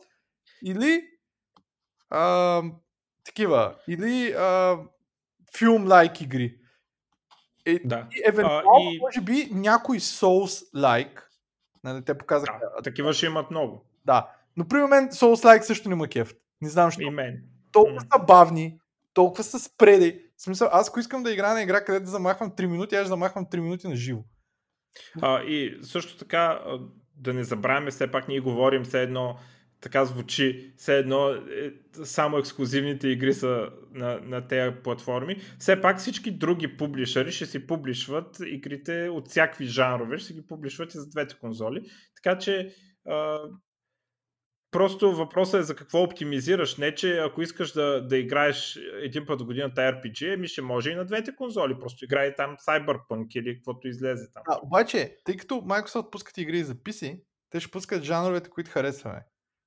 [0.66, 1.02] Или
[2.10, 2.62] а,
[3.26, 3.76] такива.
[3.88, 4.78] Или а,
[5.58, 6.56] филм-лайк игри.
[7.66, 8.08] Е, да.
[8.12, 9.00] И евентуално, и...
[9.00, 11.22] може би, някой Souls-like.
[11.84, 12.60] Нали, те показаха.
[12.60, 13.86] Да, такива ще имат много.
[14.06, 14.32] Да.
[14.58, 16.38] Но при мен Souls-like също не ма кефт.
[16.62, 17.02] Не знам защо.
[17.02, 17.44] И мен.
[17.72, 18.80] Толкова са бавни,
[19.14, 20.26] толкова са спреди.
[20.38, 23.02] В смисъл, аз ако искам да играя на игра, където да замахвам 3 минути, аз
[23.02, 24.24] ще замахвам 3 минути на живо.
[25.22, 26.62] А, и също така,
[27.16, 29.36] да не забравяме, все пак ние говорим все едно,
[29.82, 31.72] така звучи, все едно е,
[32.04, 35.42] само ексклюзивните игри са на, на тези платформи.
[35.60, 40.48] Все пак всички други публишери ще си публишват игрите от всякакви жанрове, ще си ги
[40.48, 41.82] публишват и за двете конзоли.
[42.16, 42.76] Така че
[44.72, 46.78] Просто въпросът е за какво оптимизираш.
[46.78, 50.92] Не, че ако искаш да, да играеш един път в годината RPG, ми ще може
[50.92, 51.80] и на двете конзоли.
[51.80, 54.44] Просто играй там Cyberpunk или каквото излезе там.
[54.48, 59.26] А, обаче, тъй като Microsoft пускат игри за PC, те ще пускат жанровете, които харесваме.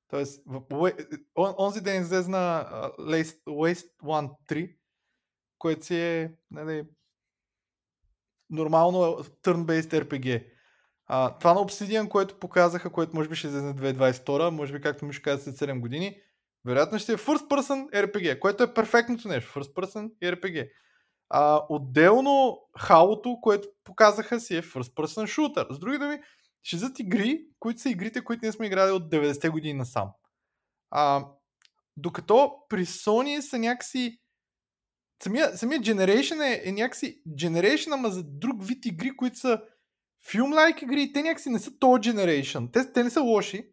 [0.08, 0.92] Тоест, в,
[1.36, 2.66] он, онзи ден излезе на
[2.98, 4.76] uh, Waste 1 3,
[5.58, 6.84] което си е нали,
[8.50, 9.00] нормално
[9.44, 10.51] turn-based RPG.
[11.14, 15.04] А, това на Obsidian, което показаха, което може би ще излезе 2022, може би както
[15.04, 16.20] ми ще каза след 7 години,
[16.64, 19.52] вероятно ще е First Person RPG, което е перфектното нещо.
[19.52, 20.68] First Person RPG.
[21.28, 25.74] А, отделно халото, което показаха си е First Person Shooter.
[25.74, 26.20] С други думи,
[26.62, 30.08] ще зад игри, които са игрите, които ние сме играли от 90-те години насам.
[30.90, 31.26] А,
[31.96, 34.20] докато при Sony са някакси
[35.22, 39.62] самия, самия Generation е, е някакси Generation, ама за друг вид игри, които са
[40.30, 42.72] филм-лайк игри, те някакси не са то generation.
[42.72, 43.72] Те, те не са лоши,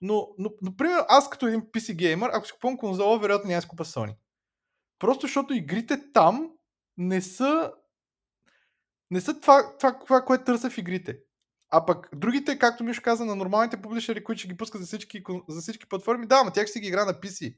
[0.00, 3.68] но, но, например, аз като един PC геймер, ако си купувам конзола, вероятно няма да
[3.68, 4.16] купа Sony.
[4.98, 6.50] Просто защото игрите там
[6.96, 7.72] не са
[9.10, 11.18] не са това, това, това което търся в игрите.
[11.70, 15.22] А пък другите, както Мишо каза, на нормалните публишери, които ще ги пускат за всички,
[15.48, 17.56] за всички платформи, да, но тях ще ги игра на PC.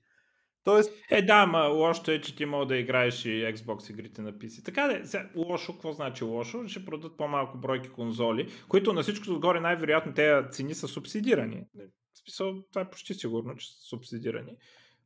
[0.64, 0.92] Тоест...
[1.10, 4.64] Е, да, ма лошото е, че ти мога да играеш и Xbox игрите на PC.
[4.64, 6.68] Така де, сега, лошо, какво значи лошо?
[6.68, 11.64] Ще продадат по-малко бройки конзоли, които на всичкото отгоре най-вероятно тези цени са субсидирани.
[12.14, 14.56] В смисъл, това е почти сигурно, че са субсидирани.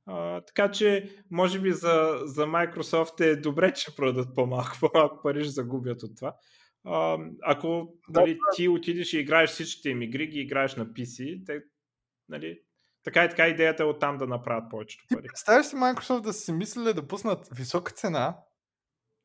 [0.07, 5.45] А, така че, може би за, за Microsoft е добре, че продадат по-малко, по-малко пари
[5.45, 6.37] ще загубят от това.
[6.85, 11.63] А, ако нали, ти отидеш и играеш всичките им игри, ги играеш на PC, те,
[12.29, 12.61] нали,
[13.05, 15.27] така и така идеята е оттам да направят повечето пари.
[15.29, 18.37] Представяш си Microsoft да си мислили да пуснат висока цена,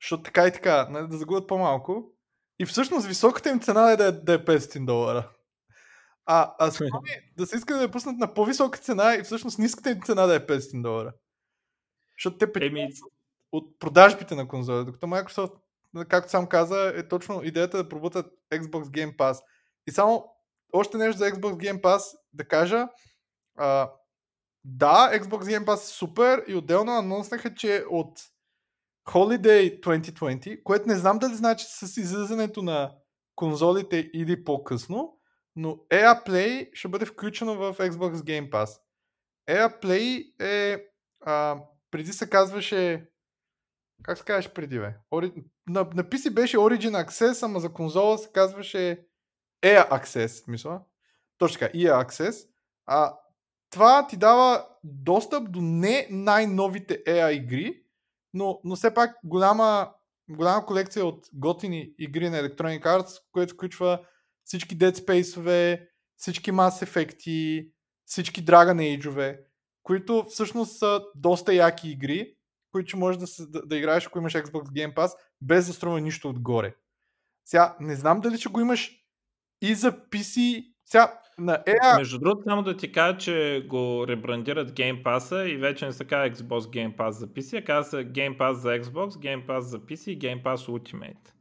[0.01, 2.13] защото така и така, нали, да загубят по-малко,
[2.59, 5.29] и всъщност високата им цена е да е, да е 500 долара.
[6.25, 9.91] А, а Sony да се иска да я пуснат на по-висока цена и всъщност ниската
[9.91, 11.13] им цена да е 500 долара.
[12.17, 12.87] Защото те печелят Еми...
[13.51, 15.53] от продажбите на конзоли, докато Microsoft,
[16.07, 19.43] както сам каза, е точно идеята да пробутат Xbox Game Pass.
[19.87, 20.25] И само
[20.73, 22.87] още нещо за Xbox Game Pass да кажа,
[23.57, 23.91] а,
[24.65, 28.19] да, Xbox Game Pass е супер и отделно анонснаха, че от
[29.07, 32.95] Holiday 2020, което не знам дали значи с излизането на
[33.35, 35.19] конзолите или по-късно,
[35.55, 38.79] но AirPlay ще бъде включено в Xbox Game Pass.
[39.49, 40.85] AirPlay е...
[41.25, 41.57] А,
[41.91, 43.09] преди се казваше...
[44.03, 44.95] Как се казваш преди, бе?
[45.11, 45.33] Ори...
[45.67, 49.05] На, на PC беше Origin Access, ама за конзола се казваше
[49.63, 50.81] Air Access, мисля.
[51.37, 52.49] Точно така, EA Access.
[52.85, 53.17] А,
[53.69, 57.83] това ти дава достъп до не най-новите EA игри,
[58.33, 59.91] но, но все пак голяма,
[60.29, 63.99] голяма колекция от готини игри на Electronic Arts, което включва
[64.43, 65.87] всички Dead Space-ове,
[66.17, 67.69] всички Mass Effect,
[68.05, 69.39] всички Dragon Age-ове,
[69.83, 72.35] които всъщност са доста яки игри,
[72.71, 75.11] които можеш да, да, да играеш, ако имаш Xbox Game Pass,
[75.41, 76.75] без да струва нищо отгоре.
[77.45, 78.91] Сега, не знам дали ще го имаш
[79.61, 80.65] и за PC.
[80.87, 81.97] Сега, на EA...
[81.97, 86.05] Между другото, само да ти кажа, че го ребрандират Game Pass и вече не се
[86.05, 89.59] казва Xbox Game Pass за PC, а казва се Game Pass за Xbox, Game Pass
[89.59, 91.31] за PC и Game Pass Ultimate.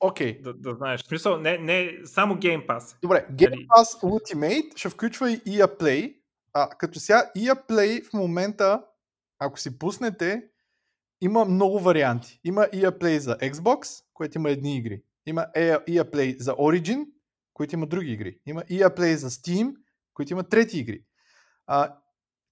[0.00, 0.38] Окей.
[0.38, 0.42] Okay.
[0.42, 1.02] Да, да знаеш.
[1.02, 2.96] В смисъл, не, не само Game Pass.
[3.02, 3.66] Добре, Game нали?
[3.66, 6.16] Pass Ultimate ще включва и EA Play.
[6.52, 8.82] А, като сега EA Play в момента,
[9.38, 10.42] ако си пуснете,
[11.20, 12.40] има много варианти.
[12.44, 15.02] Има EA Play за Xbox, което има едни игри.
[15.26, 17.06] Има EA Play за Origin,
[17.54, 18.38] които има други игри.
[18.46, 19.74] Има EA Play за Steam,
[20.14, 21.04] които има трети игри.
[21.66, 21.94] А,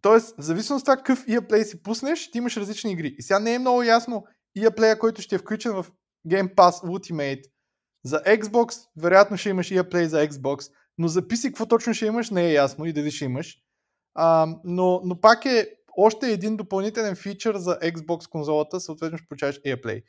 [0.03, 3.15] тоест, в зависимост от това какъв EA Play си пуснеш, ти имаш различни игри.
[3.19, 4.25] И сега не е много ясно
[4.59, 5.87] EA Play, който ще е включен в
[6.29, 7.45] Game Pass Ultimate.
[8.05, 12.07] За Xbox, вероятно ще имаш EA Play за Xbox, но за PC какво точно ще
[12.07, 13.59] имаш, не е ясно и дали ще имаш.
[14.15, 19.61] А, но, но пак е още един допълнителен фичър за Xbox конзолата, съответно ще получаваш
[19.61, 20.03] EA Play.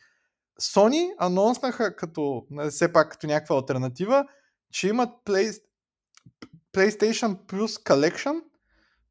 [0.61, 4.25] Sony анонснаха като, все пак като някаква альтернатива,
[4.71, 5.61] че имат Play,
[6.73, 8.41] PlayStation Plus Collection,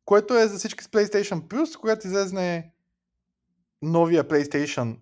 [0.04, 2.72] което е за всички с PlayStation Plus, когато излезне
[3.82, 4.98] новия PlayStation,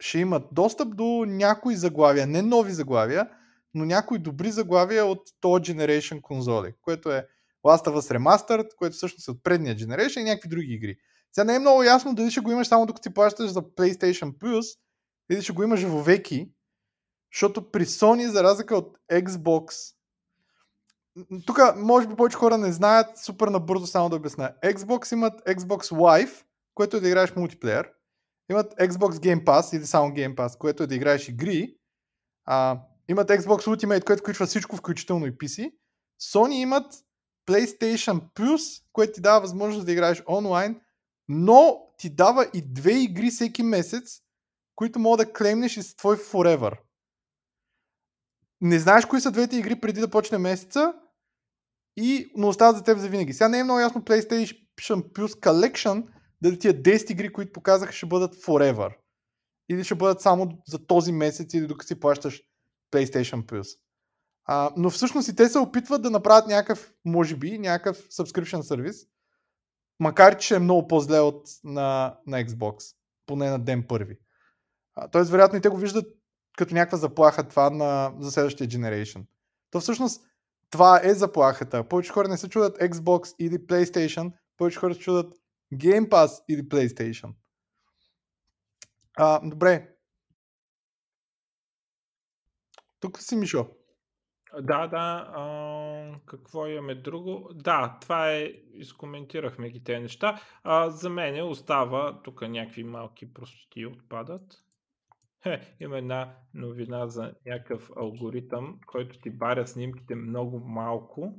[0.00, 3.30] ще имат достъп до някои заглавия, не нови заглавия,
[3.74, 7.26] но някои добри заглавия от този Generation конзоли, което е
[7.66, 10.96] Last of Us Remastered, което всъщност е от предния Generation и някакви други игри.
[11.32, 14.38] Сега не е много ясно дали ще го имаш само докато ти плащаш за PlayStation
[14.38, 14.78] Plus
[15.30, 16.50] или ще го имаш веки,
[17.34, 19.94] защото при Sony, за разлика от Xbox,
[21.46, 24.52] тук може би повече хора не знаят, супер набързо само да обясня.
[24.64, 26.44] Xbox имат Xbox Live,
[26.74, 27.90] което е да играеш мултиплеер.
[28.50, 31.76] Имат Xbox Game Pass или само Game Pass, което е да играеш игри.
[32.44, 35.72] А, имат Xbox Ultimate, което включва всичко, включително и PC.
[36.22, 36.94] Sony имат
[37.48, 40.80] PlayStation Plus, което ти дава възможност да играеш онлайн,
[41.28, 44.20] но ти дава и две игри всеки месец,
[44.74, 46.78] които мога да клеймнеш и с твой forever
[48.64, 50.94] не знаеш кои са двете игри преди да почне месеца,
[51.96, 53.32] и, но остават за теб за винаги.
[53.32, 56.06] Сега не е много ясно PlayStation Plus Collection
[56.42, 58.96] дали тия 10 игри, които показаха, ще бъдат forever.
[59.68, 62.42] Или ще бъдат само за този месец или докато си плащаш
[62.92, 63.78] PlayStation Plus.
[64.44, 68.96] А, но всъщност и те се опитват да направят някакъв, може би, някакъв subscription сервис,
[70.00, 72.94] макар че е много по-зле от на, на Xbox,
[73.26, 74.18] поне на ден първи.
[75.12, 76.06] Тоест, вероятно и те го виждат
[76.56, 79.24] като някаква заплаха това на, за следващия generation.
[79.70, 80.26] То всъщност
[80.70, 81.88] това е заплахата.
[81.88, 85.34] Повече хора не се чудат Xbox или PlayStation, повече хора се чудат
[85.74, 87.34] Game Pass или PlayStation.
[89.16, 89.88] А, добре.
[93.00, 93.66] Тук си Мишо.
[94.60, 95.32] Да, да.
[95.34, 97.50] А, какво имаме друго?
[97.54, 98.52] Да, това е.
[98.72, 100.40] Изкоментирахме ги тези неща.
[100.62, 102.22] А, за мен остава.
[102.22, 104.63] Тук някакви малки простоти отпадат.
[105.80, 111.34] Има една новина за някакъв алгоритъм, който ти баря снимките много малко.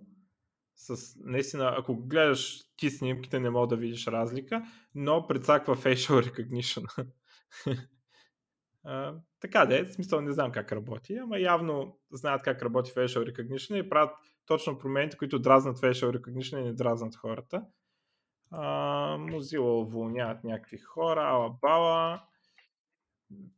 [0.75, 4.63] С, наистина, ако гледаш ти снимките, не мога да видиш разлика,
[4.95, 7.11] но прецаква facial recognition.
[8.83, 13.31] а, така да е, смисъл не знам как работи, ама явно знаят как работи facial
[13.31, 14.11] recognition и правят
[14.45, 17.65] точно промените, които дразнат facial recognition и не дразнат хората.
[18.51, 22.23] А, Mozilla уволняват някакви хора, ала бала.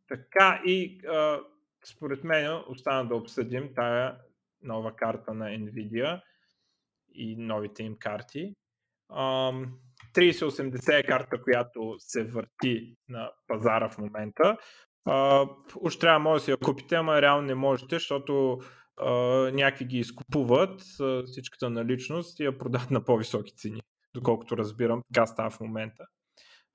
[0.07, 1.39] Така и а,
[1.85, 4.18] според мен остана да обсъдим тая
[4.61, 6.22] нова карта на Nvidia
[7.14, 8.53] и новите им карти.
[9.10, 9.52] А,
[10.14, 14.57] 3080 е карта, която се върти на пазара в момента.
[15.07, 18.60] Uh, трябва може да си я купите, ама реално не можете, защото
[18.99, 23.81] uh, някакви ги изкупуват uh, всичката наличност и я продават на по-високи цени,
[24.15, 26.03] доколкото разбирам, така става в момента.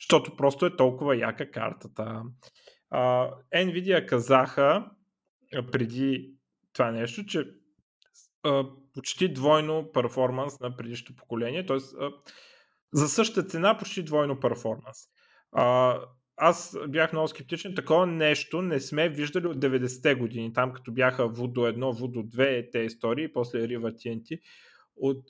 [0.01, 2.23] Защото просто е толкова яка картата.
[2.93, 4.91] Uh, Nvidia казаха
[5.73, 6.35] преди
[6.73, 7.45] това нещо, че
[8.45, 11.79] uh, почти двойно перформанс на предишното поколение, т.е.
[12.93, 14.99] За същата цена почти двойно перформанс.
[15.57, 16.05] Uh,
[16.37, 17.75] аз бях много скептичен.
[17.75, 20.53] Такова нещо не сме виждали от 90-те години.
[20.53, 24.41] Там като бяха Voodoo 1, Voodoo 2, те истории, после Riva TNT.
[24.97, 25.25] От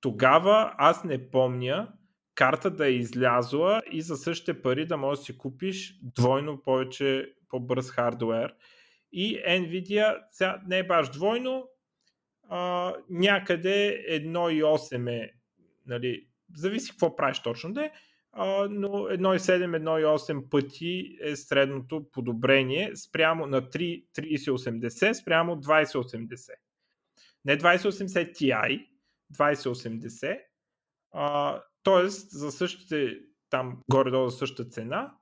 [0.00, 1.92] тогава аз не помня
[2.36, 7.34] карта да е излязла и за същите пари да можеш да си купиш двойно повече
[7.48, 8.54] по-бърз хардвер.
[9.12, 11.68] И Nvidia сега не е баш двойно,
[12.48, 15.32] а, някъде 1,8 е,
[15.86, 17.90] нали, зависи какво правиш точно да е,
[18.70, 26.50] но 1,7, 1,8 пъти е средното подобрение спрямо на 3, 3080 спрямо 2080.
[27.44, 28.86] Не 2080 Ti,
[29.32, 30.40] 2080.
[31.12, 33.18] А, тоест, за същите,
[33.50, 35.12] там горе-долу за същата цена,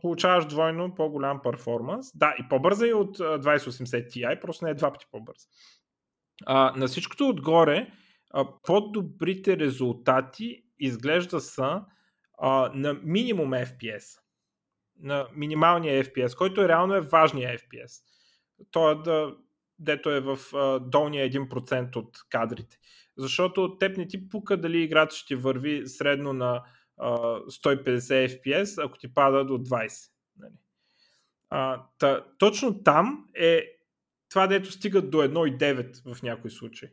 [0.00, 2.06] получаваш двойно по-голям перформанс.
[2.14, 5.46] Да, и по-бърза е от 2080 Ti, просто не е два пъти по-бърза.
[6.46, 7.92] А, на всичкото отгоре,
[8.62, 11.82] по-добрите резултати изглежда са
[12.74, 14.18] на минимум FPS.
[14.98, 18.02] На минималния FPS, който реално е важния FPS.
[18.70, 19.34] Той е да,
[19.78, 20.38] дето е в
[20.80, 22.76] долния 1% от кадрите.
[23.16, 26.64] Защото теб не ти пука дали играта ще върви средно на
[26.96, 27.10] а,
[27.40, 30.10] 150 FPS, ако ти пада до 20.
[30.38, 30.54] Нали?
[31.50, 33.62] А, та, точно там е
[34.30, 36.88] това, дето стигат до 1,9 в някои случаи.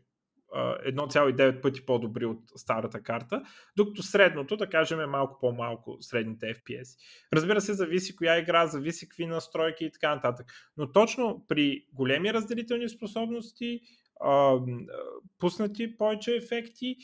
[0.54, 3.44] 1,9 пъти по-добри от старата карта,
[3.78, 6.98] докато средното, да кажем, е малко по-малко средните FPS.
[7.34, 10.48] Разбира се, зависи коя игра, зависи какви настройки и така нататък.
[10.78, 13.82] Но точно при големи разделителни способности,
[15.40, 16.98] пуснати повече ефекти,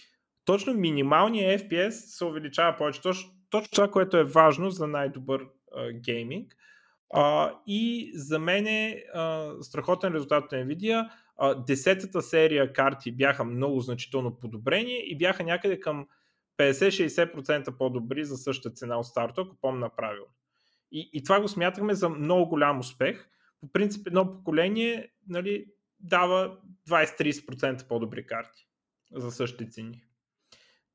[0.45, 3.01] точно минималният FPS се увеличава повече.
[3.01, 5.47] Точно, точно това, което е важно за най-добър
[5.93, 6.55] гейминг.
[7.15, 11.09] Uh, и за мен е uh, страхотен резултат от Nvidia
[11.67, 16.07] десетата серия карти бяха много значително подобрени и бяха някъде към
[16.57, 20.33] 50-60% по-добри за същата цена от старта, ако помня правилно.
[20.91, 23.29] И, и това го смятахме за много голям успех.
[23.61, 25.65] По принцип едно поколение нали,
[25.99, 26.57] дава
[26.89, 28.67] 20-30% по-добри карти
[29.15, 30.01] за същите цени.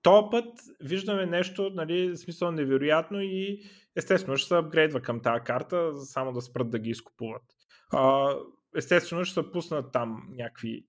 [0.03, 0.47] То път
[0.81, 3.63] виждаме нещо, нали, смисъл невероятно и
[3.97, 7.43] естествено ще се апгрейдва към тази карта, само да спрат да ги изкупуват
[8.77, 10.87] естествено ще се пуснат там някакви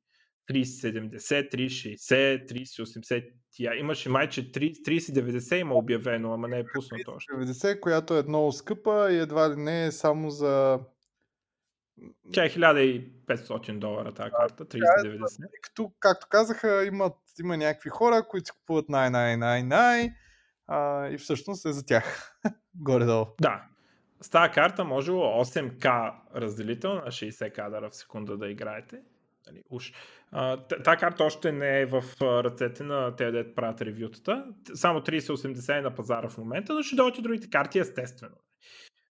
[0.51, 3.79] 3070, 3060, 3080 Ti.
[3.79, 7.33] Имаше майче 3090 има обявено, ама не е пуснато още.
[7.33, 10.79] 3090, която е много скъпа и едва ли не е само за...
[12.33, 15.45] Тя е 1500 долара тази карта, 3090.
[15.45, 20.13] Е, като, както казаха, имат, има някакви хора, които купуват най-най-най-най
[21.11, 22.37] и всъщност е за тях.
[22.75, 23.25] Горе-долу.
[23.41, 23.63] Да,
[24.21, 29.01] с тази карта може 8К разделител на 60 кадъра в секунда да играете.
[29.47, 29.93] Нали, уж.
[30.83, 34.45] Та карта още не е в ръцете на тези, дете правят ревютата.
[34.73, 38.35] Само 3080 е на пазара в момента, но ще дойдат другите карти, естествено.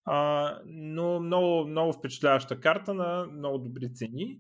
[0.05, 4.39] А, но много, много впечатляваща карта на много добри цени.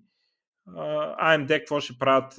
[0.67, 2.35] А, AMD какво ще правят?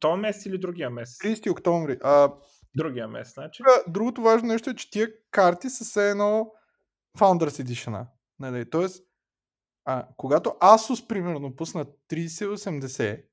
[0.00, 1.18] То месец или другия месец?
[1.18, 1.98] 30 октомври.
[2.02, 2.32] А...
[2.76, 3.62] Другия месец, значи.
[3.88, 6.52] Другото важно нещо е, че тия карти са все едно
[7.18, 8.06] Founders Edition.
[8.38, 8.70] Нали?
[8.70, 9.06] Тоест,
[9.84, 13.24] а, когато Asus, примерно, пусна 3080,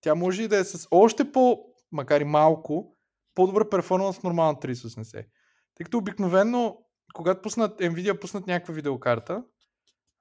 [0.00, 1.58] тя може и да е с още по,
[1.92, 2.96] макар и малко,
[3.34, 5.26] по-добър перформанс от нормална 3080.
[5.74, 6.78] Тъй като обикновено,
[7.12, 9.44] когато пуснат, Nvidia пуснат някаква видеокарта,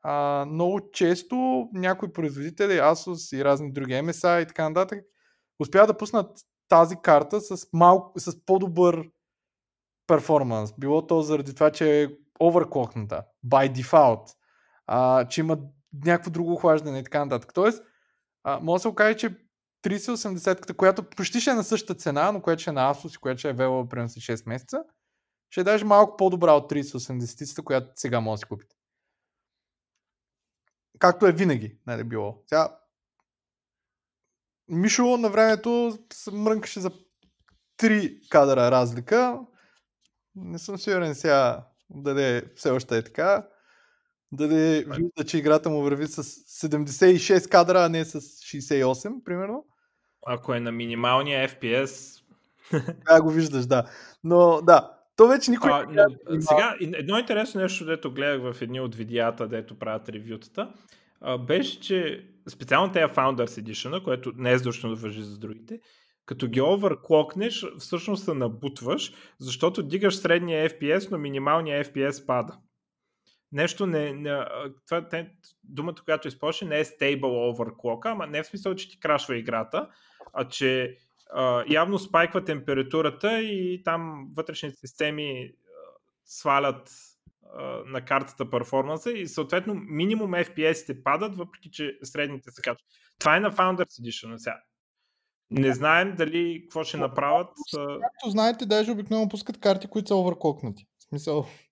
[0.03, 5.03] а, много често някои производители, Asus и разни други MSI и така нататък,
[5.59, 6.37] успяват да пуснат
[6.69, 9.09] тази карта с, малко, с по-добър
[10.07, 10.73] перформанс.
[10.77, 12.07] Било то заради това, че е
[12.41, 14.35] overclockната, by default,
[14.87, 15.57] а, че има
[16.05, 17.53] някакво друго охлаждане и така нататък.
[17.53, 17.83] Тоест,
[18.43, 19.37] а, може да се окаже, че
[19.83, 23.17] 3080, която почти ще е на същата цена, но която ще е на Asus и
[23.17, 24.83] която ще е вела примерно 6 месеца,
[25.51, 28.75] ще е даже малко по-добра от 3080, която сега може да си купите.
[30.99, 32.43] Както е винаги, нали било.
[32.47, 32.77] Сега,
[34.67, 35.97] Мишо на времето
[36.31, 36.91] мрънкаше за
[37.77, 39.39] 3 кадра разлика.
[40.35, 43.47] Не съм сигурен сега дали все още е така,
[44.31, 49.65] дали вижда, че играта му върви с 76 кадра, а не с 68, примерно.
[50.27, 52.21] Ако е на минималния FPS...
[53.05, 53.89] Да, го виждаш, да.
[54.23, 58.61] Но да, то вече никой а, не но, Сега, едно интересно нещо, дето гледах в
[58.61, 60.73] едни от видеята, дето правят ревютата,
[61.39, 65.79] беше, че специално тези Founders Edition, което не е задължително да въжи за другите,
[66.25, 72.57] като ги оверклокнеш, всъщност се набутваш, защото дигаш средния FPS, но минималния FPS пада.
[73.51, 74.13] Нещо не...
[74.13, 74.45] не
[74.87, 75.31] това, те,
[75.63, 79.87] думата, която използваш, не е stable overclock, ама не в смисъл, че ти крашва играта,
[80.33, 80.97] а че
[81.69, 85.51] явно спайква температурата и там вътрешните системи
[86.25, 86.91] свалят
[87.85, 92.87] на картата перформанса и съответно минимум FPS-те падат, въпреки че средните се качват.
[93.19, 94.61] Това е на Founders Edition сега.
[95.51, 97.47] Не знаем дали какво ще направят.
[97.75, 100.87] Както знаете, даже обикновено пускат карти, които са оверклокнати.
[100.99, 101.47] В смисъл,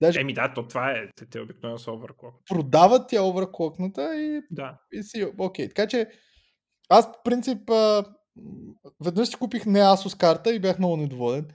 [0.00, 0.20] Даже...
[0.20, 1.08] Еми да, то това е.
[1.16, 2.34] Те, те обикновено са оверклок.
[2.48, 4.78] Продават тя оверклокната и, да.
[4.92, 5.68] и си окей.
[5.68, 6.10] Така че
[6.88, 8.04] аз в принцип а,
[9.00, 11.48] веднъж си купих не Asus карта и бях много недоволен.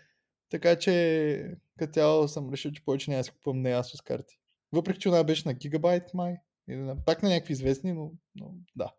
[0.49, 4.39] Така че като цяло съм решил, че повече няма да си купувам не Asus карти.
[4.72, 6.35] Въпреки, че она беше на гигабайт май.
[6.69, 8.93] Или на, пак на някакви известни, но, но да.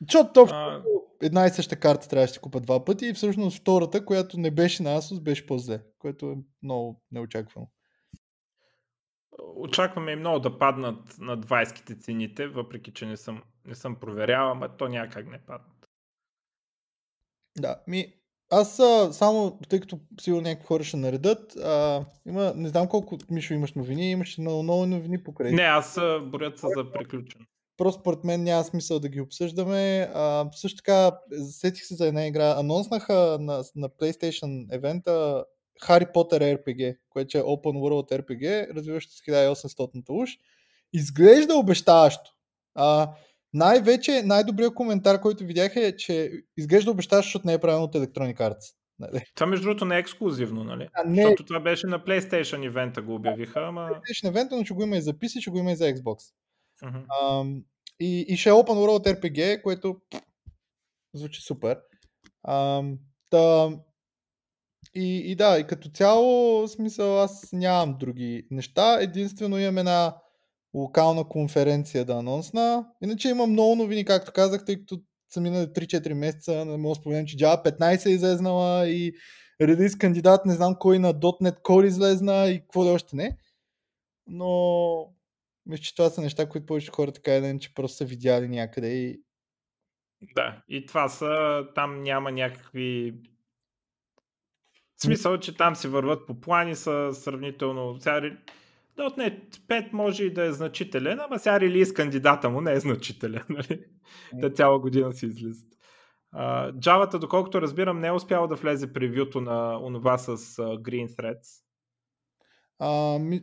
[0.00, 0.82] Защото точно а...
[1.22, 4.50] една и съща карта трябваше да си купа два пъти и всъщност втората, която не
[4.50, 7.68] беше на Asus, беше по-зле, което е много неочаквано.
[9.56, 14.50] Очакваме и много да паднат на 20-ките цените, въпреки че не съм, не съм проверял,
[14.50, 15.88] ама то някак не паднат.
[17.58, 18.14] Да, ми,
[18.50, 23.18] аз а, само, тъй като сигурно някакви хора ще наредат, а, има, не знам колко,
[23.30, 25.52] Мишо, имаш новини, имаш много, много новини покрай.
[25.52, 27.46] Не, аз борят се за приключен.
[27.76, 30.10] Просто според мен няма смисъл да ги обсъждаме.
[30.14, 31.18] А, също така,
[31.50, 32.54] сетих се за една игра.
[32.58, 35.44] Анонснаха на, на PlayStation евента
[35.88, 40.30] Harry Potter RPG, което е Open World RPG, развиващо с 1800 уж.
[40.92, 42.30] Изглежда обещаващо.
[42.74, 43.10] А,
[43.52, 48.36] най-вече, най-добрият коментар, който видях е, че изглежда обещаващо, защото не е правилно от Electronic
[48.36, 48.74] Arts.
[48.98, 49.24] Нали?
[49.34, 50.88] Това между другото не е ексклюзивно, нали?
[50.92, 51.22] А, не...
[51.22, 53.80] Защото това беше на PlayStation ивента го обявиха, ама...
[53.80, 56.32] PlayStation ивента, но ще го има и за PC, ще го има и за Xbox.
[56.82, 57.04] Uh-huh.
[57.08, 57.44] А,
[58.00, 60.00] и, и ще е Open World RPG, което
[61.14, 61.78] звучи супер.
[62.42, 62.82] А,
[63.30, 63.70] та,
[64.94, 68.98] и, и да, и като цяло, смисъл, аз нямам други неща.
[69.00, 70.16] Единствено имам една
[70.74, 72.86] локална конференция да анонсна.
[73.02, 75.00] Иначе имам много новини, както казах, тъй като
[75.30, 76.64] са минали 3-4 месеца.
[76.64, 79.12] Не мога да споменам, че Java 15 е излезнала и
[79.60, 83.36] редис кандидат, не знам кой на .NET Core излезна и какво ли още не.
[84.26, 85.14] Но
[85.66, 88.88] мисля, че това са неща, които повечето хора така или че просто са видяли някъде
[88.88, 89.20] и...
[90.34, 93.14] Да, и това са, там няма някакви
[95.02, 97.96] в смисъл, че там се върват по плани, са сравнително...
[98.00, 98.20] Сега,
[98.98, 103.42] .NET 5 може и да е значителен, ама сега релиз кандидата му не е значителен.
[103.48, 103.84] Нали?
[104.40, 105.68] Те цяла година си излизат.
[106.34, 111.62] Uh, доколкото разбирам, не е успяло да влезе превюто на онова с uh, Green Threads.
[112.78, 112.88] А,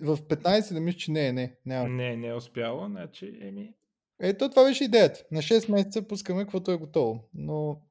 [0.01, 1.55] в 15 да мисля, че не, не.
[1.65, 1.89] Няма.
[1.89, 3.73] Не, не е успяло, значи, еми...
[4.21, 5.23] Ето, това беше идеята.
[5.31, 7.29] На 6 месеца пускаме каквото е готово.
[7.33, 7.81] Но,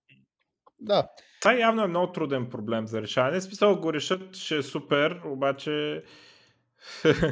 [0.80, 1.09] да.
[1.40, 3.40] Това явно е много труден проблем за решаване.
[3.40, 6.05] Смисъл го решат, ще е супер, обаче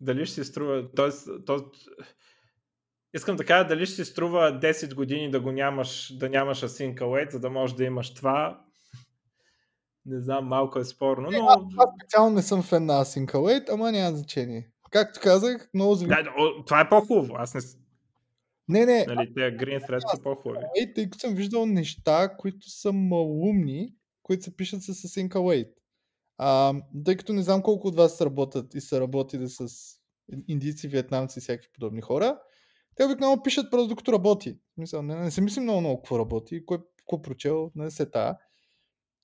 [0.00, 1.70] дали ще си струва, тоест, то...
[3.14, 6.94] искам да кажа дали ще си струва 10 години да го нямаш, да нямаш async
[6.94, 8.60] await, за да можеш да имаш това.
[10.06, 11.46] Не знам, малко е спорно, но...
[11.46, 14.68] Аз, аз специално не съм фен на async await, ама няма значение.
[14.90, 16.22] Както казах, много зависи.
[16.22, 16.32] Да,
[16.66, 17.34] това е по-хубаво.
[17.36, 17.60] Аз не,
[18.68, 19.04] не, не.
[19.08, 20.64] Нали, те Green Thread са по-хубави.
[20.94, 25.72] Тъй като съм виждал неща, които са малумни, които се пишат с Async Await.
[26.38, 26.74] А,
[27.04, 29.68] тъй като не знам колко от вас работят и са работили с
[30.48, 32.38] индийци, вьетнамци и всякакви подобни хора,
[32.94, 34.58] те обикновено пишат просто докато работи.
[34.76, 38.38] Мисля, не, не се мисли много много какво работи, кой, какво прочел, не се та.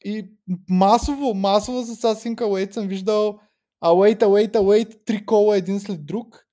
[0.04, 0.30] И
[0.68, 3.40] масово, масово с Async Await съм виждал
[3.84, 6.46] await, await, await, три кола един след друг,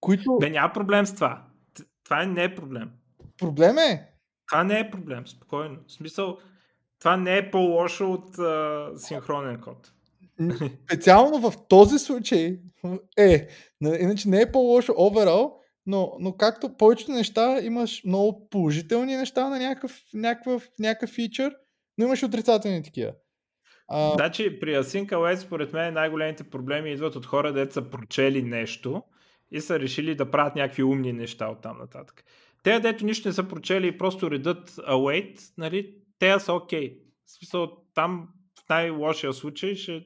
[0.00, 0.38] които...
[0.40, 1.47] Бе, няма проблем с това.
[2.08, 2.90] Това не е проблем.
[3.38, 4.08] Проблем е?
[4.48, 5.76] Това не е проблем, спокойно.
[5.86, 6.38] В смисъл,
[7.00, 9.92] това не е по-лошо от а, синхронен код.
[10.84, 12.58] Специално в този случай
[13.18, 13.48] е.
[14.00, 15.52] Иначе не е по-лошо overall,
[15.86, 21.56] но, но както повечето неща имаш много положителни неща на някакъв, някакъв, някакъв фичър,
[21.98, 23.12] но имаш отрицателни такива.
[23.88, 24.12] А...
[24.12, 29.02] Значи при Async Await според мен най-големите проблеми идват от хора, де са прочели нещо
[29.50, 32.24] и са решили да правят някакви умни неща от там нататък.
[32.62, 36.90] Те, дето нищо не са прочели и просто редат await, нали, те са окей.
[36.90, 36.98] Okay.
[37.26, 38.28] В смисъл, там
[38.64, 40.04] в най-лошия случай ще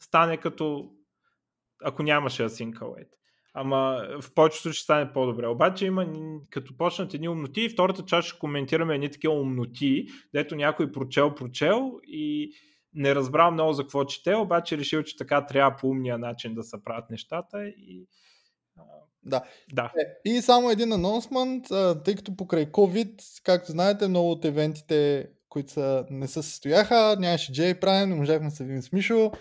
[0.00, 0.90] стане като
[1.84, 3.08] ако нямаше async await.
[3.54, 5.46] Ама в повечето случаи стане по-добре.
[5.46, 6.06] Обаче има,
[6.50, 11.34] като почнат едни умноти, и втората част ще коментираме едни такива умноти, дето някой прочел,
[11.34, 12.52] прочел и
[12.94, 16.62] не разбрал много за какво чете, обаче решил, че така трябва по умния начин да
[16.62, 18.06] се правят нещата и
[19.24, 19.44] да.
[19.72, 19.92] да.
[19.98, 21.64] Е, и само един анонсмент,
[22.04, 27.52] тъй като покрай COVID, както знаете, много от евентите, които са, не се състояха, нямаше
[27.52, 29.32] J Prime, не можахме да се видим с Мишо,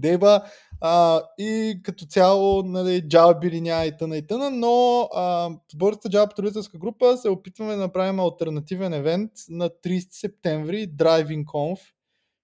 [0.00, 0.44] Деба
[0.80, 3.08] а, и като цяло нали,
[3.40, 7.72] били няма и тъна и тъна, но а, с Българската Java потребителска група се опитваме
[7.72, 11.80] да направим альтернативен евент на 30 септември, Driving Conf,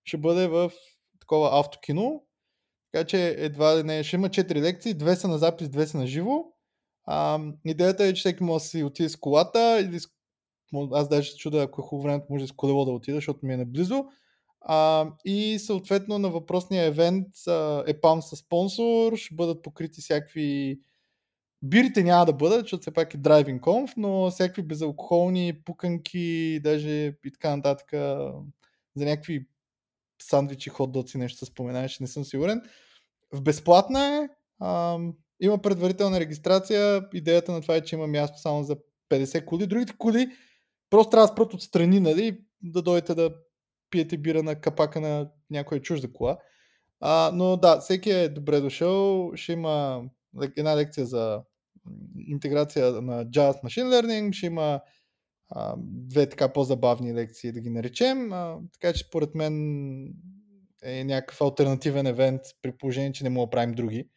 [0.05, 0.73] ще бъде в
[1.20, 2.26] такова автокино,
[2.97, 5.98] Така че едва ли не ще има 4 лекции, две са на запис, две са
[5.98, 6.44] на живо.
[7.05, 10.09] А, идеята е, че всеки може да си отиде с колата или с...
[10.93, 13.55] аз даже се чуда, ако е хубаво времето, може с колело да отида, защото ми
[13.55, 14.05] е наблизо.
[14.60, 20.78] А, и съответно на въпросния евент а, е пам със спонсор, ще бъдат покрити всякакви
[21.62, 26.90] Бирите няма да бъдат, защото все пак е Driving Conf, но всякакви безалкохолни пуканки, даже
[27.24, 27.89] и така нататък,
[28.97, 29.47] за някакви
[30.23, 32.62] сандвичи, хот-доци, нещо се споменаеш, не съм сигурен.
[33.32, 34.28] В безплатна е,
[34.61, 34.98] а,
[35.40, 38.77] има предварителна регистрация, идеята на това е, че има място само за
[39.11, 39.66] 50 коли.
[39.66, 40.28] Другите коли
[40.90, 43.35] просто трябва да спрат отстрани, нали, да дойдете да
[43.90, 46.39] пиете бира на капака на някоя чужда кола.
[47.01, 49.31] А, но да, всеки е добре дошъл.
[49.35, 50.05] Ще има
[50.57, 51.43] една лекция за
[52.28, 54.81] интеграция на Java Machine Learning, ще има
[55.51, 58.32] а, две така по-забавни лекции, да ги наречем.
[58.32, 59.55] А, така че според мен
[60.82, 64.09] е някакъв альтернативен евент, при положение, че не мога да правим други.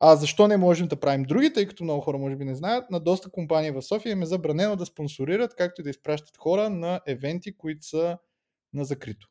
[0.00, 2.90] А защо не можем да правим други, тъй като много хора може би не знаят,
[2.90, 6.70] на доста компании в София им е забранено да спонсорират, както и да изпращат хора
[6.70, 8.18] на евенти, които са
[8.72, 9.28] на закрито.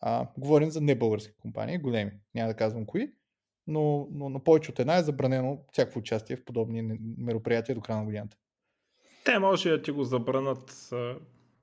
[0.00, 3.12] А, говорим за небългарски компании, големи, няма да казвам кои,
[3.66, 7.98] но, но на повече от една е забранено всякакво участие в подобни мероприятия до края
[7.98, 8.36] на годината.
[9.24, 10.90] Те може да ти го забранат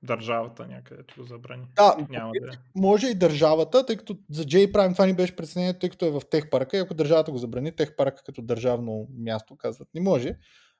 [0.02, 1.64] държавата някъде го забрани.
[1.76, 2.46] Да, Няма да...
[2.46, 2.58] Е.
[2.74, 6.10] може и държавата, тъй като за J Prime това ни беше преценение, тъй като е
[6.10, 10.00] в тех парка и ако държавата го забрани, тех парка като държавно място казват не
[10.00, 10.36] може.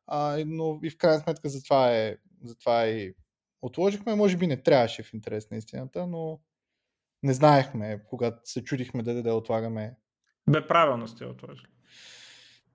[0.06, 3.14] А, но и в крайна сметка за това е, за това и
[3.62, 4.14] отложихме.
[4.14, 6.40] Може би не трябваше в интерес на истината, но
[7.22, 9.96] не знаехме, когато се чудихме да да отлагаме.
[10.50, 11.66] Бе, правилно сте отложили.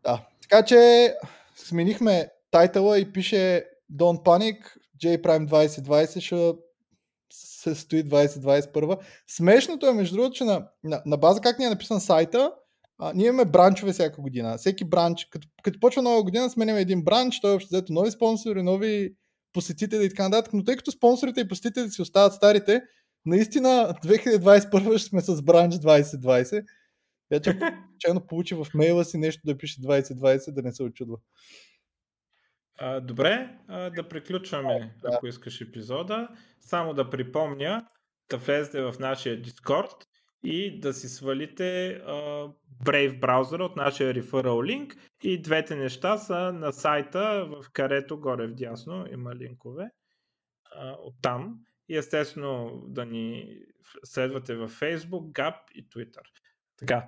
[0.04, 0.28] Да.
[0.42, 1.14] Така че
[1.56, 4.58] сменихме тайтъла и пише Don't Panic,
[5.04, 6.54] J Prime 2020 ще
[7.34, 9.00] се стои 2021.
[9.28, 12.52] Смешното е, между другото, че на, на, на база как ни е написан сайта,
[12.98, 14.58] а, ние имаме бранчове всяка година.
[14.58, 18.12] Всеки бранч, като, като почва нова година, сменяме един бранч, той е общо взето нови
[18.12, 19.16] спонсори, нови
[19.54, 22.82] посетители и така нататък, но тъй като спонсорите и посетителите си остават старите,
[23.26, 26.64] наистина 2021 ще сме с бранч 2020.
[27.32, 27.60] Я че
[28.28, 31.18] получи в мейла си нещо да пише 2020, да не се очудва.
[32.78, 35.10] А, добре, а, да приключваме, да.
[35.14, 36.28] ако искаш епизода.
[36.62, 37.88] Само да припомня
[38.30, 40.06] да влезете в нашия Discord
[40.44, 42.14] и да си свалите а,
[42.84, 48.48] Brave браузъра от нашия referral линк и двете неща са на сайта, в карето горе
[48.48, 49.90] в дясно има линкове
[50.76, 53.58] а, оттам и естествено да ни
[54.04, 56.22] следвате във Facebook, Gap и Twitter.
[56.78, 57.08] Така.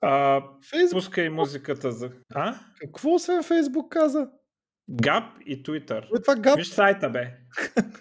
[0.00, 0.92] А, Facebook...
[0.92, 2.12] Пускай музиката за...
[2.34, 2.54] А?
[2.80, 4.30] Какво освен Facebook каза?
[4.90, 6.18] Gap и Twitter.
[6.18, 6.56] Е, това Gap...
[6.56, 7.36] Виж сайта, бе.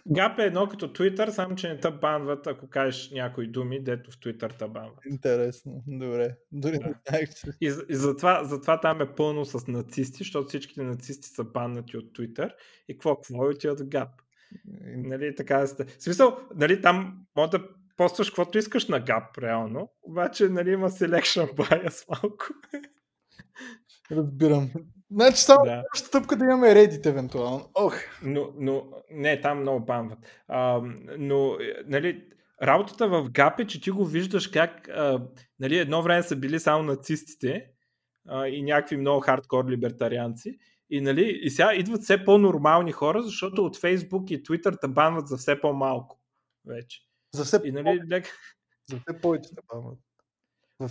[0.10, 4.12] Gap е едно като Twitter, само че не те банват, ако кажеш някои думи, дето
[4.12, 5.00] в Twitter те банват.
[5.12, 6.36] Интересно, добре.
[6.52, 6.88] Дори да.
[7.12, 7.48] не че...
[7.62, 12.18] И, и затова, затова там е пълно с нацисти, защото всичките нацисти са баннати от
[12.18, 12.54] Twitter.
[12.88, 13.16] И какво?
[13.16, 14.10] Какво е отиват в Gap?
[14.96, 15.86] Нали, така да сте.
[15.86, 19.92] В смисъл, нали, там може да постваш каквото искаш на Gap, реално.
[20.02, 22.46] Обаче, нали, има selection bias малко.
[24.12, 24.72] Разбирам.
[25.12, 25.84] Значи само да.
[25.96, 27.70] стъпка да имаме Reddit евентуално.
[27.74, 27.96] Ох.
[28.24, 30.20] Но, но не, там много памват.
[30.48, 30.82] А,
[31.18, 32.24] но, нали,
[32.64, 35.28] работата в GAP е, че ти го виждаш как а,
[35.60, 37.68] нали, едно време са били само нацистите
[38.28, 40.58] а, и някакви много хардкор либертарианци.
[40.90, 45.28] И, нали, и сега идват все по-нормални хора, защото от Facebook и Twitter те банват
[45.28, 46.20] за все по-малко
[46.66, 47.02] вече.
[47.34, 48.26] За все, и, нали, лек...
[48.90, 50.00] за все повече те банват.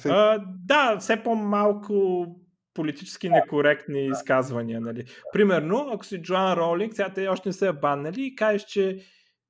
[0.05, 2.27] А, да, все по-малко
[2.77, 4.81] политически некоректни изказвания.
[4.81, 5.05] Нали.
[5.33, 9.05] Примерно, ако си Джоан Ролинг, сега те още не са баннали и кажеш, че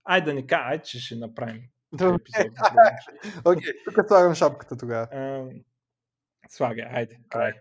[0.05, 1.63] ай да не кажа, ай, че ще направим
[1.93, 2.53] епизод.
[3.45, 5.09] Окей, тук слагам шапката тогава.
[6.49, 7.53] Слагай, айде, край.